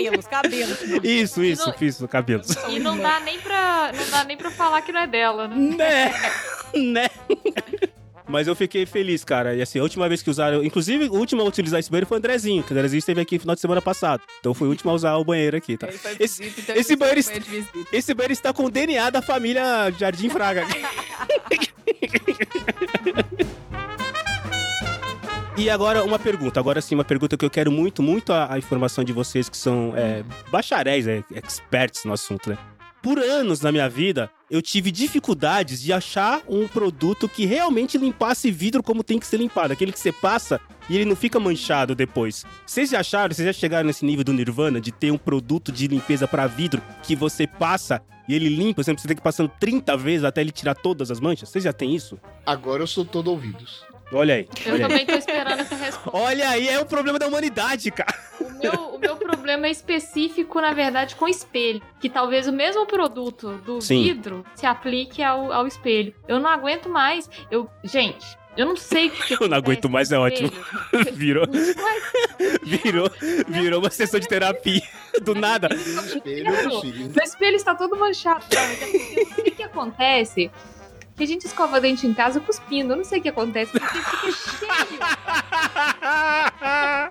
[0.03, 0.77] Não pelos, cabelos.
[1.03, 2.43] Isso, isso, não- fiz no cabelo.
[2.69, 3.91] E não dá nem pra.
[3.95, 5.55] Não dá nem pra falar que não é dela, né?
[5.75, 6.13] né?
[6.75, 7.09] né?
[8.27, 9.53] Mas eu fiquei feliz, cara.
[9.55, 10.63] E assim, a última vez que usaram.
[10.63, 13.35] Inclusive, o último a utilizar esse banheiro foi o Andrezinho, que o Andrezinho esteve aqui
[13.35, 14.23] no final de semana passado.
[14.39, 15.87] Então foi o último a usar o banheiro aqui, tá?
[16.19, 17.07] Esse- visita, então esse ele foi
[17.39, 17.87] banheiro-.
[17.93, 20.65] Esse banheiro está com o DNA da família Jardim Fraga.
[25.57, 28.57] E agora uma pergunta, agora sim, uma pergunta que eu quero muito, muito a, a
[28.57, 32.57] informação de vocês que são é, bacharéis, é, experts no assunto, né?
[33.01, 38.51] Por anos na minha vida, eu tive dificuldades de achar um produto que realmente limpasse
[38.51, 39.71] vidro como tem que ser limpado.
[39.71, 42.43] Aquele que você passa e ele não fica manchado depois.
[42.65, 45.87] Vocês já acharam, vocês já chegaram nesse nível do Nirvana de ter um produto de
[45.87, 49.51] limpeza para vidro que você passa e ele limpa, você não precisa ter que passando
[49.57, 51.47] 30 vezes até ele tirar todas as manchas?
[51.47, 52.19] Vocês já têm isso?
[52.45, 53.83] Agora eu sou todo ouvidos.
[54.15, 54.47] Olha aí.
[54.65, 54.89] Eu Olha aí.
[54.89, 56.17] também tô esperando essa resposta.
[56.17, 58.13] Olha aí, é o problema da humanidade, cara.
[58.39, 61.81] O meu, o meu problema é específico, na verdade, com espelho.
[61.99, 64.03] Que talvez o mesmo produto do Sim.
[64.03, 66.13] vidro se aplique ao, ao espelho.
[66.27, 67.29] Eu não aguento mais.
[67.51, 70.47] Eu, gente, eu não sei o que, que Eu não aguento mais, é ótimo.
[70.47, 71.11] espelho.
[71.15, 71.45] Virou,
[72.63, 73.09] virou,
[73.47, 74.81] virou uma sessão de terapia.
[75.21, 75.69] Do nada.
[75.73, 77.13] Espelho consigo.
[77.13, 78.45] Meu espelho está todo manchado,
[79.37, 80.51] o que acontece.
[81.15, 82.93] Que a gente escova dente em casa cuspindo.
[82.93, 83.71] Eu não sei o que acontece.
[83.71, 84.67] Porque fica cheio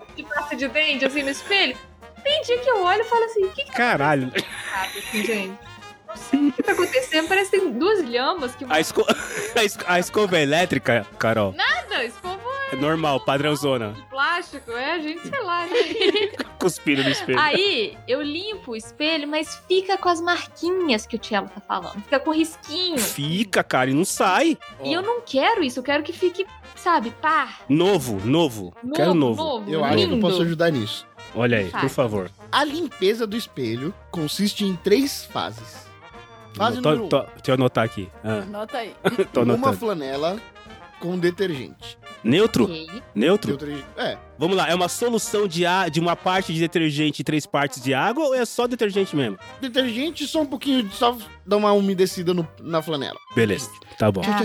[0.16, 1.76] de pasta de dente, assim, no espelho.
[2.22, 4.30] Tem dia que eu olho e falo assim, o que que Caralho.
[4.30, 4.40] tá
[4.82, 5.58] assim, gente?
[6.16, 7.28] Sei o que tá acontecendo.
[7.28, 9.04] Parece que tem duas lhamas que A, esco...
[9.56, 12.42] a, es- a escova elétrica, Carol, nada, escova
[12.72, 13.92] é normal, padrãozona.
[13.92, 14.72] de plástico.
[14.72, 15.74] É, a gente, sei lá, né?
[16.58, 17.38] Cuspindo no espelho.
[17.38, 22.02] Aí, eu limpo o espelho, mas fica com as marquinhas que o Tielo tá falando.
[22.02, 22.98] Fica com risquinho.
[22.98, 24.58] Fica, cara, e não sai.
[24.82, 28.74] E eu não quero isso, eu quero que fique, sabe, pá, Novo, novo.
[28.82, 29.36] novo, Quero novo.
[29.42, 30.20] novo, Eu acho que eu lindo.
[30.20, 31.06] posso ajudar nisso.
[31.36, 31.80] Olha aí, Vai.
[31.82, 32.30] por favor.
[32.50, 35.83] A limpeza do espelho consiste em três fases.
[36.54, 37.08] Fase tô, número um.
[37.08, 38.08] Deixa eu anotar aqui.
[38.22, 38.38] Ah.
[38.38, 38.94] Anota aí.
[39.56, 40.38] Uma flanela
[41.00, 41.98] com detergente.
[42.22, 42.64] Neutro?
[42.64, 42.86] Okay.
[43.14, 43.52] Neutro?
[43.52, 43.86] Detergente.
[43.98, 44.16] É.
[44.38, 47.82] Vamos lá, é uma solução de, a, de uma parte de detergente e três partes
[47.82, 49.38] de água ou é só detergente mesmo?
[49.60, 53.18] Detergente só um pouquinho, de, só dá uma umedecida no, na flanela.
[53.34, 54.22] Beleza, tá bom.
[54.24, 54.42] Ah.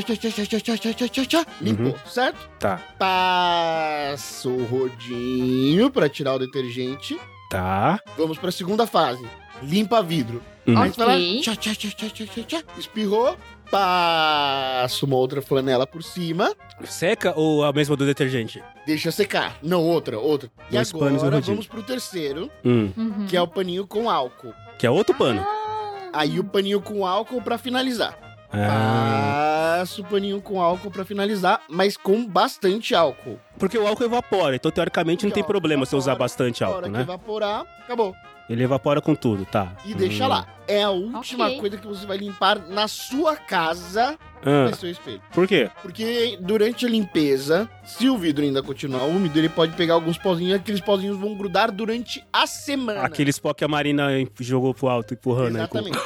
[1.61, 1.95] Limpou, uhum.
[2.05, 2.49] certo?
[2.59, 2.81] Tá.
[2.99, 7.17] Passa o rodinho pra tirar o detergente.
[7.49, 7.99] Tá.
[8.17, 9.25] Vamos pra segunda fase.
[9.63, 10.41] Limpa vidro.
[10.73, 10.77] Hum.
[10.77, 12.63] Aí você vai lá, tchá, tchá, tchá, tchá, tchá, tchá.
[12.77, 13.37] Espirrou.
[13.71, 16.53] Passa uma outra flanela por cima.
[16.85, 18.63] Seca ou a mesma do detergente?
[18.85, 19.57] Deixa secar.
[19.61, 20.49] Não, outra, outra.
[20.69, 22.91] E Dois agora vamos pro terceiro, Hum.
[22.97, 23.25] Uhum.
[23.27, 24.53] que é o paninho com álcool.
[24.77, 25.41] Que é outro pano.
[25.47, 28.17] Ah, Aí o paninho com álcool pra finalizar.
[28.51, 29.77] Ah.
[29.79, 33.39] Passa o paninho com álcool pra finalizar, mas com bastante álcool.
[33.59, 36.81] Porque o álcool evapora, então teoricamente não tem problema se eu usar evapora, bastante álcool,
[36.83, 37.01] que né?
[37.01, 38.15] evaporar, acabou.
[38.49, 39.73] Ele evapora com tudo, tá.
[39.85, 40.29] E deixa Hum.
[40.29, 40.47] lá.
[40.67, 41.59] É a última Ok.
[41.59, 45.21] coisa que você vai limpar na sua casa Ah, seu espelho.
[45.31, 45.69] por quê?
[45.83, 50.53] Porque durante a limpeza, se o vidro ainda continuar úmido, ele pode pegar alguns pozinhos
[50.53, 53.01] e aqueles pozinhos vão grudar durante a semana.
[53.03, 54.07] Aqueles pó que a Marina
[54.39, 55.67] jogou pro alto, empurrando aí.
[55.67, 55.99] com- Exatamente.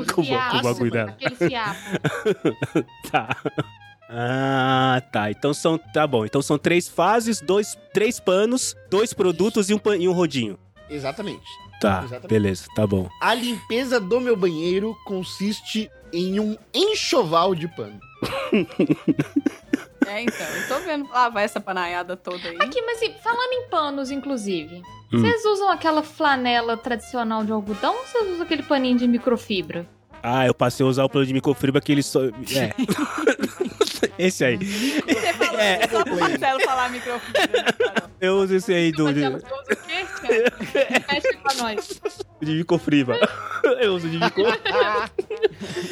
[0.00, 1.16] Os Com o ba- com o bagulho dela.
[3.10, 3.36] Tá.
[4.08, 5.30] Ah, tá.
[5.30, 5.78] Então são.
[5.78, 6.24] Tá bom.
[6.24, 10.58] Então são três fases, dois, três panos, dois produtos e um, pan- e um rodinho.
[10.90, 11.42] Exatamente.
[11.84, 12.28] Tá, Exatamente.
[12.28, 13.08] beleza, tá bom.
[13.20, 18.00] A limpeza do meu banheiro consiste em um enxoval de pano.
[20.06, 22.56] É, então, eu tô vendo lavar essa panaiada toda aí.
[22.60, 25.18] Aqui, mas e, falando em panos, inclusive, Hum.
[25.18, 29.86] vocês usam aquela flanela tradicional de algodão ou vocês usam aquele paninho de microfibra?
[30.22, 32.20] Ah, eu passei a usar o plano de microfibra que ele só.
[32.54, 32.74] É.
[34.26, 34.58] esse aí.
[35.58, 35.88] É.
[35.88, 37.32] só pro Marcelo falar microfone.
[37.34, 37.64] né?
[38.20, 40.04] Eu uso esse aí do, de, Marcelo, você usa o quê?
[40.72, 41.00] cara?
[41.00, 42.00] Fecha pra nós.
[42.40, 43.18] de microfibra.
[43.80, 45.10] Eu uso de microfibra.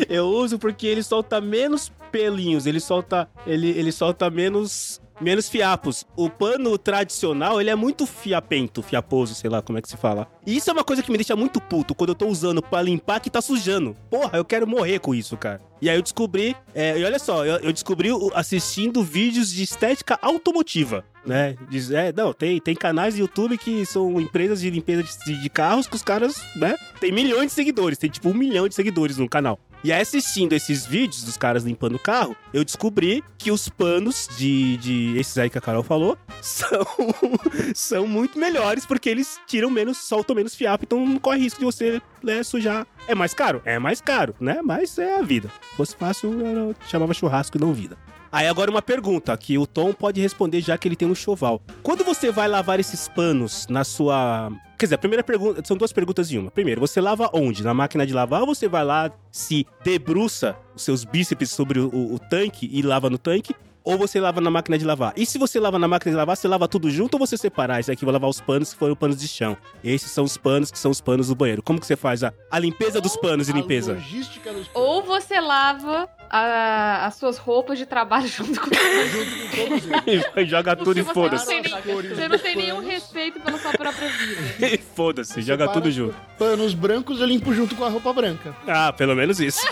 [0.08, 3.28] Eu uso porque ele solta menos pelinhos, ele solta.
[3.46, 5.00] Ele, ele solta menos.
[5.22, 6.04] Menos fiapos.
[6.16, 10.26] O pano tradicional, ele é muito fiapento, fiaposo, sei lá como é que se fala.
[10.44, 12.82] E isso é uma coisa que me deixa muito puto quando eu tô usando pra
[12.82, 13.96] limpar que tá sujando.
[14.10, 15.60] Porra, eu quero morrer com isso, cara.
[15.80, 20.18] E aí eu descobri, é, e olha só, eu, eu descobri assistindo vídeos de estética
[20.20, 21.56] automotiva, né?
[21.68, 25.50] Diz, é, não, tem, tem canais do YouTube que são empresas de limpeza de, de
[25.50, 26.76] carros que os caras, né?
[27.00, 29.58] Tem milhões de seguidores, tem tipo um milhão de seguidores no canal.
[29.84, 34.28] E aí, assistindo esses vídeos dos caras limpando o carro, eu descobri que os panos
[34.36, 36.86] de, de esses aí que a Carol falou são,
[37.74, 41.64] são muito melhores porque eles tiram menos, soltam menos fiapo, então não corre risco de
[41.64, 42.86] você né, sujar.
[43.08, 43.60] É mais caro?
[43.64, 44.60] É mais caro, né?
[44.62, 45.50] Mas é a vida.
[45.70, 47.98] Se fosse fácil, eu chamava churrasco e não vida.
[48.32, 51.60] Aí agora uma pergunta que o Tom pode responder já que ele tem um choval.
[51.82, 54.50] Quando você vai lavar esses panos na sua.
[54.78, 55.62] Quer dizer, a primeira pergunta.
[55.64, 56.50] São duas perguntas em uma.
[56.50, 57.62] Primeiro, você lava onde?
[57.62, 61.88] Na máquina de lavar ou você vai lá, se debruça os seus bíceps sobre o,
[61.94, 63.54] o- o tanque e lava no tanque?
[63.84, 65.12] Ou você lava na máquina de lavar?
[65.16, 67.80] E se você lava na máquina de lavar, você lava tudo junto ou você separa?
[67.80, 69.56] Esse aqui vai lavar os panos que foram panos de chão.
[69.82, 71.62] Esses são os panos que são os panos do banheiro.
[71.62, 73.94] Como que você faz a, a limpeza dos panos e limpeza?
[73.94, 79.56] logística dos Ou você lava a- as suas roupas de trabalho junto com junto com
[79.56, 80.24] todos eles.
[80.48, 81.46] Joga tudo e Você foda-se.
[81.48, 84.42] nem- Você não tem nenhum respeito pela sua própria vida.
[84.72, 86.14] E foda-se, joga tudo junto.
[86.38, 88.54] Panos brancos eu limpo junto com a roupa branca.
[88.66, 89.66] Ah, pelo menos isso.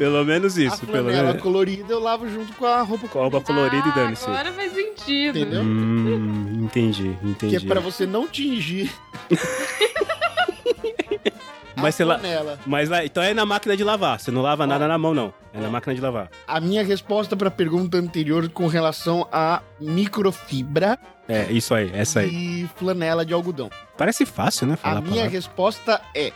[0.00, 1.42] Pelo menos a isso, pelo flanela menos.
[1.42, 4.24] colorida eu lavo junto com a roupa Com a roupa colorida e Ah, dane-se.
[4.24, 5.38] Agora faz sentido.
[5.38, 5.60] Entendeu?
[5.62, 7.56] Hum, entendi, Que entendi.
[7.56, 8.90] é pra você não tingir
[11.76, 12.20] Mas a sei lá-.
[12.66, 14.20] Mas lá, então é na máquina de lavar.
[14.20, 15.32] Você não lava nada na mão, não.
[15.52, 16.30] É na máquina de lavar.
[16.46, 20.98] A minha resposta pra pergunta anterior com relação a microfibra
[21.28, 22.28] É, isso aí, essa aí.
[22.64, 23.70] e flanela de algodão.
[23.96, 24.76] Parece fácil, né?
[24.76, 25.30] Falar A a minha palavra.
[25.30, 26.32] resposta é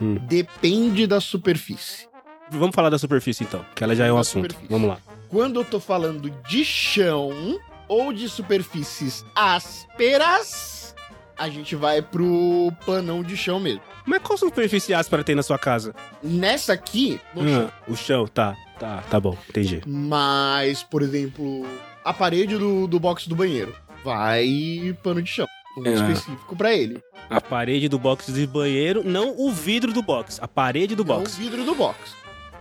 [0.00, 0.16] Hum.
[0.22, 2.06] depende da superfície.
[2.50, 4.42] Vamos falar da superfície então, que ela já é um Da assunto.
[4.52, 4.70] superfície.
[4.70, 4.98] Vamos lá.
[5.28, 10.94] Quando eu tô falando de chão ou de superfícies ásperas,
[11.36, 13.80] a gente vai pro panão de chão mesmo.
[14.06, 15.94] Mas qual superfície áspera tem na sua casa?
[16.22, 17.72] Nessa aqui, no Hum, chão.
[17.88, 18.56] o chão, tá.
[18.78, 19.82] Tá, tá bom, entendi.
[19.86, 21.64] Mas, por exemplo,
[22.04, 23.74] a parede do, do box do banheiro
[24.04, 25.46] vai pano de chão.
[25.78, 25.94] Um É.
[25.94, 27.00] específico pra ele.
[27.30, 31.16] A parede do box de banheiro, não o vidro do box, a parede do Não
[31.16, 31.34] box.
[31.34, 31.98] o vidro do box.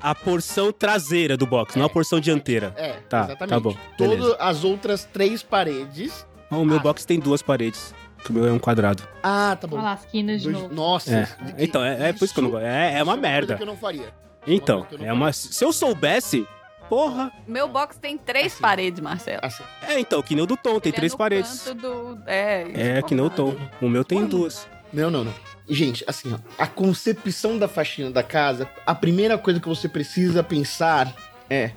[0.03, 2.73] A porção traseira do box, não a porção dianteira.
[2.77, 3.49] É, Tá, exatamente.
[3.49, 3.75] tá bom.
[3.97, 6.27] Todas as outras três paredes.
[6.51, 6.81] O meu Ah.
[6.81, 9.01] box tem duas paredes, que o meu é um quadrado.
[9.23, 9.77] Ah, tá bom.
[9.77, 10.73] Olha lá, as quinas de novo.
[10.73, 11.09] Nossa.
[11.15, 11.27] É.
[11.57, 12.65] Então, é, é por isso que eu não gosto.
[12.65, 13.55] É, é uma isso coisa merda.
[13.55, 14.13] que eu não faria.
[14.45, 15.31] Então, coisa que eu não é uma.
[15.31, 16.45] Se eu soubesse,
[16.89, 17.31] porra.
[17.47, 18.61] Meu box tem três Assim.
[18.61, 19.39] paredes, Marcelo.
[19.41, 19.63] Assim.
[19.87, 21.61] É, então, que nem o do Tom, tem Ele é três no paredes.
[21.63, 23.55] canto do- É, É, que nem o Tom.
[23.81, 24.67] O meu tem duas.
[24.91, 25.33] Não, não, não.
[25.69, 30.43] Gente, assim, ó, a concepção da faxina da casa, a primeira coisa que você precisa
[30.43, 31.13] pensar
[31.49, 31.71] é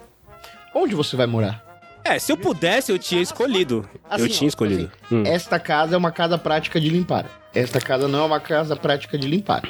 [0.75, 1.65] onde você vai morar.
[2.05, 3.89] É, se eu pudesse, eu tinha escolhido.
[4.09, 4.91] Assim, eu tinha escolhido.
[5.11, 5.25] Hum.
[5.27, 7.27] Esta casa é uma casa prática de limpar.
[7.53, 9.63] Esta casa não é uma casa prática de limpar.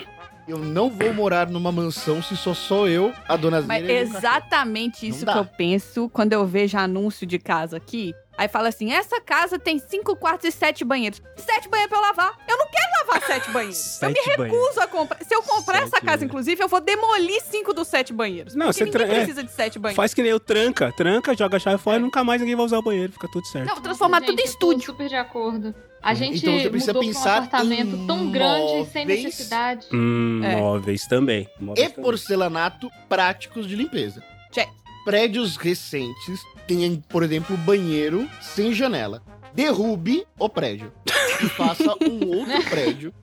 [0.46, 4.16] Eu não vou morar numa mansão se só sou eu, a dona Mas o cachorro.
[4.16, 8.14] exatamente isso que eu penso quando eu vejo anúncio de casa aqui.
[8.38, 11.22] Aí fala assim: essa casa tem cinco quartos e sete banheiros.
[11.36, 12.38] Sete banheiros pra eu lavar.
[12.48, 13.98] Eu não quero lavar sete banheiros.
[14.02, 14.58] eu me Sete banheiros.
[14.66, 15.24] recuso a comprar.
[15.24, 16.22] Se eu comprar essa Sete casa, banheiros.
[16.22, 18.54] inclusive, eu vou demolir cinco dos sete banheiros.
[18.54, 19.18] Não, porque você ninguém é.
[19.20, 19.96] precisa de sete banheiros.
[19.96, 22.00] Faz que nem eu, tranca, tranca, joga a chave fora É.
[22.00, 23.66] e nunca mais ninguém vai usar o banheiro, fica tudo certo.
[23.68, 24.86] Não, transformar Gente, tudo em eu tô estúdio.
[24.86, 25.74] super de acordo.
[26.02, 29.24] A gente Então você precisa mudou pra um pensar apartamento em tão grande sem móveis.
[29.24, 29.86] necessidade.
[29.92, 30.56] Hum, É.
[30.56, 31.48] móveis também.
[31.58, 32.04] Móveis E também.
[32.04, 34.22] porcelanato práticos de limpeza.
[34.52, 34.68] Check.
[35.06, 39.22] Prédios recentes têm, por exemplo, banheiro sem janela.
[39.54, 40.92] Derrube o prédio
[41.40, 43.14] e faça um outro prédio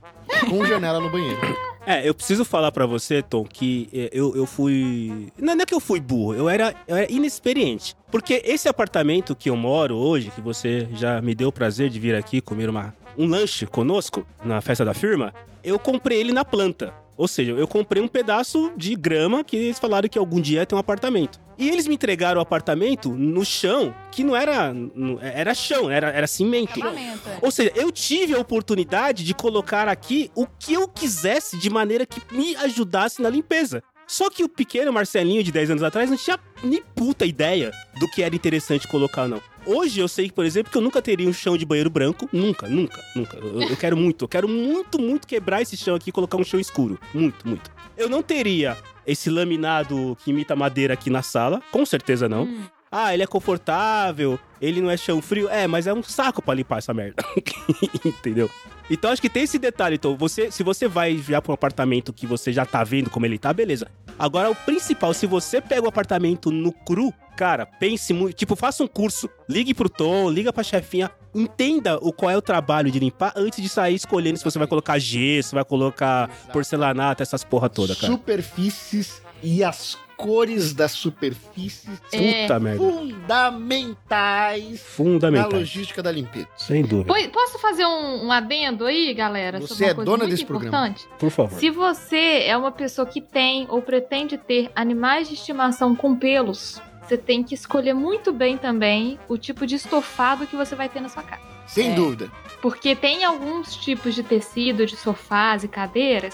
[0.49, 1.41] com janela no banheiro.
[1.86, 5.27] É, eu preciso falar pra você, Tom, que é, eu, eu fui.
[5.38, 7.97] Não, não é que eu fui burro, eu era, eu era inexperiente.
[8.09, 11.99] Porque esse apartamento que eu moro hoje, que você já me deu o prazer de
[11.99, 16.45] vir aqui comer uma, um lanche conosco na festa da firma, eu comprei ele na
[16.45, 17.02] planta.
[17.16, 20.66] Ou seja, eu comprei um pedaço de grama que eles falaram que algum dia ia
[20.66, 21.39] ter um apartamento.
[21.57, 24.74] E eles me entregaram o apartamento no chão, que não era.
[25.22, 26.84] Era chão, era, era cimento.
[26.84, 27.18] É.
[27.41, 32.05] Ou seja, eu tive a oportunidade de colocar aqui o que eu quisesse de maneira
[32.05, 33.84] que me ajudasse na limpeza.
[34.07, 38.09] Só que o pequeno Marcelinho de 10 anos atrás não tinha nem puta ideia do
[38.09, 39.41] que era interessante colocar, não.
[39.66, 42.30] Hoje eu sei, por exemplo, que eu nunca teria um chão de banheiro branco.
[42.32, 43.38] Nunca, nunca, nunca.
[43.38, 46.43] Eu, eu quero muito, eu quero muito, muito quebrar esse chão aqui e colocar um
[46.43, 46.99] chão escuro.
[47.14, 47.72] Muito, muito.
[47.97, 51.61] Eu não teria esse laminado que imita madeira aqui na sala.
[51.72, 52.43] Com certeza não.
[52.43, 52.64] Hum.
[52.95, 55.49] Ah, ele é confortável, ele não é chão frio.
[55.49, 57.23] É, mas é um saco pra limpar essa merda.
[58.05, 58.47] Entendeu?
[58.87, 59.95] Então acho que tem esse detalhe.
[59.95, 63.25] Então, você, se você vai já pra um apartamento que você já tá vendo como
[63.25, 63.89] ele tá, beleza.
[64.19, 68.35] Agora, o principal, se você pega o apartamento no cru, cara, pense muito.
[68.35, 72.43] Tipo, faça um curso, ligue pro Tom, liga pra chefinha, entenda o qual é o
[72.43, 77.23] trabalho de limpar antes de sair escolhendo se você vai colocar gesso, vai colocar porcelanato,
[77.23, 78.13] essas porra toda, cara.
[78.13, 82.41] Superfícies e as cores das superfícies são É.
[82.43, 82.80] Puta merda.
[82.80, 84.84] fundamentais
[85.32, 86.47] na logística da limpeza.
[86.57, 87.14] Sem dúvida.
[87.14, 89.59] Po- Posso fazer um, um adendo aí, galera?
[89.59, 90.88] Você sobre uma é coisa dona muito desse programa.
[90.88, 91.07] importante?
[91.20, 91.59] Por favor.
[91.59, 96.82] Se você é uma pessoa que tem ou pretende ter animais de estimação com pelos,
[97.01, 101.01] você tem que escolher muito bem também o tipo de estofado que você vai ter
[101.01, 101.41] na sua casa.
[101.68, 101.95] Sem É.
[101.95, 102.32] dúvida.
[102.61, 106.34] Porque tem alguns tipos de tecido de sofás e cadeiras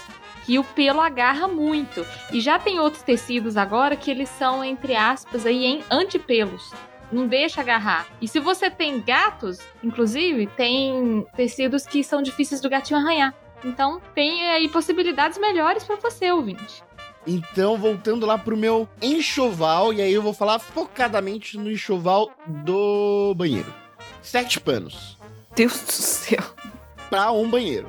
[0.50, 2.04] que o pelo agarra muito.
[2.32, 6.72] E já tem outros tecidos agora que eles são, entre aspas, aí em antipelos.
[7.12, 8.08] Não deixa agarrar.
[8.20, 13.32] E se você tem gatos, inclusive, tem tecidos que são difíceis do gatinho arranhar.
[13.64, 16.82] Então, tem aí possibilidades melhores pra você, ouvinte.
[17.24, 23.34] Então, voltando lá pro meu enxoval, e aí eu vou falar focadamente no enxoval do
[23.36, 23.72] banheiro.
[24.20, 25.16] Sete panos
[25.54, 26.42] Deus do céu.
[27.08, 27.88] pra um banheiro.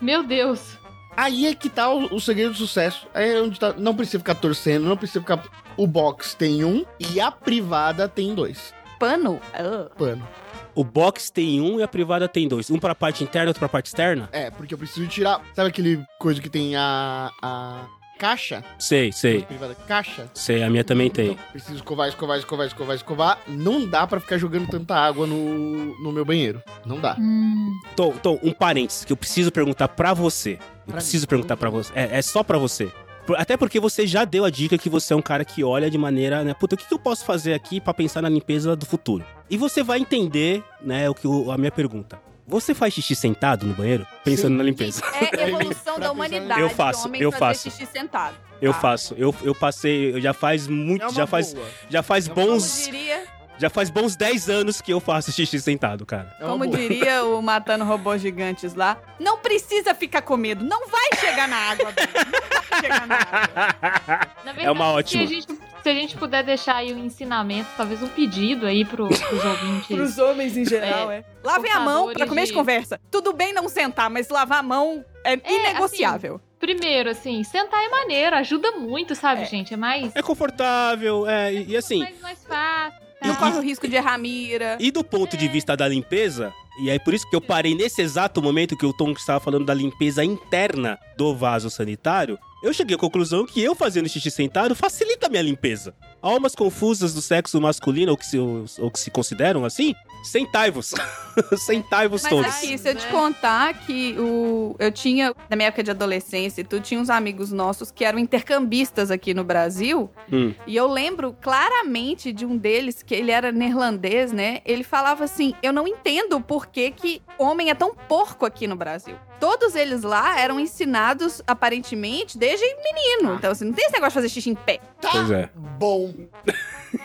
[0.00, 0.82] Meu Deus.
[1.16, 3.06] Aí é que tá o, o segredo do sucesso.
[3.14, 3.72] Aí é onde tá.
[3.72, 5.42] Não precisa ficar torcendo, não precisa ficar.
[5.76, 8.74] O box tem um e a privada tem dois.
[8.98, 9.40] Pano?
[9.52, 9.90] Ah.
[9.96, 10.26] Pano.
[10.74, 12.68] O box tem um e a privada tem dois.
[12.70, 14.28] Um pra parte interna, outro pra parte externa?
[14.32, 15.40] É, porque eu preciso tirar.
[15.54, 17.30] Sabe aquele coisa que tem a.
[17.40, 17.86] a
[18.18, 18.64] caixa?
[18.78, 19.42] Sei, sei.
[19.42, 20.26] Privada, caixa?
[20.34, 21.32] Sei, a minha também tem.
[21.32, 23.38] Então, preciso escovar, escovar, escovar, escovar, escovar.
[23.46, 26.62] Não dá pra ficar jogando tanta água no, no meu banheiro.
[26.84, 27.16] Não dá.
[27.18, 27.72] Hum.
[27.96, 30.52] Tom, Tom, um parênteses que eu preciso perguntar pra você.
[30.52, 30.58] Eu
[30.92, 31.28] Pra preciso mim?
[31.28, 31.92] perguntar pra você.
[31.94, 32.90] É, é só pra você.
[33.38, 35.96] Até porque você já deu a dica que você é um cara que olha de
[35.96, 36.52] maneira, né?
[36.52, 39.24] Puta, o que, eu posso fazer aqui pra pensar na limpeza do futuro?
[39.48, 42.20] E você vai entender, né, o que o- a minha pergunta.
[42.46, 44.06] Você faz xixi sentado no banheiro?
[44.22, 44.56] Pensando Sim.
[44.56, 45.02] na limpeza.
[45.14, 46.60] É Pra evolução da humanidade.
[46.60, 47.70] Eu faço, homem eu fazer faço.
[47.70, 48.36] xixi sentado.
[48.60, 48.80] Eu Tá.
[48.80, 49.14] faço.
[49.16, 51.66] Eu, eu passei, eu já faz muito, É já faz, boa.
[51.88, 53.24] já faz É uma Como bons, diria,
[53.58, 56.34] já faz bons 10 anos que eu faço xixi sentado, cara.
[56.38, 56.76] É como boa.
[56.76, 60.64] diria o Matando Robôs Gigantes lá, não precisa ficar com medo.
[60.64, 61.92] Não vai chegar na água.
[61.94, 64.28] Não vai chegar na água.
[64.44, 65.26] Na É uma ótima.
[65.26, 65.46] Se a, gente,
[65.84, 69.86] se a gente puder deixar aí um ensinamento, talvez um pedido aí pro, pros ouvintes.
[69.94, 71.22] Pros homens em geral, é.
[71.44, 73.00] Lavem a mão pra Portadores começo de de- conversa.
[73.10, 76.40] Tudo bem não sentar, mas lavar a mão é, inegociável.
[76.58, 79.44] Primeiro, assim, sentar é maneiro, ajuda muito, sabe, É.
[79.44, 79.74] gente?
[79.74, 83.04] É mais, É confortável, é, e, e assim, mais, mais fácil.
[83.22, 84.76] Não corre o risco de errar a mira.
[84.80, 88.02] E do ponto de vista da limpeza, e é por isso que eu parei nesse
[88.02, 92.96] exato momento que o Tom estava falando da limpeza interna do vaso sanitário, eu cheguei
[92.96, 95.94] à conclusão que eu fazendo xixi sentado facilita a minha limpeza.
[96.22, 100.94] Almas confusas do sexo masculino, ou que se, ou que se consideram assim, sentai-vos.
[101.58, 102.54] sentai-vos Mas todos.
[102.54, 106.64] aqui, se eu te contar que o, eu tinha, na minha época de adolescência, e
[106.64, 110.10] tudo, tinha uns amigos nossos que eram intercambistas aqui no Brasil.
[110.32, 110.54] Hum.
[110.66, 114.60] E eu lembro claramente de um deles, que ele era neerlandês, né?
[114.64, 118.76] Ele falava assim: Eu não entendo por que, que homem é tão porco aqui no
[118.76, 119.16] Brasil.
[119.40, 123.34] Todos eles lá eram ensinados, aparentemente, desde menino.
[123.34, 124.80] Então, assim, não tem esse negócio de fazer xixi em pé.
[125.00, 125.50] Tá Pois é.
[125.78, 126.14] bom.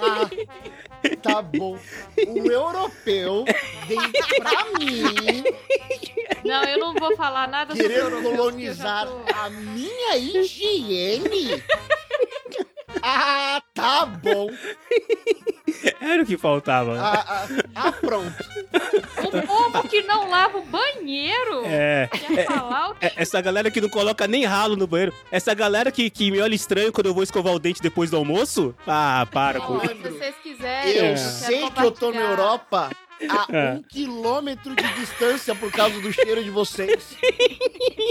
[0.00, 0.30] ah,
[1.22, 1.78] tá bom.
[2.28, 3.44] O europeu
[3.86, 5.44] veio pra mim
[6.44, 11.62] Não, eu não vou falar nada sobre querer porque eu colonizar tô- a minha higiene.
[13.02, 14.48] Ah, tá bom.
[16.00, 16.98] Era o que faltava.
[17.00, 18.32] Ah, ah, ah, pronto.
[19.32, 21.62] Um povo que não lava o banheiro.
[21.66, 22.08] É.
[22.12, 25.12] Quer falar o É, Essa galera que não coloca nem ralo no banheiro.
[25.30, 28.16] Essa galera que, que me olha estranho quando eu vou escovar o dente depois do
[28.16, 28.74] almoço.
[28.86, 29.88] Ah, para com isso.
[29.88, 31.16] se vocês quiserem, Eu É.
[31.16, 32.90] sei que eu tô na Europa
[33.28, 33.72] a É.
[33.74, 37.02] um quilômetro de distância por causa do cheiro de vocês.
[37.02, 37.16] Se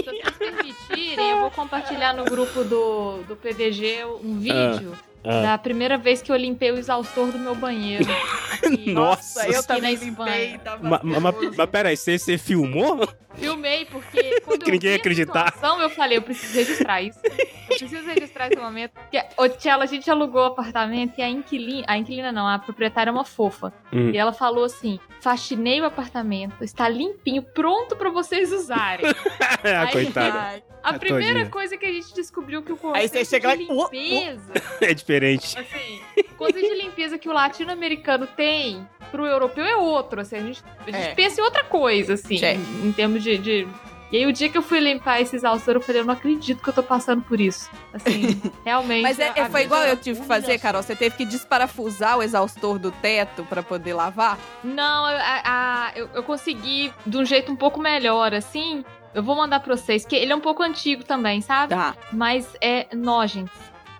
[0.04, 5.42] vocês permitirem, eu vou compartilhar no grupo do, do PDG um vídeo Ah.
[5.42, 8.04] da primeira vez que eu limpei o exaustor do meu banheiro.
[8.86, 10.60] Nossa, eu também limpei.
[10.82, 11.34] Ma- ma- ma-.
[11.56, 13.08] Mas peraí, você, você filmou?
[13.38, 15.52] Filmei, porque quando Que eu ninguém a acreditar.
[15.52, 17.18] situação, eu falei, eu preciso registrar isso.
[17.24, 18.92] Eu preciso registrar esse momento.
[18.92, 21.84] Porque, ô, Tchela, a gente alugou o apartamento e a inquilina...
[21.88, 23.72] A inquilina não, a proprietária é uma fofa.
[23.92, 24.10] Hum.
[24.10, 29.06] E ela falou assim, faxinei o apartamento, está limpinho, pronto pra vocês usarem.
[29.06, 30.62] ah, Aí- coitada.
[30.84, 31.50] A Ah, primeira todinha.
[31.50, 33.86] coisa que a gente descobriu que o Aí conceito você chega lá de e- oh,
[33.86, 33.88] oh.
[33.90, 34.52] limpeza...
[34.82, 35.58] É diferente.
[35.58, 40.40] Assim, o conceito de limpeza que o latino-americano tem pro europeu é outro, assim, a
[40.40, 41.14] gente, a gente É.
[41.14, 42.58] pensa em outra coisa, assim, Check.
[42.58, 43.68] em, em termos de, de-
[44.12, 46.62] E aí o dia que eu fui limpar esse exaustor, eu falei, eu não acredito
[46.62, 47.68] que eu tô passando por isso.
[47.92, 49.02] Assim, realmente.
[49.02, 50.82] Mas é- é- foi igual eu tive que fazer, Carol.
[50.82, 54.38] Você teve que desparafusar o exaustor do teto pra poder lavar?
[54.62, 58.84] Não, eu- a- a- eu, eu consegui de um jeito um pouco melhor, assim.
[59.14, 61.70] Eu vou mandar pra vocês, que ele é um pouco antigo também, sabe?
[61.74, 61.94] Tá.
[62.12, 63.52] Mas é nojento.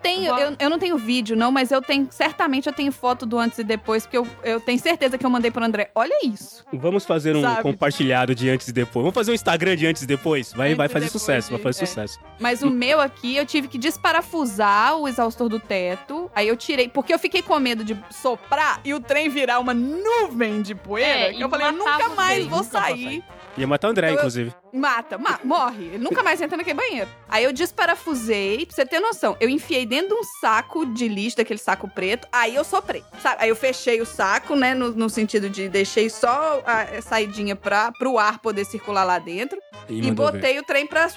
[0.05, 2.07] Tenho, eu, eu não tenho vídeo, não, mas eu tenho.
[2.11, 5.31] Certamente eu tenho foto do antes e depois, porque eu, eu tenho certeza que eu
[5.31, 5.91] mandei pro André.
[5.95, 6.63] Olha isso.
[6.73, 7.63] Vamos fazer um Sabe?
[7.63, 9.03] compartilhado de antes e depois.
[9.03, 10.53] Vamos fazer um Instagram de antes e depois.
[10.53, 11.87] Vai, Antes vai fazer depois sucesso, vai de- fazer é.
[11.87, 12.21] sucesso.
[12.39, 16.31] Mas o meu aqui, eu tive que desparafusar o exaustor do teto.
[16.35, 19.73] Aí eu tirei, porque eu fiquei com medo de soprar e o trem virar uma
[19.75, 21.09] nuvem de poeira.
[21.29, 23.25] É, que e eu falei, eu nunca mais vou nunca vou sair.
[23.57, 24.53] Ia matar o André, Eu- inclusive.
[24.73, 25.85] Mata, ma- morre.
[25.85, 27.09] Ele nunca mais entra naquele banheiro.
[27.29, 29.37] Aí eu desparafusei, pra você ter noção.
[29.41, 32.27] Eu enfiei dentro de um saco de lixo, daquele saco preto.
[32.33, 33.05] Aí eu soprei.
[33.23, 33.37] Sabe?
[33.43, 34.75] Aí eu fechei o saco, né?
[34.75, 39.59] No, no sentido de deixei só a saidinha pra, pro ar poder circular lá dentro.
[39.89, 40.33] E, E, mandou ver.
[40.41, 41.09] botei o trem pra,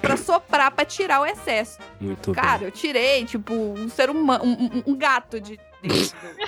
[0.00, 1.78] pra soprar, pra tirar o excesso.
[2.00, 5.58] Muito Cara, eu tirei, tipo, um ser humano, um, um- um gato de.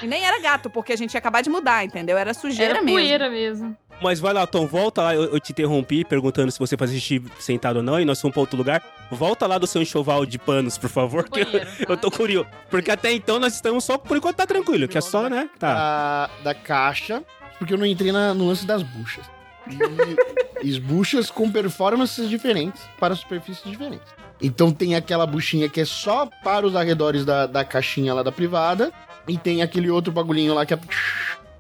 [0.03, 2.17] E nem era gato, porque a gente ia acabar de mudar, entendeu?
[2.19, 2.99] Era sujeira Era mesmo.
[2.99, 3.77] poeira mesmo.
[4.03, 5.15] Mas vai lá, Tom, volta lá.
[5.15, 8.33] Eu, eu te interrompi perguntando se você fazia xixi sentado ou não, e nós fomos
[8.33, 8.83] pra outro lugar.
[9.11, 11.29] Volta lá do seu enxoval de panos, por favor.
[11.29, 11.97] que eu- Banheiro, eu tá?
[11.99, 12.49] tô curioso.
[12.71, 15.49] Porque até então nós estamos só, por enquanto tá tranquilo, que é só, né?
[15.59, 15.75] Tá.
[15.75, 17.23] da, da caixa,
[17.59, 19.25] porque eu não entrei na- no lance das buchas.
[19.69, 19.77] E
[20.71, 24.09] as buchas com performances diferentes para superfícies diferentes.
[24.43, 28.33] Então tem aquela buchinha que é só para os arredores da, da caixinha lá da
[28.33, 28.91] privada,
[29.29, 30.79] e tem aquele outro bagulhinho lá que é,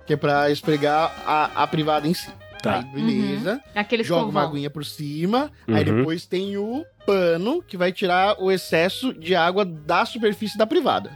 [0.07, 2.31] que é pra esfregar a, a privada em si.
[2.63, 2.81] Tá.
[2.81, 3.61] Aí, beleza.
[3.75, 5.51] Aquele Joga uma aguinha por cima.
[5.67, 5.97] Aí Uhum.
[5.99, 11.11] depois tem o pano que vai tirar o excesso de água da superfície da privada.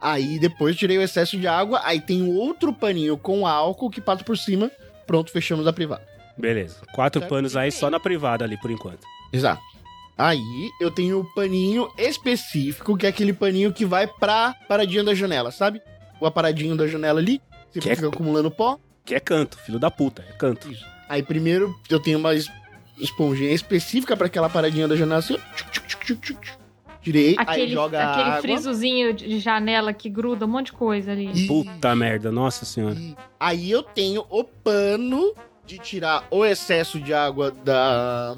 [0.00, 1.80] Aí depois tirei o excesso de água.
[1.84, 4.70] Aí tem o outro paninho com álcool que passa por cima.
[5.06, 6.02] Pronto, fechamos a privada.
[6.36, 6.76] Beleza.
[6.94, 7.30] Quatro Certo.
[7.30, 9.00] panos aí só na privada ali, por enquanto.
[9.32, 9.62] Exato.
[10.18, 15.14] Aí eu tenho o paninho específico, que é aquele paninho que vai pra paradinha da
[15.14, 15.80] janela, sabe?
[16.20, 17.40] O aparadinho da janela ali.
[17.70, 18.78] Você Que é- fica acumulando pó.
[19.04, 20.70] Que é canto, filho da puta, é canto.
[20.70, 20.84] Isso.
[21.08, 22.50] Aí primeiro eu tenho uma es-
[22.98, 25.34] esponjinha específica pra aquela paradinha da janela assim.
[25.34, 25.54] ó.
[25.54, 26.58] Tchuc, tchuc, tchuc, tchuc, tchuc.
[27.00, 28.42] Tirei, aí Aquele, joga a aquele água.
[28.42, 31.30] frisozinho de de janela que gruda um monte de coisa ali.
[31.32, 32.96] E- Puta merda, nossa senhora.
[32.98, 35.32] e aí eu tenho o pano
[35.64, 38.36] de tirar o excesso de água da,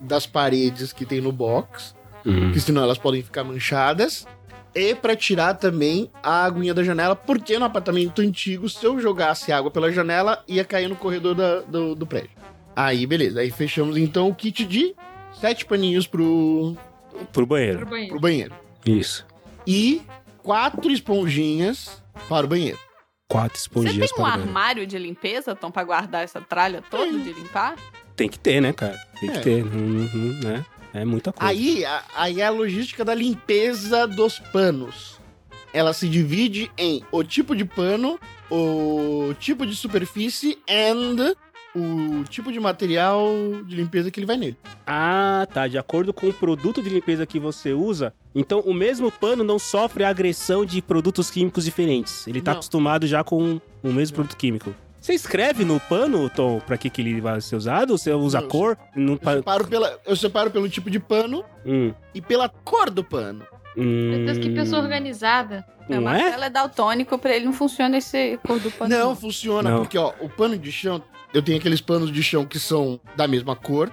[0.00, 1.94] das paredes que tem no box,
[2.24, 2.40] Hum.
[2.44, 4.26] porque senão elas podem ficar manchadas.
[4.74, 9.50] E pra tirar também a aguinha da janela, porque no apartamento antigo, se eu jogasse
[9.52, 12.30] água pela janela, ia cair no corredor da- do, do prédio.
[12.76, 13.40] Aí, beleza.
[13.40, 14.94] Aí fechamos então o kit de
[15.40, 16.76] sete paninhos pro,
[17.10, 17.84] Pro Pro banheiro.
[17.86, 18.10] banheiro.
[18.12, 18.54] pro banheiro.
[18.86, 19.26] Isso.
[19.66, 20.02] E
[20.42, 22.78] quatro esponjinhas para o banheiro.
[23.28, 24.48] Quatro Você esponjinhas tem um para o banheiro.
[24.48, 27.74] armário de limpeza, Tom, pra guardar essa tralha toda de limpar?
[28.20, 29.00] Tem que ter, né, cara?
[29.18, 29.40] Tem que É.
[29.40, 30.62] ter, hum, hum, né?
[30.92, 31.50] É muita coisa.
[31.50, 35.18] Aí, a- aí é a logística da limpeza dos panos.
[35.72, 41.32] Ela se divide em o tipo de pano, o tipo de superfície and
[41.74, 43.32] o tipo de material
[43.64, 44.56] de limpeza que ele vai nele.
[44.86, 45.66] Ah, tá.
[45.66, 49.58] De acordo com o produto de limpeza que você usa, então o mesmo pano não
[49.58, 52.26] sofre a agressão de produtos químicos diferentes.
[52.26, 52.58] Ele tá Não.
[52.58, 54.74] acostumado já com o mesmo produto químico.
[55.00, 57.96] Você escreve no pano, Tom, pra que, que ele vai ser usado?
[57.96, 58.76] Você usa Não, cor?
[58.94, 62.90] Não Eu pa- separo, pela, eu separo pelo tipo de pano Hum, e pela cor
[62.90, 63.44] do pano.
[63.76, 65.64] hum, Meu Deus, que pessoa organizada.
[65.88, 66.00] Não é?
[66.22, 68.94] Marcelo é daltônico, pra ele não funciona esse cor do pano.
[68.96, 69.78] Não, funciona, Não.
[69.80, 71.02] porque ó, o pano de chão,
[71.34, 73.90] eu tenho aqueles panos de chão que são da mesma cor.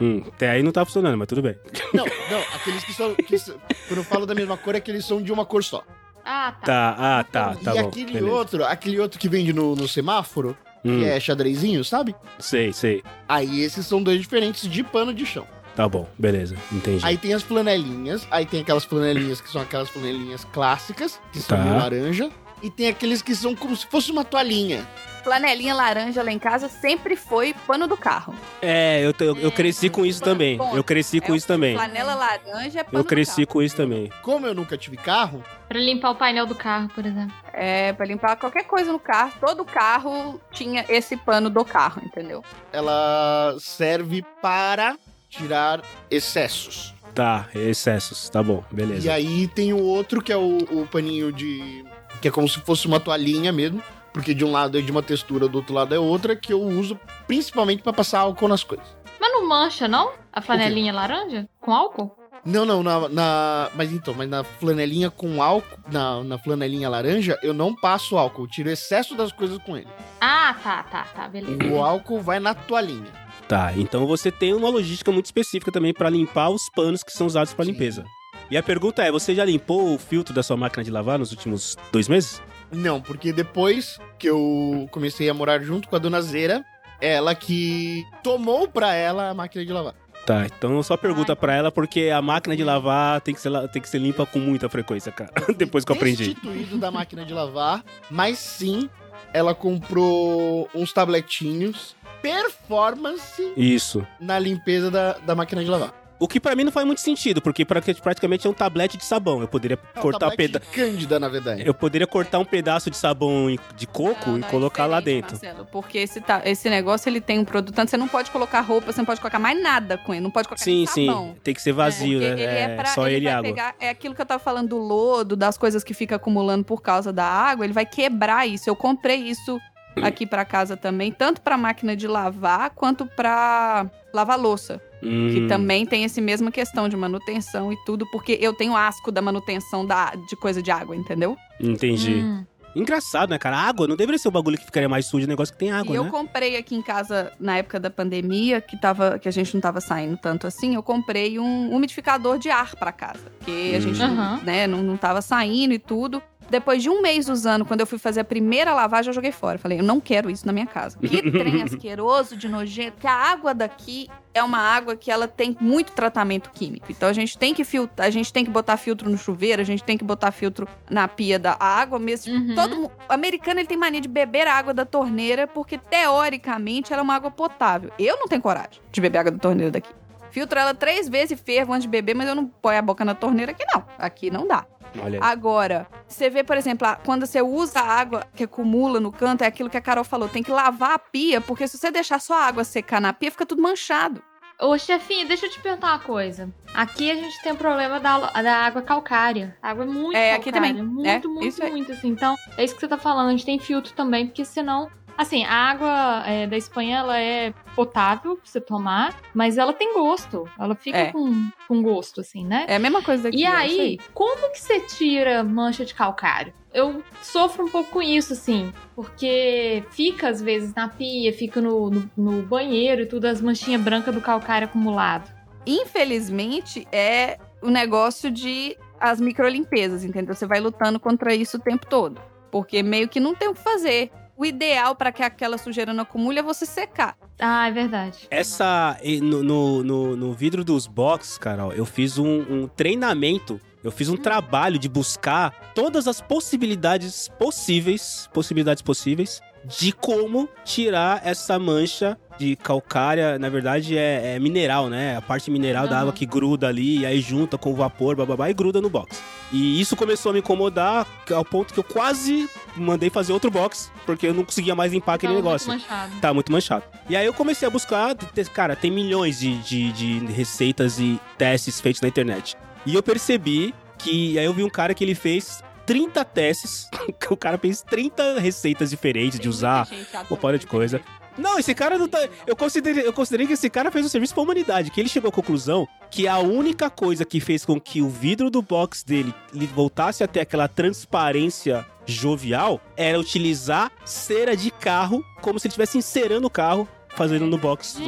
[0.00, 1.56] Hum, até aí não tá funcionando, mas tudo bem.
[1.94, 3.14] Não, não, aqueles que são.
[3.14, 3.56] que são-
[3.88, 5.82] quando eu falo da mesma cor, é que eles são de uma cor só.
[6.24, 6.66] Ah, tá.
[6.66, 7.88] Tá, ah, tá, tá e bom.
[7.88, 8.30] aquele beleza.
[8.30, 12.14] outro, aquele outro que vende no, no semáforo, Hum, que é xadrezinho, sabe?
[12.40, 13.02] Sei, sei.
[13.28, 15.46] Aí esses são dois diferentes de pano de chão.
[15.76, 17.04] Tá bom, beleza, entendi.
[17.04, 21.56] Aí tem as flanelinhas, aí tem aquelas flanelinhas que são aquelas flanelinhas clássicas, que são
[21.56, 21.62] Tá.
[21.62, 22.30] de laranja,
[22.62, 24.86] e tem aqueles que são como se fosse uma toalhinha.
[25.22, 28.34] Flanelinha laranja lá em casa sempre foi pano do carro.
[28.60, 30.58] É, eu, eu, eu cresci com isso também.
[30.74, 31.74] Eu cresci com É, isso também.
[31.74, 34.10] Flanela laranja é pano Eu cresci com isso também.
[34.22, 37.34] Como eu nunca tive carro, Pra limpar o painel do carro, por exemplo.
[37.50, 39.32] É, pra limpar qualquer coisa no carro.
[39.40, 42.44] Todo carro tinha esse pano do carro, entendeu?
[42.70, 44.98] ela serve para
[45.30, 46.94] tirar excessos.
[47.14, 48.28] Tá, excessos.
[48.28, 49.06] Tá bom, beleza.
[49.06, 51.84] E aí tem o outro que é o, o paninho de.
[52.20, 53.82] que é como se fosse uma toalhinha mesmo.
[54.12, 56.60] Porque de um lado é de uma textura, do outro lado é outra, que eu
[56.60, 58.86] uso principalmente pra passar álcool nas coisas.
[59.20, 60.12] Mas não mancha, não?
[60.32, 61.48] A flanelinha laranja?
[61.60, 62.14] Com álcool?
[62.44, 67.38] Não, não, na, na- Mas então, mas na flanelinha com álcool, na, na flanelinha laranja,
[67.42, 69.86] eu não passo álcool, eu tiro excesso das coisas com ele.
[70.20, 71.64] Ah, tá, tá, tá, beleza.
[71.72, 73.06] O álcool vai na toalhinha.
[73.46, 77.26] Tá, então você tem uma logística muito específica também pra limpar os panos que são
[77.28, 77.72] usados pra Sim.
[77.72, 78.04] limpeza.
[78.50, 81.30] E a pergunta é, você já limpou o filtro da sua máquina de lavar nos
[81.30, 82.42] últimos dois meses?
[82.72, 86.64] Não, porque depois que eu comecei a morar junto com a dona Zera,
[87.00, 89.94] ela que tomou pra ela a máquina de lavar.
[90.24, 93.82] Tá, então só pergunta pra ela porque a máquina de lavar tem que ser, tem
[93.82, 95.32] que ser limpa com muita frequência, cara.
[95.56, 96.28] Depois que eu aprendi.
[96.28, 98.88] Destituído da máquina de lavar, mas sim,
[99.32, 104.06] ela comprou uns tabletinhos performance Isso.
[104.20, 106.01] na limpeza da, da máquina de lavar.
[106.22, 109.04] O que pra mim não faz muito sentido, porque pra- praticamente é um tablete de
[109.04, 109.40] sabão.
[109.40, 111.62] Eu poderia É um cortar um tablete peda de Cândida, na verdade.
[111.66, 115.00] Eu poderia cortar um pedaço de sabão de coco Não, e não, é colocar lá
[115.00, 115.46] diferente, dentro.
[115.46, 118.60] Marcelo, porque esse, tá- esse negócio ele tem um produto, tanto você não pode colocar
[118.60, 121.06] roupa, você não pode colocar mais nada com ele, não pode colocar Sim, nem sim.
[121.06, 121.34] sabão.
[121.42, 122.40] Tem que ser vazio, Porque né?
[122.40, 123.42] ele é, É, pra, só ele, e vai água.
[123.50, 126.80] pegar, é aquilo que eu tava falando do lodo, das coisas que fica acumulando por
[126.80, 128.70] causa da água, ele vai quebrar isso.
[128.70, 129.58] Eu comprei isso
[130.00, 135.40] aqui pra casa também, tanto pra máquina de lavar quanto pra lavar louça, Hum, que
[135.48, 139.84] também tem essa mesma questão de manutenção e tudo, porque eu tenho asco da manutenção
[139.84, 141.36] da, de coisa de água, entendeu?
[141.60, 142.22] Entendi.
[142.24, 142.44] Hum.
[142.74, 143.56] Engraçado, né, cara?
[143.58, 145.70] A água não deveria ser o bagulho que ficaria mais sujo, o negócio que tem
[145.70, 146.10] água, e eu né?
[146.10, 149.78] comprei aqui em casa, na época da pandemia, que, tava, que a gente não tava
[149.80, 153.20] saindo tanto assim, eu comprei um umidificador de ar pra casa.
[153.38, 153.80] Porque a Hum.
[153.80, 154.40] gente Aham.
[154.42, 156.22] né, não, não tava saindo e tudo.
[156.50, 159.58] Depois de um mês usando, quando eu fui fazer a primeira lavagem, eu joguei fora.
[159.58, 160.98] Falei, eu não quero isso na minha casa.
[160.98, 162.98] Que trem asqueroso, de nojento.
[163.00, 166.86] Que a água daqui é uma água que ela tem muito tratamento químico.
[166.90, 169.64] Então a gente tem que filtrar, a gente tem que botar filtro no chuveiro, a
[169.64, 172.34] gente tem que botar filtro na pia da a água mesmo.
[172.34, 172.54] Uhum.
[172.54, 177.04] Todo americano ele tem mania de beber a água da torneira porque teoricamente ela é
[177.04, 177.90] uma água potável.
[177.98, 179.90] Eu não tenho coragem de beber água da torneira daqui.
[180.30, 183.04] Filtro ela três vezes e fervo antes de beber, mas eu não ponho a boca
[183.04, 183.84] na torneira aqui não.
[183.98, 184.64] Aqui não dá.
[185.00, 185.18] Olha.
[185.22, 189.46] Agora, você vê, por exemplo, quando você usa a água que acumula no canto, é
[189.46, 192.34] aquilo que a Carol falou, tem que lavar a pia, porque se você deixar só
[192.34, 194.22] a água secar na pia, fica tudo manchado.
[194.60, 196.48] Ô, chefinha, deixa eu te perguntar uma coisa.
[196.72, 199.56] Aqui a gente tem o problema da, da água calcária.
[199.60, 200.68] A água é muito É, aqui calcária.
[200.74, 200.82] também.
[200.88, 201.70] Muito, É, muito, aí.
[201.72, 202.08] muito, assim.
[202.08, 203.28] Então, é isso que você tá falando.
[203.28, 204.88] A gente tem filtro também, porque senão...
[205.16, 209.94] Assim, a água é, da Espanha, ela é potável pra você tomar, mas ela tem
[209.94, 210.48] gosto.
[210.58, 211.12] Ela fica É.
[211.12, 212.64] com, com gosto, assim, né?
[212.68, 213.38] É a mesma coisa daqui.
[213.38, 216.52] E aí, como que você tira mancha de calcário?
[216.74, 221.90] Eu sofro um pouco com isso, assim, porque fica às vezes na pia, fica no,
[221.90, 225.30] no, no banheiro e tudo, as manchinhas brancas do calcário acumulado.
[225.66, 230.34] Infelizmente, é o negócio de as microlimpezas, entendeu?
[230.34, 232.20] Você vai lutando contra isso o tempo todo.
[232.50, 234.10] Porque meio que não tem o que fazer.
[234.42, 237.16] O ideal para que aquela sujeira não acumule é você secar.
[237.38, 238.26] Ah, é verdade.
[238.28, 238.98] Essa.
[239.20, 243.60] No, no, no, no vidro dos box, Carol, eu fiz um, um treinamento.
[243.84, 251.24] Eu fiz um trabalho de buscar todas as possibilidades possíveis, possibilidades possíveis, de como tirar
[251.24, 253.38] essa mancha de calcária.
[253.38, 255.16] Na verdade, é, é mineral, né?
[255.16, 256.00] A parte mineral da Aham.
[256.00, 259.22] água que gruda ali, e aí junta com o vapor, bababá, e gruda no box.
[259.52, 263.90] E isso começou a me incomodar ao ponto que eu quase mandei fazer outro box,
[264.06, 265.68] porque eu não conseguia mais limpar aquele Tava negócio.
[265.68, 266.20] Muito manchado.
[266.20, 266.84] Tá muito manchado.
[267.08, 268.14] E aí eu comecei a buscar,
[268.52, 272.56] cara, tem milhões de, de, de receitas e testes feitos na internet.
[272.84, 276.88] E eu percebi que, aí eu vi um cara que ele fez 30 testes,
[277.30, 279.88] o cara fez 30 receitas diferentes de usar
[280.28, 281.00] uma porra de coisa.
[281.36, 282.18] Não, esse cara não tá.
[282.46, 284.90] Eu considerei, eu considerei que esse cara fez um serviço pra humanidade.
[284.90, 288.50] Que ele chegou à conclusão que a única coisa que fez com que o vidro
[288.50, 295.24] do box dele ele voltasse a ter aquela transparência jovial era utilizar cera de carro
[295.40, 297.98] como se ele estivesse encerando o carro fazendo no box.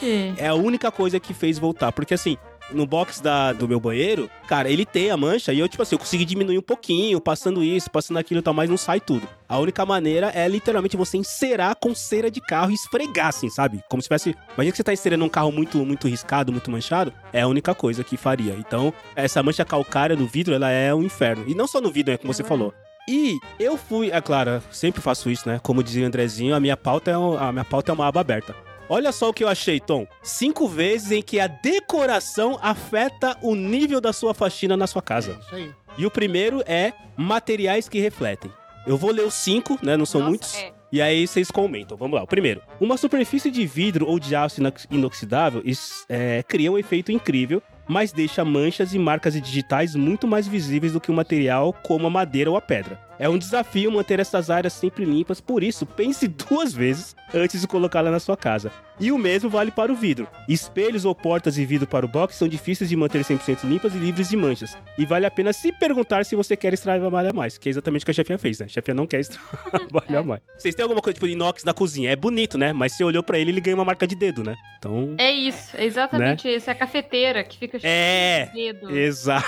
[0.00, 0.40] Gente.
[0.40, 1.92] é a única coisa que fez voltar.
[1.92, 2.36] Porque assim,
[2.72, 5.94] no box da, do meu banheiro, cara, ele tem a mancha e eu, tipo assim,
[5.94, 9.28] eu consegui diminuir um pouquinho, passando isso, passando aquilo e tal, mas não sai tudo.
[9.48, 13.80] A única maneira é literalmente você encerar com cera de carro e esfregar, assim, sabe?
[13.88, 14.34] Como se tivesse.
[14.54, 17.12] Imagina que você tá encerando um carro muito, muito riscado, muito manchado.
[17.32, 18.54] É a única coisa que faria.
[18.58, 21.44] Então, essa mancha calcária no vidro, ela é um inferno.
[21.46, 22.72] E não só no vidro, né, como você É falou.
[23.06, 25.60] E eu fui, é claro, sempre faço isso, né?
[25.62, 28.20] Como dizia o Andrezinho, a minha pauta é, um- a minha pauta é uma aba
[28.20, 28.56] aberta.
[28.88, 30.06] Olha só o que eu achei, Tom.
[30.22, 35.32] Cinco vezes em que a decoração afeta o nível da sua faxina na sua casa.
[35.32, 35.72] É isso aí.
[35.96, 38.50] E o primeiro é materiais que refletem.
[38.86, 39.96] Eu vou ler os cinco, né?
[39.96, 40.54] Não são Nossa, muitos.
[40.56, 40.72] é.
[40.92, 41.96] E aí vocês comentam.
[41.96, 42.22] Vamos lá.
[42.22, 42.60] O primeiro.
[42.80, 45.62] Uma superfície de vidro ou de aço inox- inoxidável
[46.08, 51.00] é, cria um efeito incrível, mas deixa manchas e marcas digitais muito mais visíveis do
[51.00, 53.00] que um material como a madeira ou a pedra.
[53.18, 57.66] É um desafio manter essas áreas sempre limpas, por isso pense duas vezes antes de
[57.66, 58.70] colocá-la na sua casa.
[59.00, 60.28] E o mesmo vale para o vidro.
[60.48, 63.98] Espelhos ou portas de vidro para o box são difíceis de manter 100% limpas e
[63.98, 64.78] livres de manchas.
[64.96, 68.04] E vale a pena se perguntar se você quer trabalhar mais, que é exatamente o
[68.04, 68.66] que a chefinha fez, né?
[68.66, 69.24] A chefinha não quer
[69.90, 70.40] trabalhar mais.
[70.56, 72.10] Vocês têm alguma coisa tipo de inox na cozinha?
[72.10, 72.72] É bonito, né?
[72.72, 74.54] Mas você olhou pra ele, ele ganha uma marca de dedo, né?
[74.78, 75.14] Então.
[75.18, 76.70] É isso, é exatamente isso.
[76.70, 78.46] É a cafeteira que fica cheia É!
[78.46, 78.96] de dedo.
[78.96, 79.44] Exato.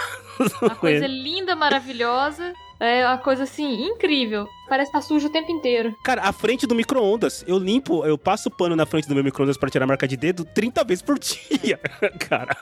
[0.60, 2.52] Uma coisa linda, maravilhosa.
[2.78, 4.46] É uma coisa assim, incrível.
[4.68, 5.94] Parece que tá sujo o tempo inteiro.
[6.04, 9.24] Cara, a frente do micro-ondas, eu limpo, eu passo o pano na frente do meu
[9.24, 11.78] micro-ondas pra tirar a marca de dedo 30 vezes por dia.
[12.28, 12.56] Cara,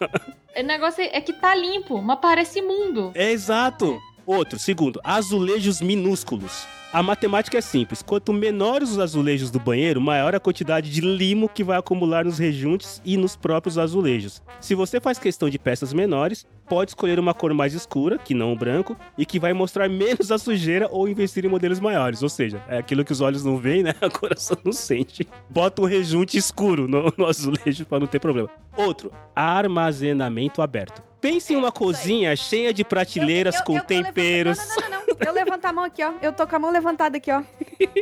[0.57, 3.11] O negócio é é que tá limpo, mas parece imundo.
[3.15, 3.99] é exato.
[4.27, 6.67] Outro, segundo, azulejos minúsculos.
[6.91, 8.01] A matemática é simples.
[8.01, 12.39] Quanto menores os azulejos do banheiro, maior a quantidade de limo que vai acumular nos
[12.39, 14.41] rejuntes e nos próprios azulejos.
[14.61, 18.53] Se você faz questão de peças menores, pode escolher uma cor mais escura, que não
[18.53, 22.23] o branco, e que vai mostrar menos a sujeira ou investir em modelos maiores.
[22.23, 23.95] Ou seja, é aquilo que os olhos não veem, né?
[24.01, 25.27] A coração não sente.
[25.51, 28.49] Bota um rejunte escuro no, no azulejo para não ter problema.
[28.77, 31.03] Outro, armazenamento aberto.
[31.25, 34.59] Pense em uma cozinha cheia de prateleiras Eu- eu- com eu levantando- temperos.
[34.59, 35.05] Não, não, não, não.
[35.27, 36.13] Eu levanto a mão aqui, ó.
[36.21, 37.43] Eu tô com a mão levantada aqui, ó.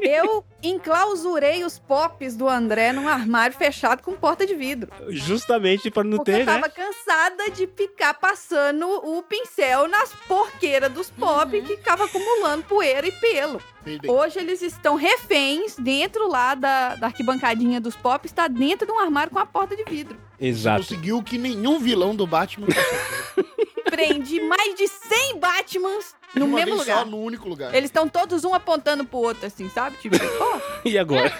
[0.02, 4.90] Eu enclausurei os pops do André num armário fechado com porta de vidro.
[5.08, 6.72] Justamente para não Porque ter, eu tava né?
[6.74, 11.64] cansada de ficar passando o pincel nas porqueiras dos pop Uhum.
[11.64, 13.60] que ficava acumulando poeira e pelo.
[14.08, 18.98] Hoje eles estão reféns dentro lá da, da arquibancadinha dos pop, está dentro de um
[18.98, 20.16] armário com a porta de vidro.
[20.44, 20.82] Exato.
[20.82, 23.52] Conseguiu o que nenhum vilão do Batman conseguiu.
[23.90, 26.98] Prendi mais de 100 Batmans no Uma mesmo vez lugar.
[27.00, 27.74] só, no único lugar.
[27.74, 29.96] Eles estão todos um apontando pro outro, assim, sabe?
[29.98, 31.30] Tipo, ó, E agora?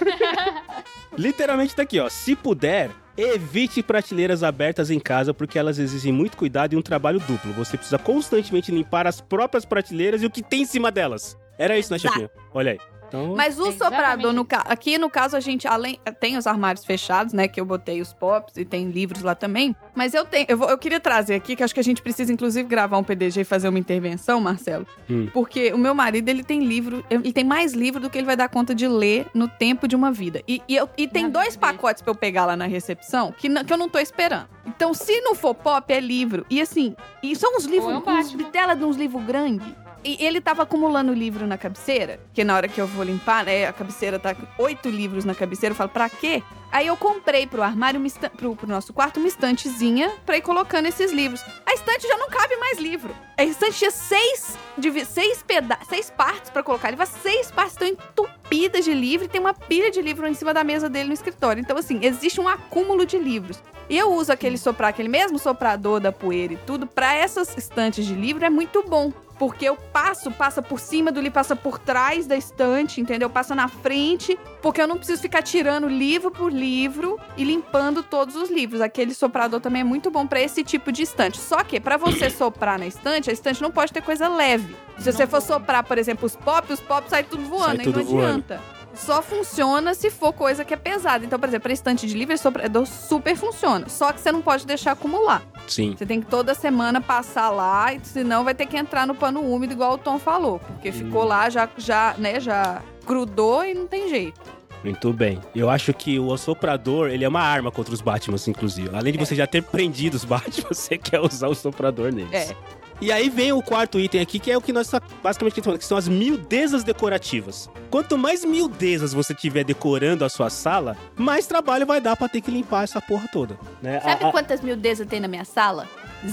[1.17, 2.09] Literalmente tá aqui, ó.
[2.09, 7.19] Se puder, evite prateleiras abertas em casa porque elas exigem muito cuidado e um trabalho
[7.21, 7.53] duplo.
[7.55, 11.37] Você precisa constantemente limpar as próprias prateleiras e o que tem em cima delas.
[11.59, 12.31] Era isso, né, chefinha?
[12.53, 12.79] Olha aí.
[13.13, 14.65] Então, Mas o É soprador, no ca...
[14.67, 17.47] aqui no caso, a gente além tem os armários fechados, né?
[17.47, 19.77] Que eu botei os pops e tem livros lá também.
[19.95, 22.33] Mas eu tenho, eu, vou- eu queria trazer aqui, que acho que a gente precisa,
[22.33, 24.87] inclusive, gravar um PDG e fazer uma intervenção, Marcelo.
[25.11, 25.29] Hum.
[25.33, 28.37] Porque o meu marido, ele tem livro, ele tem mais livro do que ele vai
[28.37, 30.43] dar conta de ler no tempo de uma vida.
[30.49, 33.31] E, e, eu- e tem Na dois vida pacotes pra eu pegar lá na recepção
[33.37, 34.49] que, não- que eu não tô esperando.
[34.65, 36.47] Então, se não for pop, é livro.
[36.49, 38.31] E assim, e são uns livros, Ou é um uns
[38.79, 39.67] de uns livros grandes.
[40.05, 43.67] E ele tava acumulando livro na cabeceira, que na hora que eu vou limpar, né,
[43.67, 46.43] a cabeceira tá com oito livros na cabeceira, eu falo, pra quê?
[46.73, 50.87] Aí eu comprei pro armário, uma pro, pro nosso quarto, uma estantezinha pra ir colocando
[50.87, 51.45] esses livros.
[51.67, 53.15] A estante já não cabe mais livro.
[53.37, 54.59] A estante tinha seis,
[55.07, 56.89] seis, peda seis partes pra colocar.
[56.89, 58.42] Ele seis partes, estão entupidas
[58.83, 61.61] de livro e tem uma pilha de livro em cima da mesa dele no escritório.
[61.61, 63.59] Então, assim, existe um acúmulo de livros.
[63.89, 68.07] E eu uso aquele soprar, aquele mesmo soprador da poeira e tudo, pra essas estantes
[68.07, 69.13] de livro é muito bom.
[69.39, 73.29] Porque eu passo, passa por cima do livro, passa por trás da estante, entendeu?
[73.29, 78.37] Passa na frente, porque eu não preciso ficar tirando livro por livro e limpando todos
[78.37, 78.81] os livros.
[78.81, 81.39] Aquele soprador também é muito bom pra esse tipo de estante.
[81.39, 84.77] Só que pra você soprar na estante, a estante não pode ter coisa leve.
[84.99, 87.79] Se Não você for soprar, por exemplo, os pop, os pop saem tudo voando, Sai
[87.79, 88.27] aí tudo não voando.
[88.29, 88.61] adianta.
[88.95, 91.25] Só funciona se for coisa que é pesada.
[91.25, 93.89] Então, por exemplo, a estante de livro, esse soprador super funciona.
[93.89, 95.43] Só que você não pode deixar acumular.
[95.67, 95.95] sim.
[95.97, 99.41] Você tem que toda semana passar lá, e senão vai ter que entrar no pano
[99.41, 100.59] úmido, igual o Tom falou.
[100.59, 100.93] Porque Hum.
[100.93, 104.39] ficou lá, já, já, né, já grudou e não tem jeito.
[104.85, 105.41] Muito bem.
[105.55, 108.91] Eu acho que o assoprador, ele é uma arma contra os Batmans, inclusive.
[108.95, 112.33] Além de você já ter prendido os Batman, você quer usar o soprador neles.
[112.51, 112.55] É.
[113.03, 115.79] E aí vem o quarto item aqui, que é o que nós tá basicamente falando,
[115.81, 117.69] que são as miudezas decorativas.
[117.91, 122.41] Quanto mais miudezas você tiver decorando a sua sala, mais trabalho vai dar pra ter
[122.41, 123.59] que limpar essa porra toda.
[123.83, 124.01] Né?
[124.01, 125.89] Sabe A- a- quantas miudezas tem na minha sala?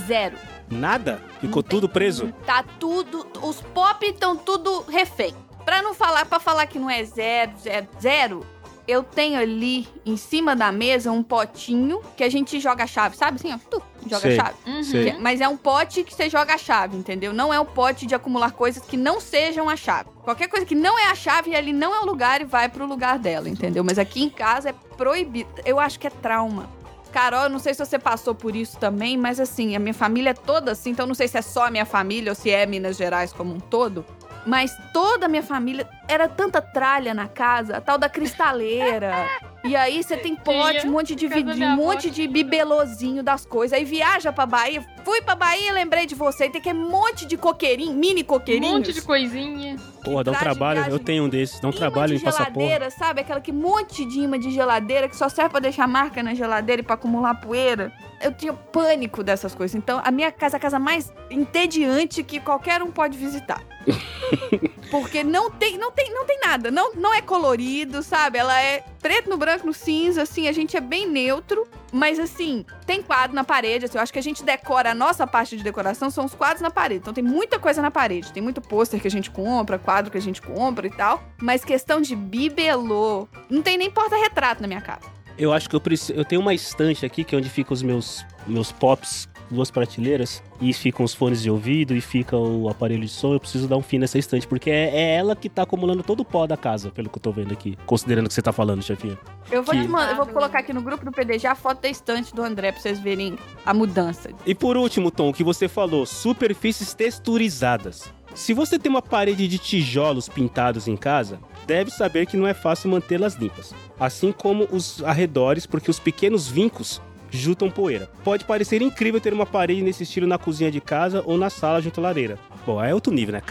[0.08, 0.38] Zero.
[0.70, 1.20] Nada?
[1.42, 1.72] Ficou tem.
[1.72, 2.32] tudo preso?
[2.46, 3.26] Tá tudo.
[3.42, 5.34] Os pop estão tudo refém.
[5.66, 8.46] Pra não falar, pra falar que não é zero, zero, zero,
[8.90, 13.16] eu tenho ali em cima da mesa um potinho que a gente joga a chave,
[13.16, 13.60] sabe assim, ó?
[13.70, 14.40] Tu, joga Sei.
[14.40, 14.58] a chave.
[14.66, 15.22] Uhum.
[15.22, 17.32] Mas é um pote que você joga a chave, entendeu?
[17.32, 20.10] Não é um pote de acumular coisas que não sejam a chave.
[20.24, 22.88] Qualquer coisa que não é a chave, ali não é o lugar e vai pro
[22.88, 23.84] lugar dela, entendeu?
[23.84, 25.50] Mas aqui em casa é proibido.
[25.64, 26.68] Eu acho que é trauma.
[27.12, 30.32] Carol, eu não sei se você passou por isso também, mas assim, a minha família
[30.32, 32.66] é toda assim, então não sei se é só a minha família ou se é
[32.66, 34.06] Minas Gerais como um todo.
[34.46, 39.14] Mas toda a minha família era tanta tralha na casa, a tal da cristaleira.
[39.62, 43.78] E aí você tem pote, um monte de minha um monte de bibelozinho das coisas.
[43.78, 44.82] Aí viaja pra Bahia.
[45.04, 46.46] Fui pra Bahia e lembrei de você.
[46.46, 48.74] E tem que um monte de coqueirinho, mini Um coqueirinhos.
[48.78, 49.76] monte de coisinha.
[50.02, 50.76] Porra, dá um trabalho.
[50.80, 50.94] viagem.
[50.94, 51.60] Eu tenho um desses.
[51.60, 52.68] Dá um Imã trabalho de em passar porra.
[52.68, 53.20] geladeira, sabe?
[53.20, 56.82] Aquela que monte de imã de geladeira que só serve pra deixar marca na geladeira
[56.82, 57.92] e pra acumular poeira.
[58.22, 59.76] Eu tinha pânico dessas coisas.
[59.76, 63.62] Então, a minha casa é a casa mais entediante que qualquer um pode visitar.
[64.90, 66.72] Porque não tem, não tem, não tem nada.
[66.72, 68.38] Não, não é colorido, sabe?
[68.38, 70.48] Ela é preto no branco, no cinza, assim.
[70.48, 71.68] A gente é bem neutro.
[71.92, 73.86] Mas, assim, tem quadro na parede.
[73.86, 76.62] Assim, eu acho que a gente decora, a nossa parte de decoração são os quadros
[76.62, 77.02] na parede.
[77.02, 78.32] Então, tem muita coisa na parede.
[78.32, 81.24] Tem muito pôster que a gente compra, quadro que a gente compra e tal.
[81.42, 85.20] Mas questão de bibelô, não tem nem porta-retrato na minha casa.
[85.38, 86.14] Eu acho que eu preciso.
[86.14, 90.42] Eu tenho uma estante aqui que é onde ficam os meus, meus pops, duas prateleiras,
[90.62, 93.34] e ficam os fones de ouvido e fica o aparelho de som.
[93.34, 96.20] Eu preciso dar um fim nessa estante, porque é, é ela que tá acumulando todo
[96.22, 97.78] o pó da casa, pelo que eu tô vendo aqui.
[97.86, 99.18] Considerando o que você tá falando, chefinha.
[99.52, 101.82] Eu vou, Que- te mandar- eu vou colocar aqui no grupo do PDG a foto
[101.82, 104.30] da estante do André pra vocês verem a mudança.
[104.46, 108.12] E por último, Tom, o que você falou, superfícies texturizadas.
[108.36, 112.54] Se você tem uma parede de tijolos pintados em casa, deve saber que não é
[112.54, 113.74] fácil mantê-las limpas.
[114.00, 117.02] Assim como os arredores, porque os pequenos vincos
[117.32, 118.10] juntam poeira.
[118.24, 121.82] Pode parecer incrível ter uma parede nesse estilo na cozinha de casa ou na sala
[121.82, 122.38] junto à lareira.
[122.66, 123.42] Bom, é outro nível, né?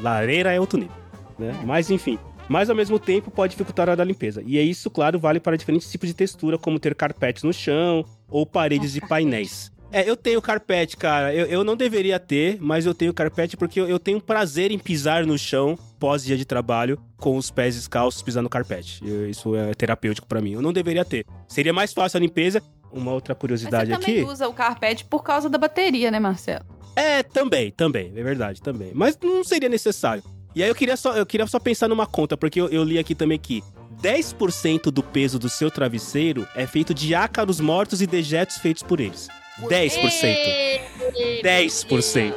[0.00, 0.94] Lareira é outro nível,
[1.38, 1.52] né?
[1.64, 2.18] Mas enfim.
[2.48, 4.42] Mas ao mesmo tempo pode dificultar a hora da limpeza.
[4.46, 8.04] E é isso, claro, vale para diferentes tipos de textura, como ter carpetes no chão
[8.26, 9.70] ou paredes de painéis.
[9.90, 11.34] É, eu tenho carpete, cara.
[11.34, 14.78] Eu, eu não deveria ter, mas eu tenho carpete porque eu, eu tenho prazer em
[14.78, 19.00] pisar no chão pós dia de trabalho com os pés descalços pisando carpete.
[19.02, 20.52] Eu- isso é terapêutico pra mim.
[20.52, 21.24] Eu não deveria ter.
[21.46, 22.62] Seria mais fácil a limpeza.
[22.92, 24.24] Uma outra Mas você curiosidade também aqui.
[24.24, 26.64] usa o carpete por causa da bateria, né, Marcelo?
[26.96, 28.90] É, também, também, é verdade, também.
[28.94, 30.22] Mas não seria necessário.
[30.54, 32.98] E aí eu queria só, eu queria só pensar numa conta, porque eu, eu li
[32.98, 33.62] aqui também que
[34.02, 39.00] 10% do peso do seu travesseiro é feito de ácaros mortos e dejetos feitos por
[39.00, 39.28] eles.
[39.60, 40.80] 10%.
[41.44, 42.34] 10%.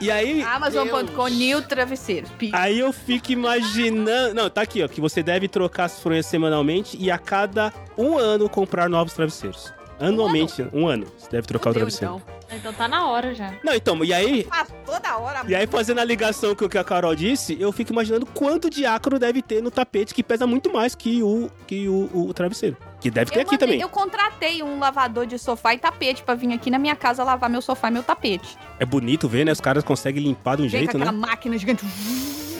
[0.00, 1.28] E aí, Amazon.com.
[1.28, 2.30] New Travesseiros.
[2.52, 4.34] Aí eu fico imaginando.
[4.34, 4.88] Não, tá aqui, ó.
[4.88, 9.72] Que você deve trocar as fronhas semanalmente e a cada um ano comprar novos travesseiros.
[10.00, 11.06] Anualmente, um ano.
[11.18, 12.22] Você deve trocar o Fudeu, travesseiro.
[12.24, 12.38] então.
[12.56, 13.52] Então tá na hora já.
[13.62, 15.42] Não, então, e aí, Faz toda hora.
[15.46, 18.70] E aí, fazendo a ligação com o que a Carol disse, eu fico imaginando quanto
[18.70, 22.32] de ácaro deve ter no tapete que pesa muito mais que o, que o, o
[22.32, 22.76] travesseiro.
[23.00, 23.80] Que deve ter eu, aqui mandei- também.
[23.80, 27.48] eu contratei um lavador de sofá e tapete pra vir aqui na minha casa lavar
[27.48, 28.58] meu sofá e meu tapete.
[28.80, 29.52] É bonito ver, né?
[29.52, 31.18] Os caras conseguem limpar de um Vem jeito, com aquela né?
[31.18, 31.84] máquina gigante.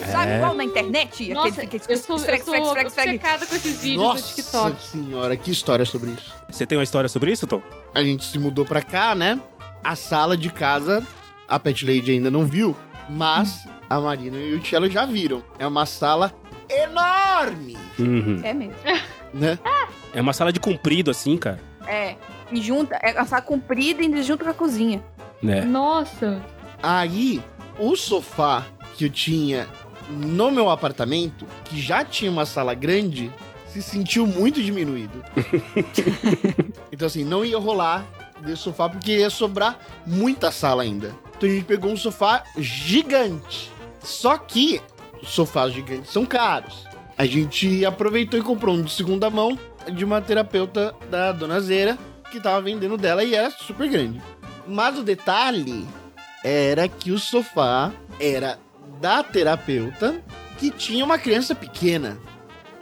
[0.09, 0.37] Sabe, É.
[0.37, 1.33] igual na internet?
[1.33, 3.11] Nossa, aquele fica eu sou, eu esfrega, sou esfrega, esfrega, esfrega.
[3.11, 4.81] obcecada com esses vídeos do Nossa TikTok.
[4.83, 6.33] senhora, que história sobre isso.
[6.49, 7.61] Você tem uma história sobre isso, Tom?
[7.93, 9.39] A gente se mudou pra cá, né?
[9.83, 11.05] A sala de casa,
[11.47, 12.75] a Pet Lady ainda não viu,
[13.09, 15.43] mas a Marina e o Cello já viram.
[15.59, 16.33] É uma sala
[16.69, 18.39] enorme, Uhum.
[18.43, 18.73] É mesmo.
[19.33, 19.59] né?
[20.13, 21.59] É uma sala de comprido, assim, cara.
[21.87, 22.15] É.
[22.51, 25.03] E junta, é uma sala comprida e junto com a cozinha.
[25.41, 25.61] Né?
[25.61, 26.41] Nossa.
[26.81, 27.41] Aí,
[27.77, 28.65] o sofá
[28.95, 29.67] que eu tinha
[30.09, 33.31] no meu apartamento, que já tinha uma sala grande,
[33.67, 35.23] se sentiu muito diminuído.
[36.91, 38.05] então, assim, não ia rolar
[38.41, 41.13] desse sofá porque ia sobrar muita sala ainda.
[41.37, 43.71] Então a gente pegou um sofá gigante.
[44.01, 44.81] Só que
[45.21, 46.85] os sofás gigantes são caros.
[47.17, 49.57] A gente aproveitou e comprou um de segunda mão
[49.89, 51.97] de uma terapeuta da Dona Zera,
[52.31, 54.21] que tava vendendo dela e era super grande.
[54.67, 55.87] Mas o detalhe
[56.43, 58.59] era que o sofá era
[59.01, 60.21] da terapeuta
[60.57, 62.17] que tinha uma criança pequena.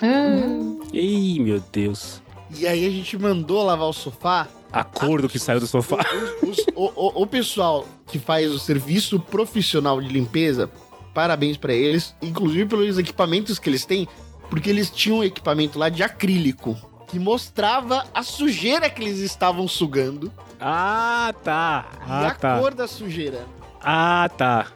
[0.03, 0.79] Hum.
[0.93, 2.21] Ih, meu Deus.
[2.57, 4.47] E aí a gente mandou lavar o sofá.
[4.71, 5.97] A cor do que saiu do sofá.
[6.43, 10.69] Os- os- o, o- o pessoal que faz o serviço profissional de limpeza,
[11.13, 14.07] parabéns pra eles, inclusive pelos equipamentos que eles têm,
[14.49, 16.77] porque eles tinham um equipamento lá de acrílico
[17.07, 21.85] que mostrava a sujeira que eles estavam sugando Ah, tá.
[21.99, 22.59] e Ah, a tá.
[22.59, 23.45] cor da sujeira.
[23.81, 24.67] Ah, tá.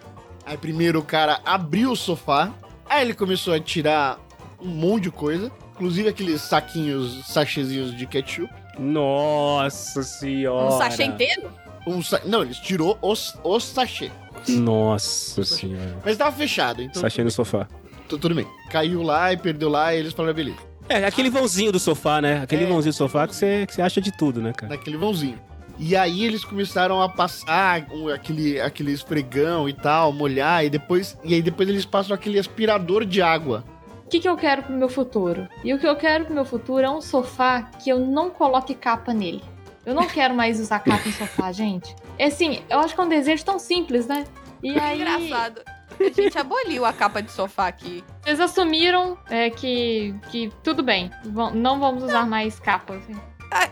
[0.45, 2.51] Aí primeiro o cara abriu o sofá,
[2.89, 4.19] aí ele começou a tirar
[4.61, 8.51] um monte de coisa, inclusive aqueles saquinhos, sachêzinhos de ketchup.
[8.79, 10.73] Nossa senhora.
[10.73, 11.51] Um sachê inteiro?
[11.85, 12.21] Um sa...
[12.25, 14.11] Não, eles tirou os, os sachê.
[14.47, 15.97] Nossa senhora.
[16.05, 17.67] Mas tava fechado, então Sachê no sofá.
[18.07, 18.47] tu- tudo bem.
[18.69, 20.57] Caiu lá e perdeu lá e eles falaram, beleza.
[20.91, 22.41] É, aquele vãozinho do sofá, né?
[22.43, 22.67] Aquele É.
[22.67, 24.73] vãozinho do sofá que você, que você acha de tudo, né, cara?
[24.75, 25.39] Naquele vãozinho.
[25.79, 31.17] E aí eles começaram a passar aquele, aquele esfregão e tal, molhar, e depois.
[31.23, 33.63] E aí depois eles passam aquele aspirador de água.
[34.05, 35.47] O que, que eu quero pro meu futuro?
[35.63, 38.75] E o que eu quero pro meu futuro é um sofá que eu não coloque
[38.75, 39.41] capa nele.
[39.85, 41.95] Eu não quero mais usar capa em sofá, gente.
[42.19, 44.25] É assim, eu acho que é um desejo tão simples, né?
[44.61, 45.01] E aí.
[45.01, 45.61] Engraçado.
[45.99, 48.03] A gente aboliu a capa de sofá aqui.
[48.25, 51.11] Eles assumiram é, que, que tudo bem,
[51.53, 52.97] não vamos usar mais capas.
[53.03, 53.15] assim.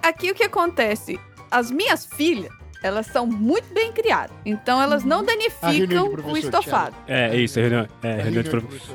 [0.03, 1.19] Aqui o que acontece?
[1.49, 2.51] As minhas filhas,
[2.83, 4.35] elas são muito bem criadas.
[4.45, 6.95] Então elas não de danificam o estofado.
[7.07, 8.49] É, é isso, reunião, é, reunião de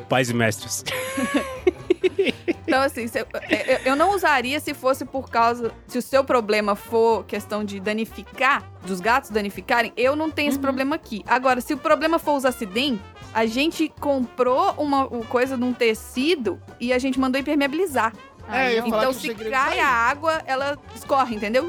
[0.09, 0.84] pais e mestres.
[2.66, 3.26] Então, assim, se eu,
[3.84, 5.70] eu- não usaria se fosse por causa.
[5.86, 10.56] Se o seu problema for questão de danificar, dos gatos danificarem, eu não tenho esse
[10.56, 10.62] Uhum.
[10.62, 11.22] problema aqui.
[11.26, 13.01] Agora, se o problema for os acidentes,
[13.35, 18.12] a gente comprou uma uma coisa num tecido e a gente mandou impermeabilizar.
[18.47, 21.66] É, Então, se cai tá a água, ela escorre, entendeu?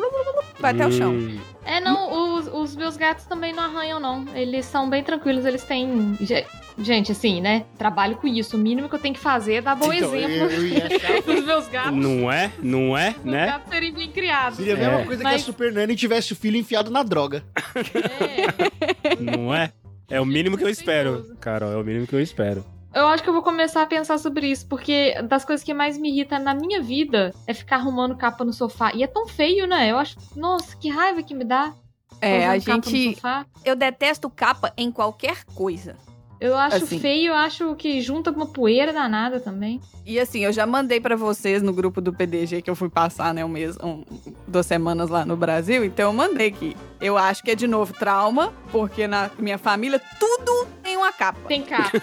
[0.60, 1.14] Vai até o chão.
[1.14, 4.26] Hum, É, não, os, os meus gatos também não arranham, não.
[4.36, 6.18] Eles são bem tranquilos, eles têm.
[6.20, 6.46] ge-
[6.78, 7.64] Gente, assim, né?
[7.78, 8.58] Trabalho com isso.
[8.58, 10.86] O mínimo que eu tenho que fazer é dar bom Então, exemplo eu, eu ia
[10.94, 11.94] achar pros meus gatos.
[11.96, 12.52] Não é?
[12.62, 13.16] Não é?
[13.18, 13.46] Os Né?
[13.46, 14.58] gatos serem bem criados.
[14.58, 15.06] Seria a mesma É.
[15.06, 17.46] coisa que a Mas- Super Nani tivesse o filho enfiado na droga.
[17.74, 19.16] É.
[19.22, 19.72] Não é?
[20.10, 21.36] É o mínimo que eu espero.
[21.40, 21.72] Carol.
[21.72, 22.64] É o mínimo que eu espero.
[22.94, 25.98] Eu acho que eu vou começar a pensar sobre isso, porque das coisas que mais
[25.98, 28.91] me irrita na minha vida é ficar arrumando capa no sofá.
[28.94, 29.91] E é tão feio, né?
[29.91, 30.15] Eu acho.
[30.36, 31.73] Nossa, que raiva que me dá.
[32.22, 33.15] É, a arrumando capa no gente.
[33.15, 33.45] sofá.
[33.65, 35.98] Eu detesto capa em qualquer coisa.
[36.40, 36.99] Eu acho Assim.
[36.99, 39.80] feio, eu acho que junta com uma poeira danada também.
[40.06, 43.34] E assim, eu já mandei pra vocês no grupo do PDG que eu fui passar,
[43.34, 44.03] né, um mês, um,
[44.45, 47.93] duas semanas lá no Brasil, então eu mandei que eu acho que é de novo
[47.93, 51.39] trauma, porque na minha família tudo tem uma capa.
[51.47, 51.91] Tem capa.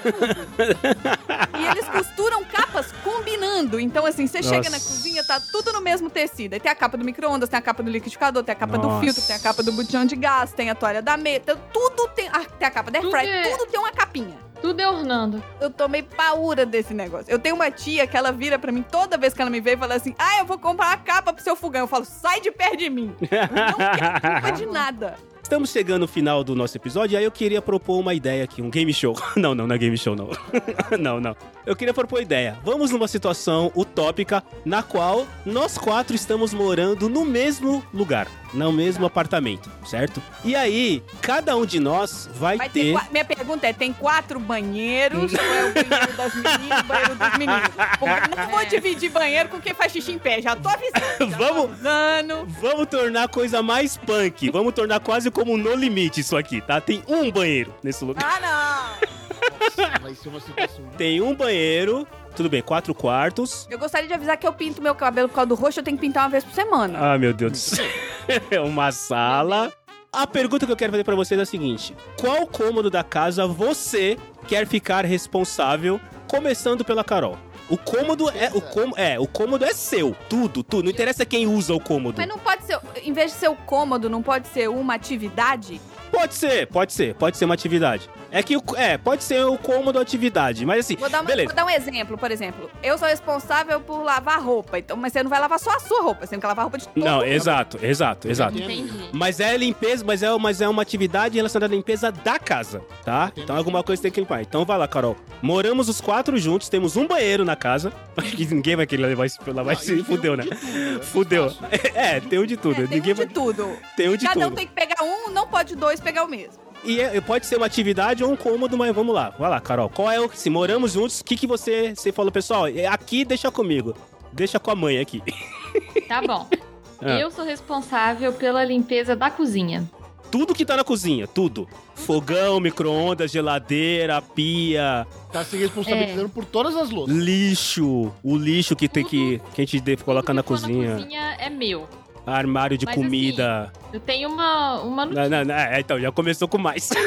[1.58, 3.78] E eles costuram capas combinando.
[3.78, 6.54] Então, assim, você chega na cozinha, tá tudo no mesmo tecido.
[6.54, 8.88] Aí tem a capa do micro-ondas, tem a capa do liquidificador, tem a capa do
[8.88, 9.00] Nossa.
[9.04, 12.28] filtro, tem a capa do botijão de gás, tem a toalha da mesa, tudo tem.
[12.32, 14.36] Ah, tem a capa da Tudo airfry, é- tudo tem uma capinha.
[14.62, 15.42] Tudo é ornando.
[15.60, 17.26] Eu tomei paura desse negócio.
[17.28, 19.74] Eu tenho uma tia que ela vira pra mim toda vez que ela me vê
[19.74, 21.82] e fala assim: Ah, eu vou comprar uma capa pro seu fogão.
[21.82, 23.12] Eu falo, sai de perto de mim.
[23.20, 25.16] Não quero culpa de nada.
[25.42, 28.62] Estamos chegando no final do nosso episódio e aí eu queria propor uma ideia aqui,
[28.62, 29.14] um game show.
[29.36, 30.30] Não, não, não é game show, não.
[30.98, 31.36] não, não.
[31.66, 32.58] Eu queria propor uma ideia.
[32.64, 39.06] Vamos numa situação utópica na qual nós quatro estamos morando no mesmo lugar, no mesmo
[39.06, 40.22] apartamento, certo?
[40.44, 43.10] E aí, cada um de nós vai, Vai ter ter.
[43.10, 45.32] Minha pergunta é: tem quatro banheiros?
[45.32, 47.68] ou é o banheiro das meninas o banheiro dos meninos?
[47.98, 50.40] Porque não vou dividir banheiro com quem faz xixi em pé.
[50.42, 51.30] Já tô avisando.
[51.30, 52.46] Já Vamos- Tô avisando.
[52.60, 54.50] Vamos tornar a coisa mais punk.
[54.50, 56.80] Vamos tornar quase como no limite isso aqui, tá?
[56.80, 58.22] Tem um banheiro nesse lugar.
[58.24, 59.12] Ah, não.
[59.60, 60.84] Nossa, vai ser uma situação.
[60.96, 63.66] Tem um banheiro, tudo bem, quatro quartos.
[63.70, 65.96] Eu gostaria de avisar que eu pinto meu cabelo por causa do roxo, eu tenho
[65.96, 66.98] que pintar uma vez por semana.
[67.14, 67.84] Ah, meu Deus do céu.
[68.50, 69.72] É uma sala.
[70.12, 73.46] A pergunta que eu quero fazer pra vocês é a seguinte: qual cômodo da casa
[73.46, 77.36] você quer ficar responsável, começando pela Carol?
[77.68, 80.84] O cômodo é o cômodo, é, o cômodo é seu, tudo, tudo.
[80.84, 82.16] Não interessa quem usa o cômodo.
[82.18, 85.80] Mas não pode ser, em vez de ser o cômodo, não pode ser uma atividade?
[86.10, 88.10] Pode ser, pode ser, pode ser uma atividade.
[88.32, 91.48] É que o, é, pode ser o cômodo atividade, mas assim, Vou dar, uma- beleza.
[91.48, 92.70] vou dar um exemplo, por exemplo.
[92.82, 96.00] Eu sou responsável por lavar roupa, então, mas você não vai lavar só a sua
[96.02, 97.26] roupa, você tem que lavar a roupa de todo Não, mundo.
[97.26, 98.56] exato, exato, exato.
[98.58, 99.10] Entendi.
[99.12, 103.30] Mas é limpeza, mas é, mas é uma atividade relacionada à limpeza da casa, tá?
[103.36, 104.40] Então alguma coisa tem que limpar.
[104.40, 105.14] Então vai lá, Carol.
[105.42, 107.92] Moramos os quatro juntos, temos um banheiro na casa.
[108.50, 110.44] Ninguém vai querer levar isso lá, vai se fudeu, né?
[111.02, 111.52] Fudeu.
[111.94, 112.82] É, tem um de tudo.
[112.82, 113.26] É, tem ninguém um de vai...
[113.26, 113.76] tudo.
[113.96, 114.56] Tem um de Cada um tudo.
[114.56, 116.62] tem que pegar um, não pode dois pegar o mesmo.
[116.84, 119.30] E é- pode ser uma atividade ou um cômodo, mas vamos lá.
[119.38, 119.88] Vai lá, Carol.
[119.88, 120.30] Qual é o.
[120.34, 122.66] Se moramos juntos, o que, que você, você falou, pessoal?
[122.66, 123.94] é Aqui deixa comigo.
[124.32, 125.22] Deixa com a mãe aqui.
[126.08, 126.46] Tá bom.
[127.04, 127.18] Ah.
[127.18, 129.90] Eu sou responsável pela limpeza da cozinha.
[130.30, 131.68] Tudo que tá na cozinha, tudo.
[131.96, 137.16] Fogão, micro-ondas, geladeira, pia, Tá se responsabilizando por todas as louças.
[137.16, 138.12] lixo.
[138.22, 140.90] O lixo que tem que, que a gente deve colocar Tudo na cozinha.
[140.90, 141.88] Na cozinha é meu.
[142.26, 143.72] Armário de Mas, assim, comida.
[143.92, 145.28] Eu tenho uma, uma Não, notícia.
[145.28, 146.88] não, não, é, então, já começou com mais.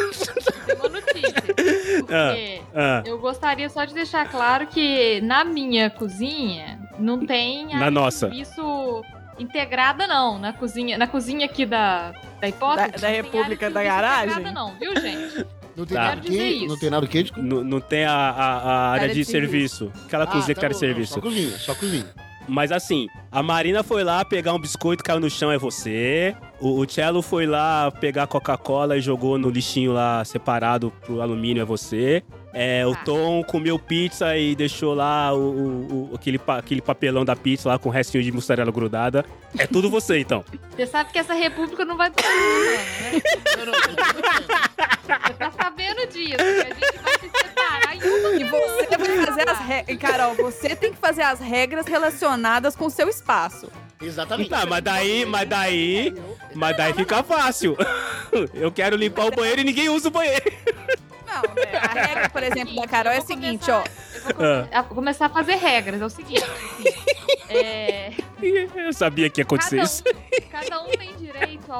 [0.80, 1.42] Uma notícia.
[2.00, 7.76] Porque Ah, eu gostaria só de deixar claro que na minha cozinha não tem Na
[7.76, 8.20] área de nossa.
[8.28, 9.02] serviço
[9.40, 10.38] integrada, não.
[10.40, 12.92] Na cozinha, na cozinha aqui da, da hipótese.
[12.92, 14.30] Da- da não República área de da serviço Garagem?
[14.32, 15.46] integrada, não, viu, gente?
[15.76, 16.04] Não tem Tá.
[16.04, 16.34] nada que.
[16.44, 16.68] isso.
[16.68, 17.24] Não tem nada o quê?
[17.24, 17.48] Desculpa.
[17.50, 19.92] não, não tem a, a- a área, de, serviço.
[20.06, 21.14] Aquela cozinha que tá era bom, serviço.
[21.14, 22.06] Só cozinha, só cozinha.
[22.48, 26.36] Mas assim, a Marina foi lá pegar um biscoito, caiu no chão, é você.
[26.60, 31.62] O, o Cello foi lá pegar Coca-Cola e jogou no lixinho lá separado pro alumínio,
[31.62, 32.24] é você.
[32.58, 32.96] É, o Ah.
[33.04, 37.68] Tom comeu pizza e deixou lá o, o- o- aquele, pa- aquele papelão da pizza
[37.68, 39.26] lá com o restinho de mussarela grudada.
[39.58, 40.42] É tudo você, então.
[40.74, 43.22] Você sabe que essa república não vai durar, né?
[49.98, 50.36] fazer as regras.
[50.36, 53.70] Carol, você tem que fazer as regras relacionadas com o seu espaço.
[54.02, 54.50] Exatamente.
[54.50, 56.14] Tá, mas daí, mas daí,
[56.54, 57.78] mas daí fica fácil.
[58.54, 60.44] Eu quero limpar o banheiro e ninguém usa o banheiro.
[61.26, 61.78] Não, né?
[61.82, 63.84] A regra, por exemplo, da Carol é a seguinte, começar-
[64.38, 64.78] ó.
[64.78, 66.02] Eu vou começar a fazer regras.
[66.02, 66.44] É o seguinte.
[66.44, 66.84] assim,
[67.50, 68.12] é,
[68.76, 70.04] Eu sabia que ia acontecer cada, isso.
[70.08, 70.88] um, cada um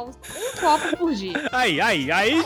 [0.04, 0.12] um
[0.60, 1.34] copo por dia.
[1.52, 2.44] Aí, aí, aí,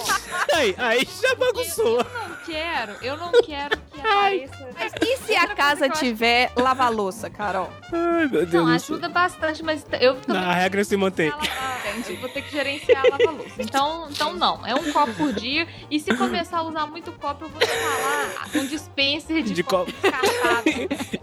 [0.53, 1.99] aí, aí já bagunçou.
[1.99, 4.69] Eu não quero, eu não quero que apareça.
[4.77, 7.69] Mas e se a casa tiver lava-louça, Carol?
[7.91, 8.95] Ai, meu Deus Não, do céu.
[8.95, 11.29] ajuda bastante, mas eu também A regra se mantém.
[11.29, 13.53] vou lavar- vou ter que gerenciar a lava-louça.
[13.59, 14.65] Então, então, não.
[14.65, 15.67] É um copo por dia.
[15.91, 19.91] E se começar a usar muito copo, eu vou instalar um dispenser de, De copo.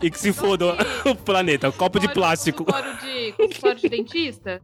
[0.03, 2.65] E que se foda o planeta, um copo de plástico.
[2.65, 2.97] Consultório
[3.75, 4.61] de, de dentista.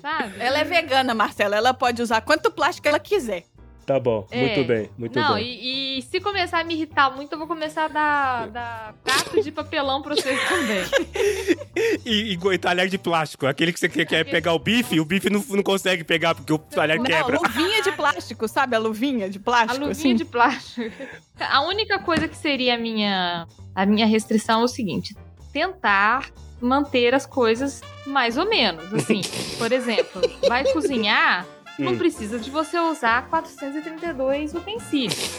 [0.00, 0.34] Sabe?
[0.38, 1.56] Ela é vegana, Marcela.
[1.56, 3.44] Ela pode usar quanto plástico ela quiser.
[3.86, 4.40] Tá bom, É.
[4.40, 5.44] muito bem, muito Não, bem.
[5.44, 9.42] e, e se começar a me irritar muito, eu vou começar a dar, dar prato
[9.42, 10.84] de papelão pra vocês também.
[12.06, 15.04] E, e, e talher de plástico, aquele que você quer, quer pegar o bife, o
[15.04, 17.38] bife não, não consegue pegar porque o talher Não, quebra.
[17.40, 18.76] luvinha de plástico, sabe?
[18.76, 20.14] A luvinha de A plástico, luvinha assim.
[20.14, 20.96] de plástico.
[21.38, 25.16] A única coisa que seria a minha, a minha restrição é o seguinte:
[25.52, 26.30] tentar
[26.60, 28.92] manter as coisas mais ou menos.
[28.92, 29.20] Assim,
[29.58, 31.46] por exemplo, vai cozinhar,
[31.78, 31.98] não Hum.
[31.98, 35.38] precisa de você usar 432 utensílios.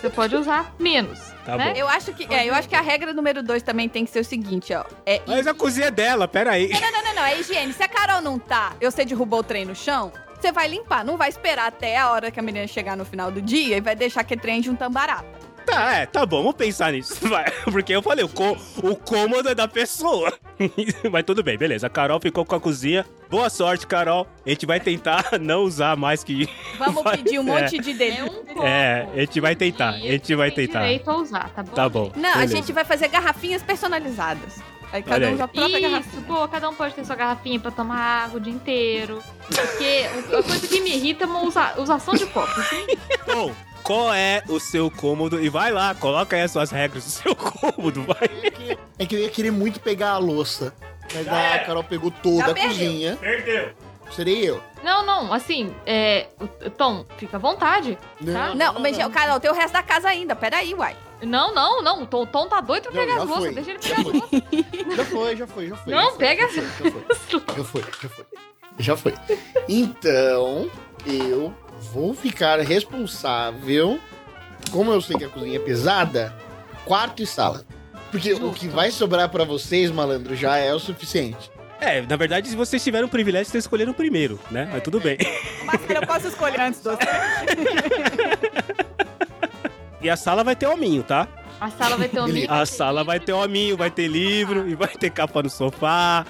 [0.00, 1.20] Você pode usar menos.
[1.44, 1.72] Tá né?
[1.72, 1.78] bom.
[1.78, 4.20] Eu acho que, é, eu acho que a regra número dois também tem que ser
[4.20, 4.84] o seguinte, ó.
[5.04, 6.68] É Mas a cozinha é dela, peraí.
[6.70, 7.72] Não, não, não, não, é higiene.
[7.72, 11.04] Se a Carol não tá, eu sei derrubou o trem no chão, você vai limpar.
[11.04, 13.80] Não vai esperar até a hora que a menina chegar no final do dia e
[13.80, 15.45] vai deixar que trem de um tambarata.
[15.66, 17.16] Tá, é, tá bom, vamos pensar nisso.
[17.28, 20.32] Vai, porque eu falei, o, cô- o cômodo é da pessoa.
[21.10, 21.86] Mas tudo bem, beleza.
[21.88, 23.04] A Carol ficou com a cozinha.
[23.28, 24.26] Boa sorte, Carol.
[24.46, 26.48] A gente vai tentar não usar mais que.
[26.78, 27.60] Vamos Vai- pedir um é.
[27.62, 28.62] monte de É um copo.
[28.64, 30.80] É, a gente vai tentar, a gente vai tem tentar.
[30.82, 31.72] direito a usar, tá bom?
[31.72, 32.12] Tá bom.
[32.16, 32.56] Não, a beleza.
[32.56, 34.60] gente vai fazer garrafinhas personalizadas.
[34.92, 35.34] Aí cada Olha um aí.
[35.34, 36.22] usa a própria Isso, garrafinha.
[36.28, 39.20] pô, cada um pode ter sua garrafinha pra tomar água o dia inteiro.
[39.48, 42.60] Porque a coisa que me irrita é uma usa- usação de copo.
[42.60, 42.86] assim.
[43.26, 43.52] Bom,
[43.86, 45.40] qual é o seu cômodo?
[45.42, 48.78] E vai lá, coloca aí as suas regras do seu cômodo, vai.
[48.98, 50.74] É que eu ia querer muito pegar a louça.
[51.14, 51.58] Mas a É.
[51.60, 52.68] Carol pegou toda Já a perdeu.
[52.68, 53.16] cozinha.
[53.16, 53.70] Perdeu.
[54.10, 54.60] Serei eu.
[54.84, 56.26] Não, não, assim, é.
[56.76, 57.98] Tom, fica à vontade.
[58.24, 58.54] Tá?
[58.54, 60.34] Não, mas, Carol, tem o resto da casa ainda.
[60.36, 60.96] Peraí, uai.
[61.22, 62.02] Não, não, não.
[62.02, 63.54] O Tom, Tom tá doido pra Não, pegar já as louças.
[63.54, 64.12] Deixa ele já pegar as foi.
[64.12, 64.96] louças.
[64.96, 65.92] Já foi, já foi, já foi.
[65.94, 67.56] Não, já foi, pega já foi, já foi.
[67.56, 68.24] Já foi, já foi.
[68.78, 69.14] Já foi.
[69.68, 70.70] Então,
[71.06, 71.52] eu
[71.92, 73.98] vou ficar responsável.
[74.70, 76.34] Como eu sei que a cozinha é pesada,
[76.84, 77.64] quarto e sala.
[78.10, 81.50] Porque o que vai sobrar pra vocês, malandro, já é o suficiente.
[81.80, 84.68] É, na verdade, se vocês tiveram o privilégio, vocês escolheram primeiro, né?
[84.72, 85.18] Mas tudo bem.
[85.64, 86.90] Marcela, eu posso escolher antes do?
[90.00, 91.26] E a sala vai ter hominho, tá?
[91.60, 92.52] A sala vai ter Beleza.
[92.52, 96.24] A sala vai ter hominho, vai ter livro, e vai ter capa no sofá.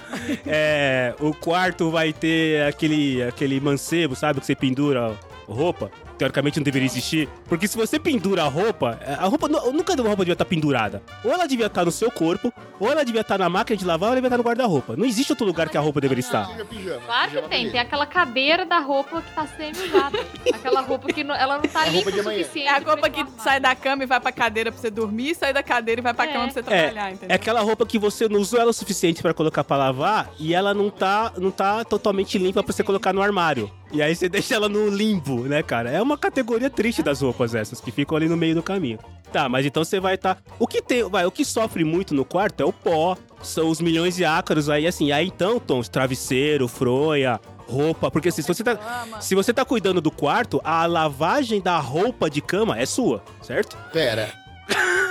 [0.45, 4.39] É, o quarto vai ter aquele, aquele mancebo, sabe?
[4.39, 5.13] Que você pendura
[5.47, 5.89] roupa.
[6.17, 7.29] Teoricamente não deveria existir.
[7.47, 11.01] Porque se você pendura a roupa, a roupa nu- nunca uma roupa devia estar pendurada.
[11.23, 14.07] Ou ela devia estar no seu corpo, ou ela devia estar na máquina de lavar,
[14.09, 14.95] ou ela devia estar no guarda-roupa.
[14.97, 16.47] Não existe outro lugar que a roupa deveria estar.
[16.67, 20.19] Pijama, Claro que tem, tem aquela cadeira da roupa que tá semi-usada.
[20.53, 22.67] aquela roupa que não- ela não tá É a limpa o suficiente.
[22.67, 25.53] É a roupa que sai da cama e vai pra cadeira pra você dormir, sai
[25.53, 26.33] da cadeira e vai pra É.
[26.33, 27.35] cama pra você trabalhar, É entendeu?
[27.35, 30.73] aquela roupa que você não usou ela o suficiente pra colocar pra lavar e ela
[30.73, 33.71] não tá, não tá totalmente limpa pra você colocar no armário.
[33.91, 35.89] E aí você deixa ela no limbo, né, cara?
[35.89, 38.99] É uma categoria triste das roupas essas que ficam ali no meio do caminho.
[39.31, 40.37] Tá, mas então você vai estar.
[40.59, 43.81] O que tem, vai, o que sofre muito no quarto é o pó, são os
[43.81, 45.11] milhões de ácaros aí assim.
[45.11, 48.77] Aí então, Tom, travesseiro, fronha, roupa, porque assim, se você tá
[49.19, 53.77] se você tá cuidando do quarto, a lavagem da roupa de cama é sua, certo?
[53.91, 54.31] Pera.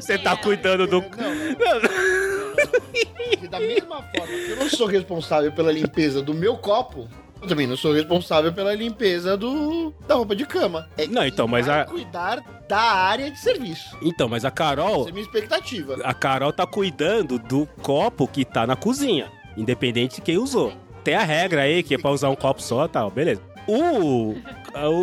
[0.00, 1.00] Você tá cuidando do.
[1.00, 2.33] Não, não.
[3.50, 7.08] Da mesma forma que eu não sou responsável pela limpeza do meu copo,
[7.40, 10.88] eu também não sou responsável pela limpeza do, da roupa de cama.
[10.96, 13.96] É Não, então, mas a- cuidar da área de serviço.
[14.02, 15.96] Então, mas a Carol, Essa é a minha expectativa.
[16.02, 20.72] a Carol tá cuidando do copo que tá na cozinha, independente de quem usou.
[21.04, 23.42] Tem a regra aí que é pra usar um copo só e tal, beleza.
[23.66, 24.34] O,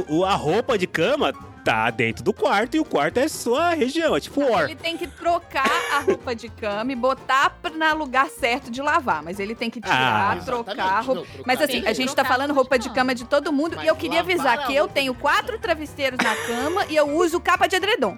[0.10, 1.32] o- a roupa de cama
[1.64, 4.64] tá dentro do quarto e o quarto é sua região, é tipo war.
[4.66, 8.82] Ele tem que trocar a roupa de cama e botar pra- no lugar certo de
[8.82, 9.22] lavar.
[9.24, 11.22] Mas ele tem que tirar, Ah, trocar a roupa.
[11.38, 13.76] não, Mas assim, a gente tá falando roupa de cama de todo mundo.
[13.76, 17.40] Mas e eu queria avisar que eu tenho quatro travesseiros na cama e eu uso
[17.40, 18.16] capa de edredom.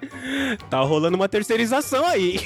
[0.70, 2.40] Tá rolando uma terceirização aí.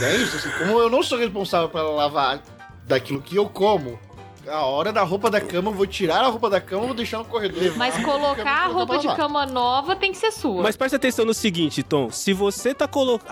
[0.00, 2.40] É isso, assim, como eu não sou responsável pela lavar
[2.86, 3.98] daquilo que eu como,
[4.46, 7.18] a hora da roupa da cama, eu vou tirar a roupa da cama, vou deixar
[7.18, 7.76] no corredor.
[7.76, 10.62] Mas colocar a roupa de cama nova tem que ser sua.
[10.62, 12.10] Mas presta atenção no seguinte, Tom.
[12.10, 13.28] Se você tá colocando.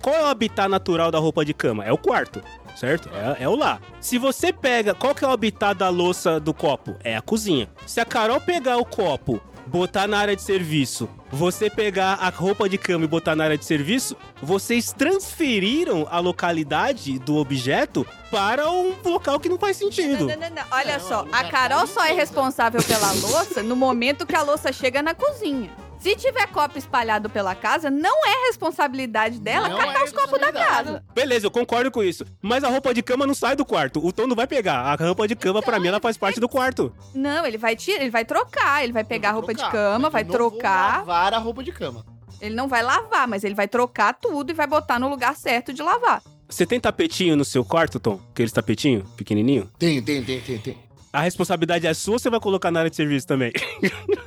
[0.00, 1.84] Qual é o habitat natural da roupa de cama?
[1.84, 2.42] É o quarto.
[2.76, 3.08] certo?
[3.12, 3.80] É, é o lá.
[4.00, 6.96] Se você pega, qual que é o habitat da louça do copo?
[7.02, 7.68] É a cozinha.
[7.86, 12.68] Se a Carol pegar o copo, botar na área de serviço, você pegar a roupa
[12.68, 18.68] de cama e botar na área de serviço, vocês transferiram a localidade do objeto para
[18.68, 20.26] um local que não faz sentido.
[20.26, 20.62] Não, não, não, não.
[20.72, 24.72] Olha Não, só, a Carol só é responsável pela louça no momento que a louça
[24.72, 25.70] chega na cozinha.
[26.00, 30.40] Se tiver copo espalhado pela casa, não é responsabilidade dela Não catar é os copos
[30.40, 31.04] da casa.
[31.14, 32.24] Beleza, eu concordo com isso.
[32.40, 34.04] Mas a roupa de cama não sai do quarto.
[34.04, 34.80] O Tom não vai pegar.
[34.80, 36.90] A roupa de cama, pra mim, ela faz parte do quarto.
[37.14, 39.98] Não, ele vai tirar, ele vai trocar, ele vai pegar a roupa de trocar, cama,
[40.04, 40.98] mas vai não vou trocar.
[40.98, 42.04] lavar a roupa de cama.
[42.40, 45.70] Ele não vai lavar, mas ele vai trocar tudo e vai botar no lugar certo
[45.70, 46.22] de lavar.
[46.48, 48.18] Você tem tapetinho no seu quarto, Tom?
[48.32, 49.70] Aqueles tapetinho pequenininho?
[49.78, 50.78] Tem, tem, tem, tem, tem.
[51.12, 53.52] A responsabilidade é sua ou você vai colocar na área de serviço também?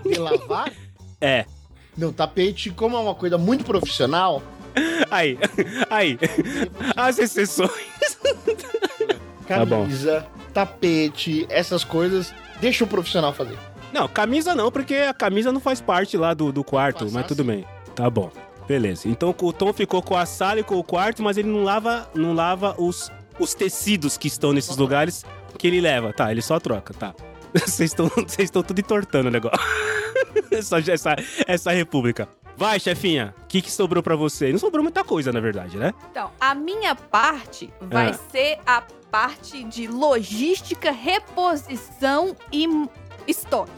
[0.05, 0.71] De lavar?
[1.25, 1.45] É.
[1.97, 4.41] Não, tapete, como é uma coisa muito profissional,
[5.09, 5.37] Aí,
[5.89, 6.19] aí.
[6.95, 7.71] As exceções.
[9.47, 13.57] Tá camisa, tapete, essas coisas, deixa o profissional fazer.
[13.91, 17.41] Não, camisa não, porque a camisa não faz parte lá do, do quarto, mas tudo
[17.41, 17.51] assim.
[17.51, 17.65] bem.
[17.93, 18.31] Tá bom.
[18.67, 19.07] Beleza.
[19.07, 22.09] Então o Tom ficou com a sala e com o quarto, mas ele não lava,
[22.15, 25.25] não lava os, os tecidos que estão nesses lugares
[25.59, 26.13] que ele leva.
[26.13, 27.13] Tá, ele só troca, tá.
[27.53, 29.59] Vocês estão vocês estão tudo entortando o negócio.
[30.51, 31.15] essa, essa,
[31.47, 32.27] essa república.
[32.55, 33.33] Vai, chefinha.
[33.43, 34.51] O que, que sobrou pra você?
[34.51, 35.93] Não sobrou muita coisa, na verdade, né?
[36.11, 38.19] Então, a minha parte vai Ah.
[38.31, 38.81] ser a
[39.11, 42.67] parte de logística, reposição e
[43.27, 43.71] estoque.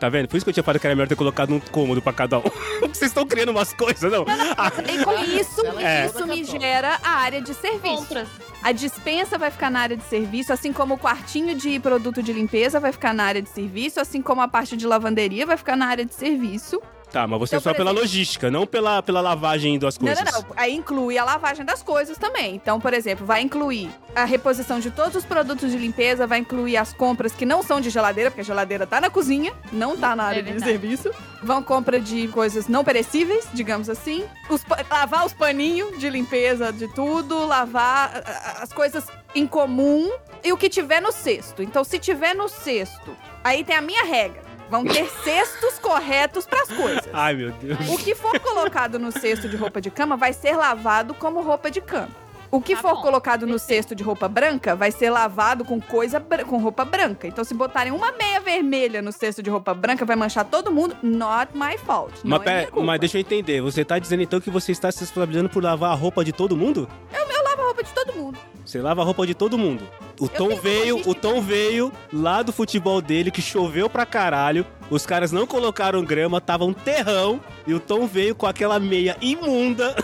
[0.00, 0.28] Tá vendo?
[0.28, 2.38] Por isso que eu tinha falado que era melhor ter colocado um cômodo pra cada
[2.38, 2.42] um.
[2.82, 4.26] Vocês estão criando umas coisas, não?
[4.56, 6.06] Ah, E com isso, É.
[6.06, 7.96] isso me gera a área de serviço.
[7.96, 8.28] Compras.
[8.66, 12.32] A dispensa vai ficar na área de serviço, assim como o quartinho de produto de
[12.32, 15.76] limpeza vai ficar na área de serviço, assim como a parte de lavanderia vai ficar
[15.76, 16.82] na área de serviço.
[17.16, 19.96] Tá, mas você Então, é só por pela exemplo- logística, não pela, pela lavagem das
[19.96, 20.22] coisas.
[20.22, 20.46] Não, não, não.
[20.54, 22.54] Aí inclui a lavagem das coisas também.
[22.54, 26.76] Então, por exemplo, vai incluir a reposição de todos os produtos de limpeza, vai incluir
[26.76, 30.14] as compras que não são de geladeira, porque a geladeira tá na cozinha, não tá
[30.14, 30.70] na área de verdade.
[30.70, 31.10] serviço.
[31.42, 34.22] Vão compra de coisas não perecíveis, digamos assim.
[34.50, 38.10] Os lavar os paninhos de limpeza de tudo, lavar
[38.60, 40.10] as coisas em comum
[40.44, 41.62] e o que tiver no cesto.
[41.62, 44.44] Então, se tiver no cesto, aí tem a minha regra.
[44.70, 47.08] Vão ter cestos corretos pras coisas.
[47.12, 47.78] Ai, meu Deus.
[47.88, 51.70] O que for colocado no cesto de roupa de cama vai ser lavado como roupa
[51.70, 52.08] de cama.
[52.50, 55.80] O que Tá for bom, colocado no cesto de roupa branca vai ser lavado com
[55.80, 57.26] coisa com roupa branca.
[57.26, 60.96] Então, se botarem uma meia vermelha no cesto de roupa branca, vai manchar todo mundo.
[61.02, 62.14] Not my fault.
[62.22, 65.48] Mas, é mas deixa eu entender, você tá dizendo então que você está se responsabilizando
[65.48, 66.88] por lavar a roupa de todo mundo?
[67.44, 68.38] Lava a roupa de todo mundo.
[68.66, 69.88] Você lava a roupa de todo mundo.
[70.18, 71.14] O Tom veio, o.
[71.14, 74.66] Tom veio lá do futebol dele que choveu pra caralho.
[74.90, 79.16] Os caras não colocaram grama, tava um terrão e o Tom veio com aquela meia
[79.20, 79.94] imunda.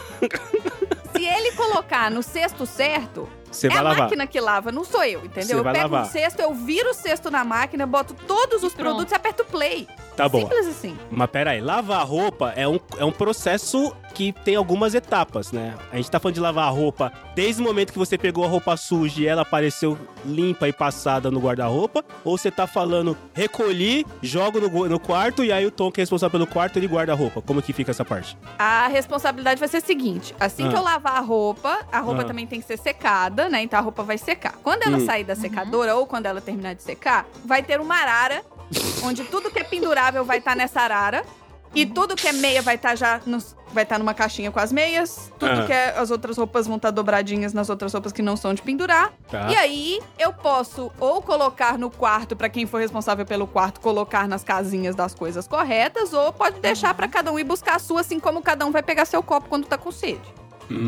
[1.15, 3.99] Se ele colocar no cesto certo, Você é vai a lavar.
[4.05, 5.43] máquina que lava, não sou eu, entendeu?
[5.49, 6.09] Você eu vai pego lavar.
[6.09, 8.77] um cesto, eu viro o cesto na máquina, boto todos os pronto.
[8.89, 9.87] produtos e aperto play.
[10.17, 10.41] Tá bom.
[10.41, 10.97] Simples assim.
[11.11, 15.53] Mas pera aí, lavar a roupa é um, é um processo que tem algumas etapas,
[15.53, 15.75] né?
[15.91, 18.49] A gente tá falando de lavar a roupa desde o momento que você pegou a
[18.49, 24.07] roupa suja e ela apareceu limpa e passada no guarda-roupa, ou você tá falando recolhi,
[24.23, 27.13] jogo no, no quarto e aí o Tom, que é responsável pelo quarto, ele guarda
[27.13, 27.41] a roupa.
[27.41, 28.37] Como que fica essa parte?
[28.59, 30.69] A responsabilidade vai ser a seguinte: assim Ah.
[30.69, 32.25] que eu lavar a roupa, a roupa Ah.
[32.25, 33.63] também tem que ser secada, né?
[33.63, 34.55] Então a roupa vai secar.
[34.63, 35.07] Quando ela Hum.
[35.07, 38.43] sair da secadora ou quando ela terminar de secar, vai ter uma arara,
[39.03, 41.25] onde tudo que é pendurável vai estar nessa arara.
[41.75, 44.71] E tudo que é meia vai estar já nos- vai estar numa caixinha com as
[44.71, 45.33] meias.
[45.39, 45.65] Tudo Ah.
[45.65, 48.61] que é as outras roupas vão estar dobradinhas nas outras roupas que não são de
[48.61, 49.11] pendurar.
[49.31, 49.49] Tá?
[49.51, 54.29] E aí, eu posso ou colocar no quarto, pra quem for responsável pelo quarto, colocar
[54.29, 58.03] nas casinhas das coisas corretas, ou pode deixar pra cada um ir buscar a sua,
[58.03, 60.21] assim como cada um vai pegar seu copo quando tá com sede.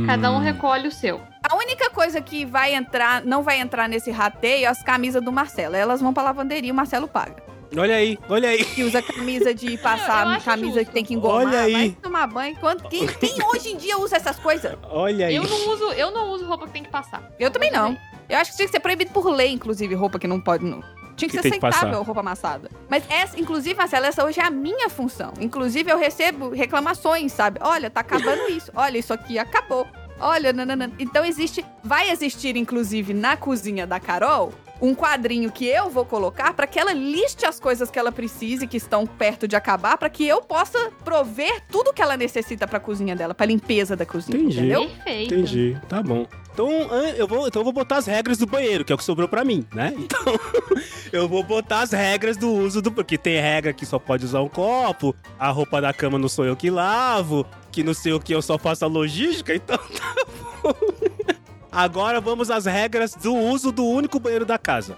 [0.07, 0.41] Cada um Hum.
[0.41, 1.19] recolhe o seu.
[1.51, 5.33] A única coisa que vai entrar, não vai entrar nesse rateio, é as camisas do
[5.33, 5.75] Marcelo.
[5.77, 7.43] Elas vão pra lavanderia e o Marcelo paga.
[7.77, 8.65] Olha aí, olha aí.
[8.65, 10.87] Que usa camisa de Eu passar, acho camisa justo.
[10.87, 11.73] que tem que engomar, Olha aí.
[11.73, 12.57] vai tomar banho.
[12.57, 14.77] Quanto, quem, quem hoje em dia usa essas coisas?
[14.91, 15.37] Olha aí.
[15.37, 17.23] Eu não uso, eu não uso roupa que tem que passar.
[17.39, 17.97] Eu também não.
[18.29, 20.65] Eu acho que tinha que ser proibido por lei, inclusive, roupa que não pode.
[20.65, 20.81] Não.
[21.17, 22.69] Tinha que, Que ser aceitável roupa amassada.
[22.89, 25.33] Mas essa, inclusive, Marcela, essa hoje é a minha função.
[25.41, 27.61] Inclusive, eu recebo reclamações, sabe?
[27.63, 28.73] Olha, tá acabando isso.
[28.75, 29.87] Olha, isso aqui acabou.
[30.19, 30.91] Olha, nananã.
[30.99, 31.65] Então existe.
[31.83, 34.53] Vai existir, inclusive, na cozinha da Carol.
[34.85, 38.65] Um quadrinho que eu vou colocar pra que ela liste as coisas que ela precisa
[38.65, 42.69] e que estão perto de acabar, pra que eu possa prover tudo que ela necessita
[42.69, 44.37] pra cozinha dela, pra limpeza da cozinha.
[44.37, 44.59] Entendi.
[44.59, 44.87] Entendeu?
[44.87, 45.35] Perfeito.
[45.35, 46.27] Entendi, tá bom.
[46.53, 46.69] Então
[47.17, 49.27] eu vou, então eu vou botar as regras do banheiro, que é o que sobrou
[49.27, 49.95] pra mim, né?
[50.05, 50.35] Então
[51.13, 52.93] eu vou botar as regras do uso do.
[52.93, 56.45] Porque tem regra que só pode usar um copo, a roupa da cama não sou
[56.45, 60.15] eu que lavo, que não sei o que eu só faço a logística, então tá
[60.63, 60.75] bom.
[61.75, 64.97] Agora vamos às regras do uso do único banheiro da casa.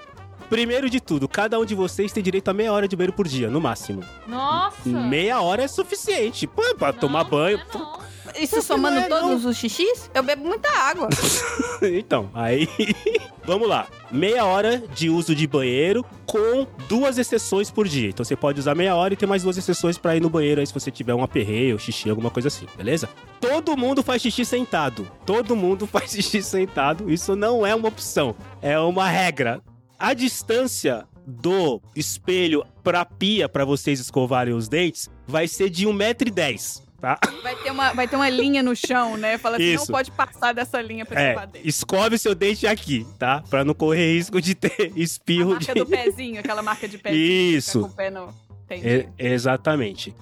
[0.50, 3.26] Primeiro de tudo, cada um de vocês tem direito a meia hora de banheiro por
[3.26, 4.04] dia, no máximo.
[4.28, 4.88] Nossa!
[4.88, 6.46] Meia hora é suficiente.
[6.46, 7.58] Pô, pra Não, tomar banho.
[7.58, 8.15] não é não.
[8.38, 11.08] Isso somando não é, todos os xixis, eu bebo muita água.
[11.82, 12.68] então, aí.
[13.44, 13.86] Vamos lá.
[14.10, 18.08] Meia hora de uso de banheiro com duas exceções por dia.
[18.08, 20.60] Então você pode usar meia hora e ter mais duas exceções pra ir no banheiro
[20.60, 23.08] aí se você tiver um aperreio, xixi, alguma coisa assim, beleza?
[23.40, 25.08] Todo mundo faz xixi sentado.
[25.24, 27.10] Todo mundo faz xixi sentado.
[27.10, 28.34] Isso não é uma opção.
[28.60, 29.62] É uma regra.
[29.96, 36.82] A distância do espelho pra pia pra vocês escovarem os dentes vai ser de 1,10m,
[37.14, 37.18] tá?
[37.42, 39.38] Vai ter, uma, vai ter uma linha no chão, né?
[39.38, 39.84] Fala assim, Isso.
[39.86, 41.68] não pode passar dessa linha pra É, escovar dentro.
[41.68, 43.42] escove seu dente aqui, tá?
[43.48, 45.80] Pra não correr risco de ter A espirro marca de...
[45.80, 47.22] do pezinho, aquela marca de pezinho.
[47.56, 47.80] Isso.
[47.82, 48.34] Com o pé no...
[48.64, 48.88] Entendi.
[48.88, 50.14] E- exatamente.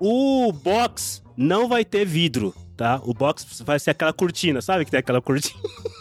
[0.00, 3.00] O box não vai ter vidro, tá?
[3.04, 5.60] O box vai ser aquela cortina, sabe que tem aquela cortina?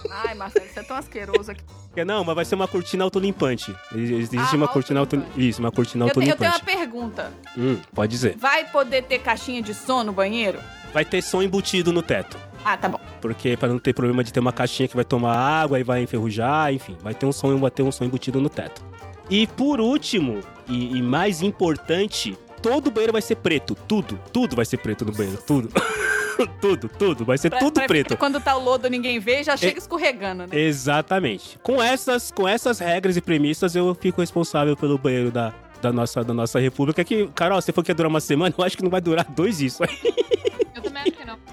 [0.09, 1.63] Ai, Marcelo, você é tão asqueroso aqui.
[2.05, 3.75] Não, mas vai ser uma cortina autolimpante.
[3.95, 5.15] Existe Ah, uma cortina auto...
[5.15, 5.47] autolimpante.
[5.49, 6.77] Isso, uma cortina Eu, te- eu tenho uma autolimpante.
[6.77, 7.31] pergunta.
[7.57, 8.35] Hum, pode dizer.
[8.37, 10.59] Vai poder ter caixinha de som no banheiro?
[10.93, 12.37] Vai ter som embutido no teto.
[12.63, 12.99] Ah, tá bom.
[13.21, 16.01] Porque para não ter problema de ter uma caixinha que vai tomar água e vai
[16.03, 18.81] enferrujar, enfim, vai ter um som, vai ter um som embutido no teto.
[19.29, 24.65] E por último, e, e mais importante, todo banheiro vai ser preto, tudo, tudo vai
[24.65, 25.69] ser preto no banheiro, tudo.
[26.61, 28.17] tudo, tudo, vai ser Pra- tudo pra- preto.
[28.17, 30.59] Quando tá o lodo ninguém vê, já chega escorregando, né?
[30.59, 31.59] Exatamente.
[31.63, 36.23] Com essas, com essas regras e premissas, eu fico responsável pelo banheiro da, da, nossa,
[36.23, 37.03] da nossa república.
[37.03, 39.25] Que, Carol, você falou que ia durar uma semana, eu acho que não vai durar
[39.29, 39.79] dois isso.
[39.79, 39.99] Também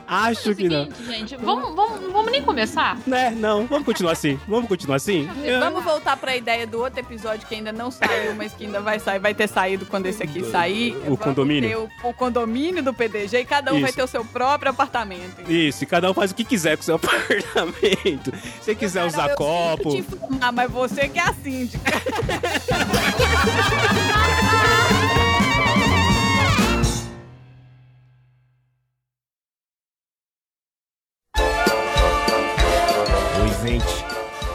[0.09, 0.83] acho que não.
[0.83, 1.13] acho É o que não.
[1.13, 2.99] gente, vamos, vamos, vamos nem começar?
[3.07, 3.31] Né?
[3.31, 4.39] Não, vamos continuar assim.
[4.49, 5.29] Vamos continuar assim?
[5.61, 8.99] Vamos voltar pra ideia do outro episódio que ainda não saiu, mas que ainda vai
[8.99, 10.97] sair, vai ter saído quando esse aqui sair.
[11.05, 11.91] Vamos condomínio?
[12.03, 13.97] O, o condomínio do PDG e cada um vai Isso.
[13.97, 15.51] ter o seu próprio apartamento.
[15.51, 18.33] Isso, e cada um faz o que quiser com o seu apartamento.
[18.63, 19.91] Se quiser usar eu copo.
[19.91, 21.93] te informar, mas você que é a síndica.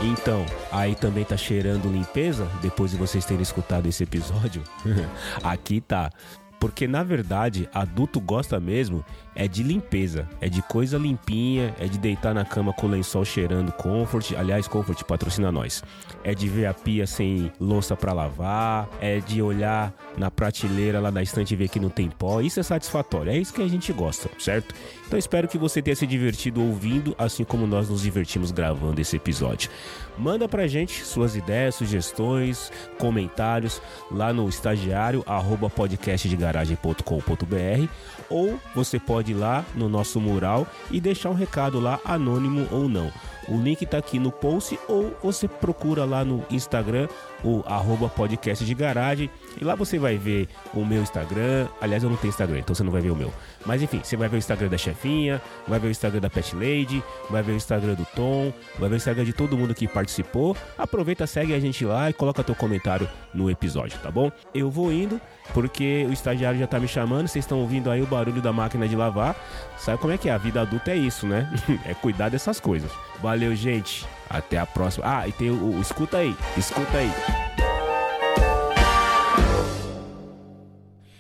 [0.04, 2.46] Então, aí também tá cheirando limpeza?
[2.62, 4.62] Depois de vocês terem escutado esse episódio?
[5.42, 6.12] Aqui tá.
[6.60, 9.04] Porque na verdade, adulto gosta mesmo
[9.36, 13.26] é de limpeza, é de coisa limpinha, é de deitar na cama com o lençol
[13.26, 14.34] cheirando Comfort.
[14.34, 15.84] Aliás, Comfort patrocina nós.
[16.24, 21.10] É de ver a pia sem louça pra lavar, é de olhar na prateleira lá
[21.10, 22.42] da estante e ver que não tem pó.
[22.42, 24.74] Isso é satisfatório, é isso que a gente gosta, certo?
[25.08, 29.16] Então espero que você tenha se divertido ouvindo, assim como nós nos divertimos gravando esse
[29.16, 29.70] episódio.
[30.18, 33.82] Manda pra gente suas ideias, sugestões, comentários
[34.12, 37.88] lá no estagiário arroba podcastdegaragem.com.br
[38.30, 42.88] ou você pode ir lá no nosso mural e deixar um recado lá, anônimo ou
[42.88, 43.12] não.
[43.48, 47.08] O link tá aqui no post ou você procura lá no Instagram
[47.44, 49.30] o arroba podcast de garagem
[49.60, 51.68] e lá você vai ver o meu Instagram.
[51.82, 53.34] Aliás, eu não tenho Instagram, então você não vai ver o meu.
[53.66, 56.56] Mas enfim, você vai ver o Instagram da chefinha, vai ver o Instagram da Pet
[56.56, 59.88] Lady, vai ver o Instagram do Tom, vai ver o Instagram de todo mundo que
[59.88, 60.56] participou.
[60.78, 64.32] Aproveita, segue a gente lá e coloca teu comentário no episódio, tá bom?
[64.54, 65.20] Eu vou indo
[65.54, 68.88] porque o estagiário já tá me chamando, vocês estão ouvindo aí o barulho da máquina
[68.88, 69.36] de lavar.
[69.78, 70.32] Sabe como é que é?
[70.32, 71.52] A vida adulta é isso, né?
[71.86, 72.92] é cuidar dessas coisas.
[73.22, 74.06] Valeu, gente.
[74.34, 75.06] Até a próxima.
[75.20, 77.10] Ah, e tem o, o escuta aí, escuta aí.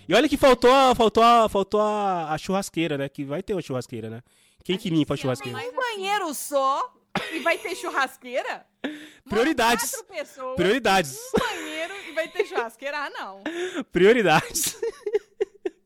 [0.07, 3.07] E olha que faltou, a- faltou, faltou a, a churrasqueira, né?
[3.07, 4.21] Que vai ter uma churrasqueira, né?
[4.63, 5.57] Quem que limpa a churrasqueira?
[5.57, 6.93] Um banheiro só
[7.31, 8.65] e vai ter churrasqueira?
[9.29, 9.91] Prioridades.
[9.91, 11.17] Quatro pessoas, Prioridades.
[11.17, 12.97] um banheiro e vai ter churrasqueira?
[12.97, 13.41] Ah, não.
[13.93, 14.75] Prioridades.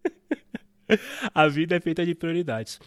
[1.36, 2.80] a vida é feita de prioridades.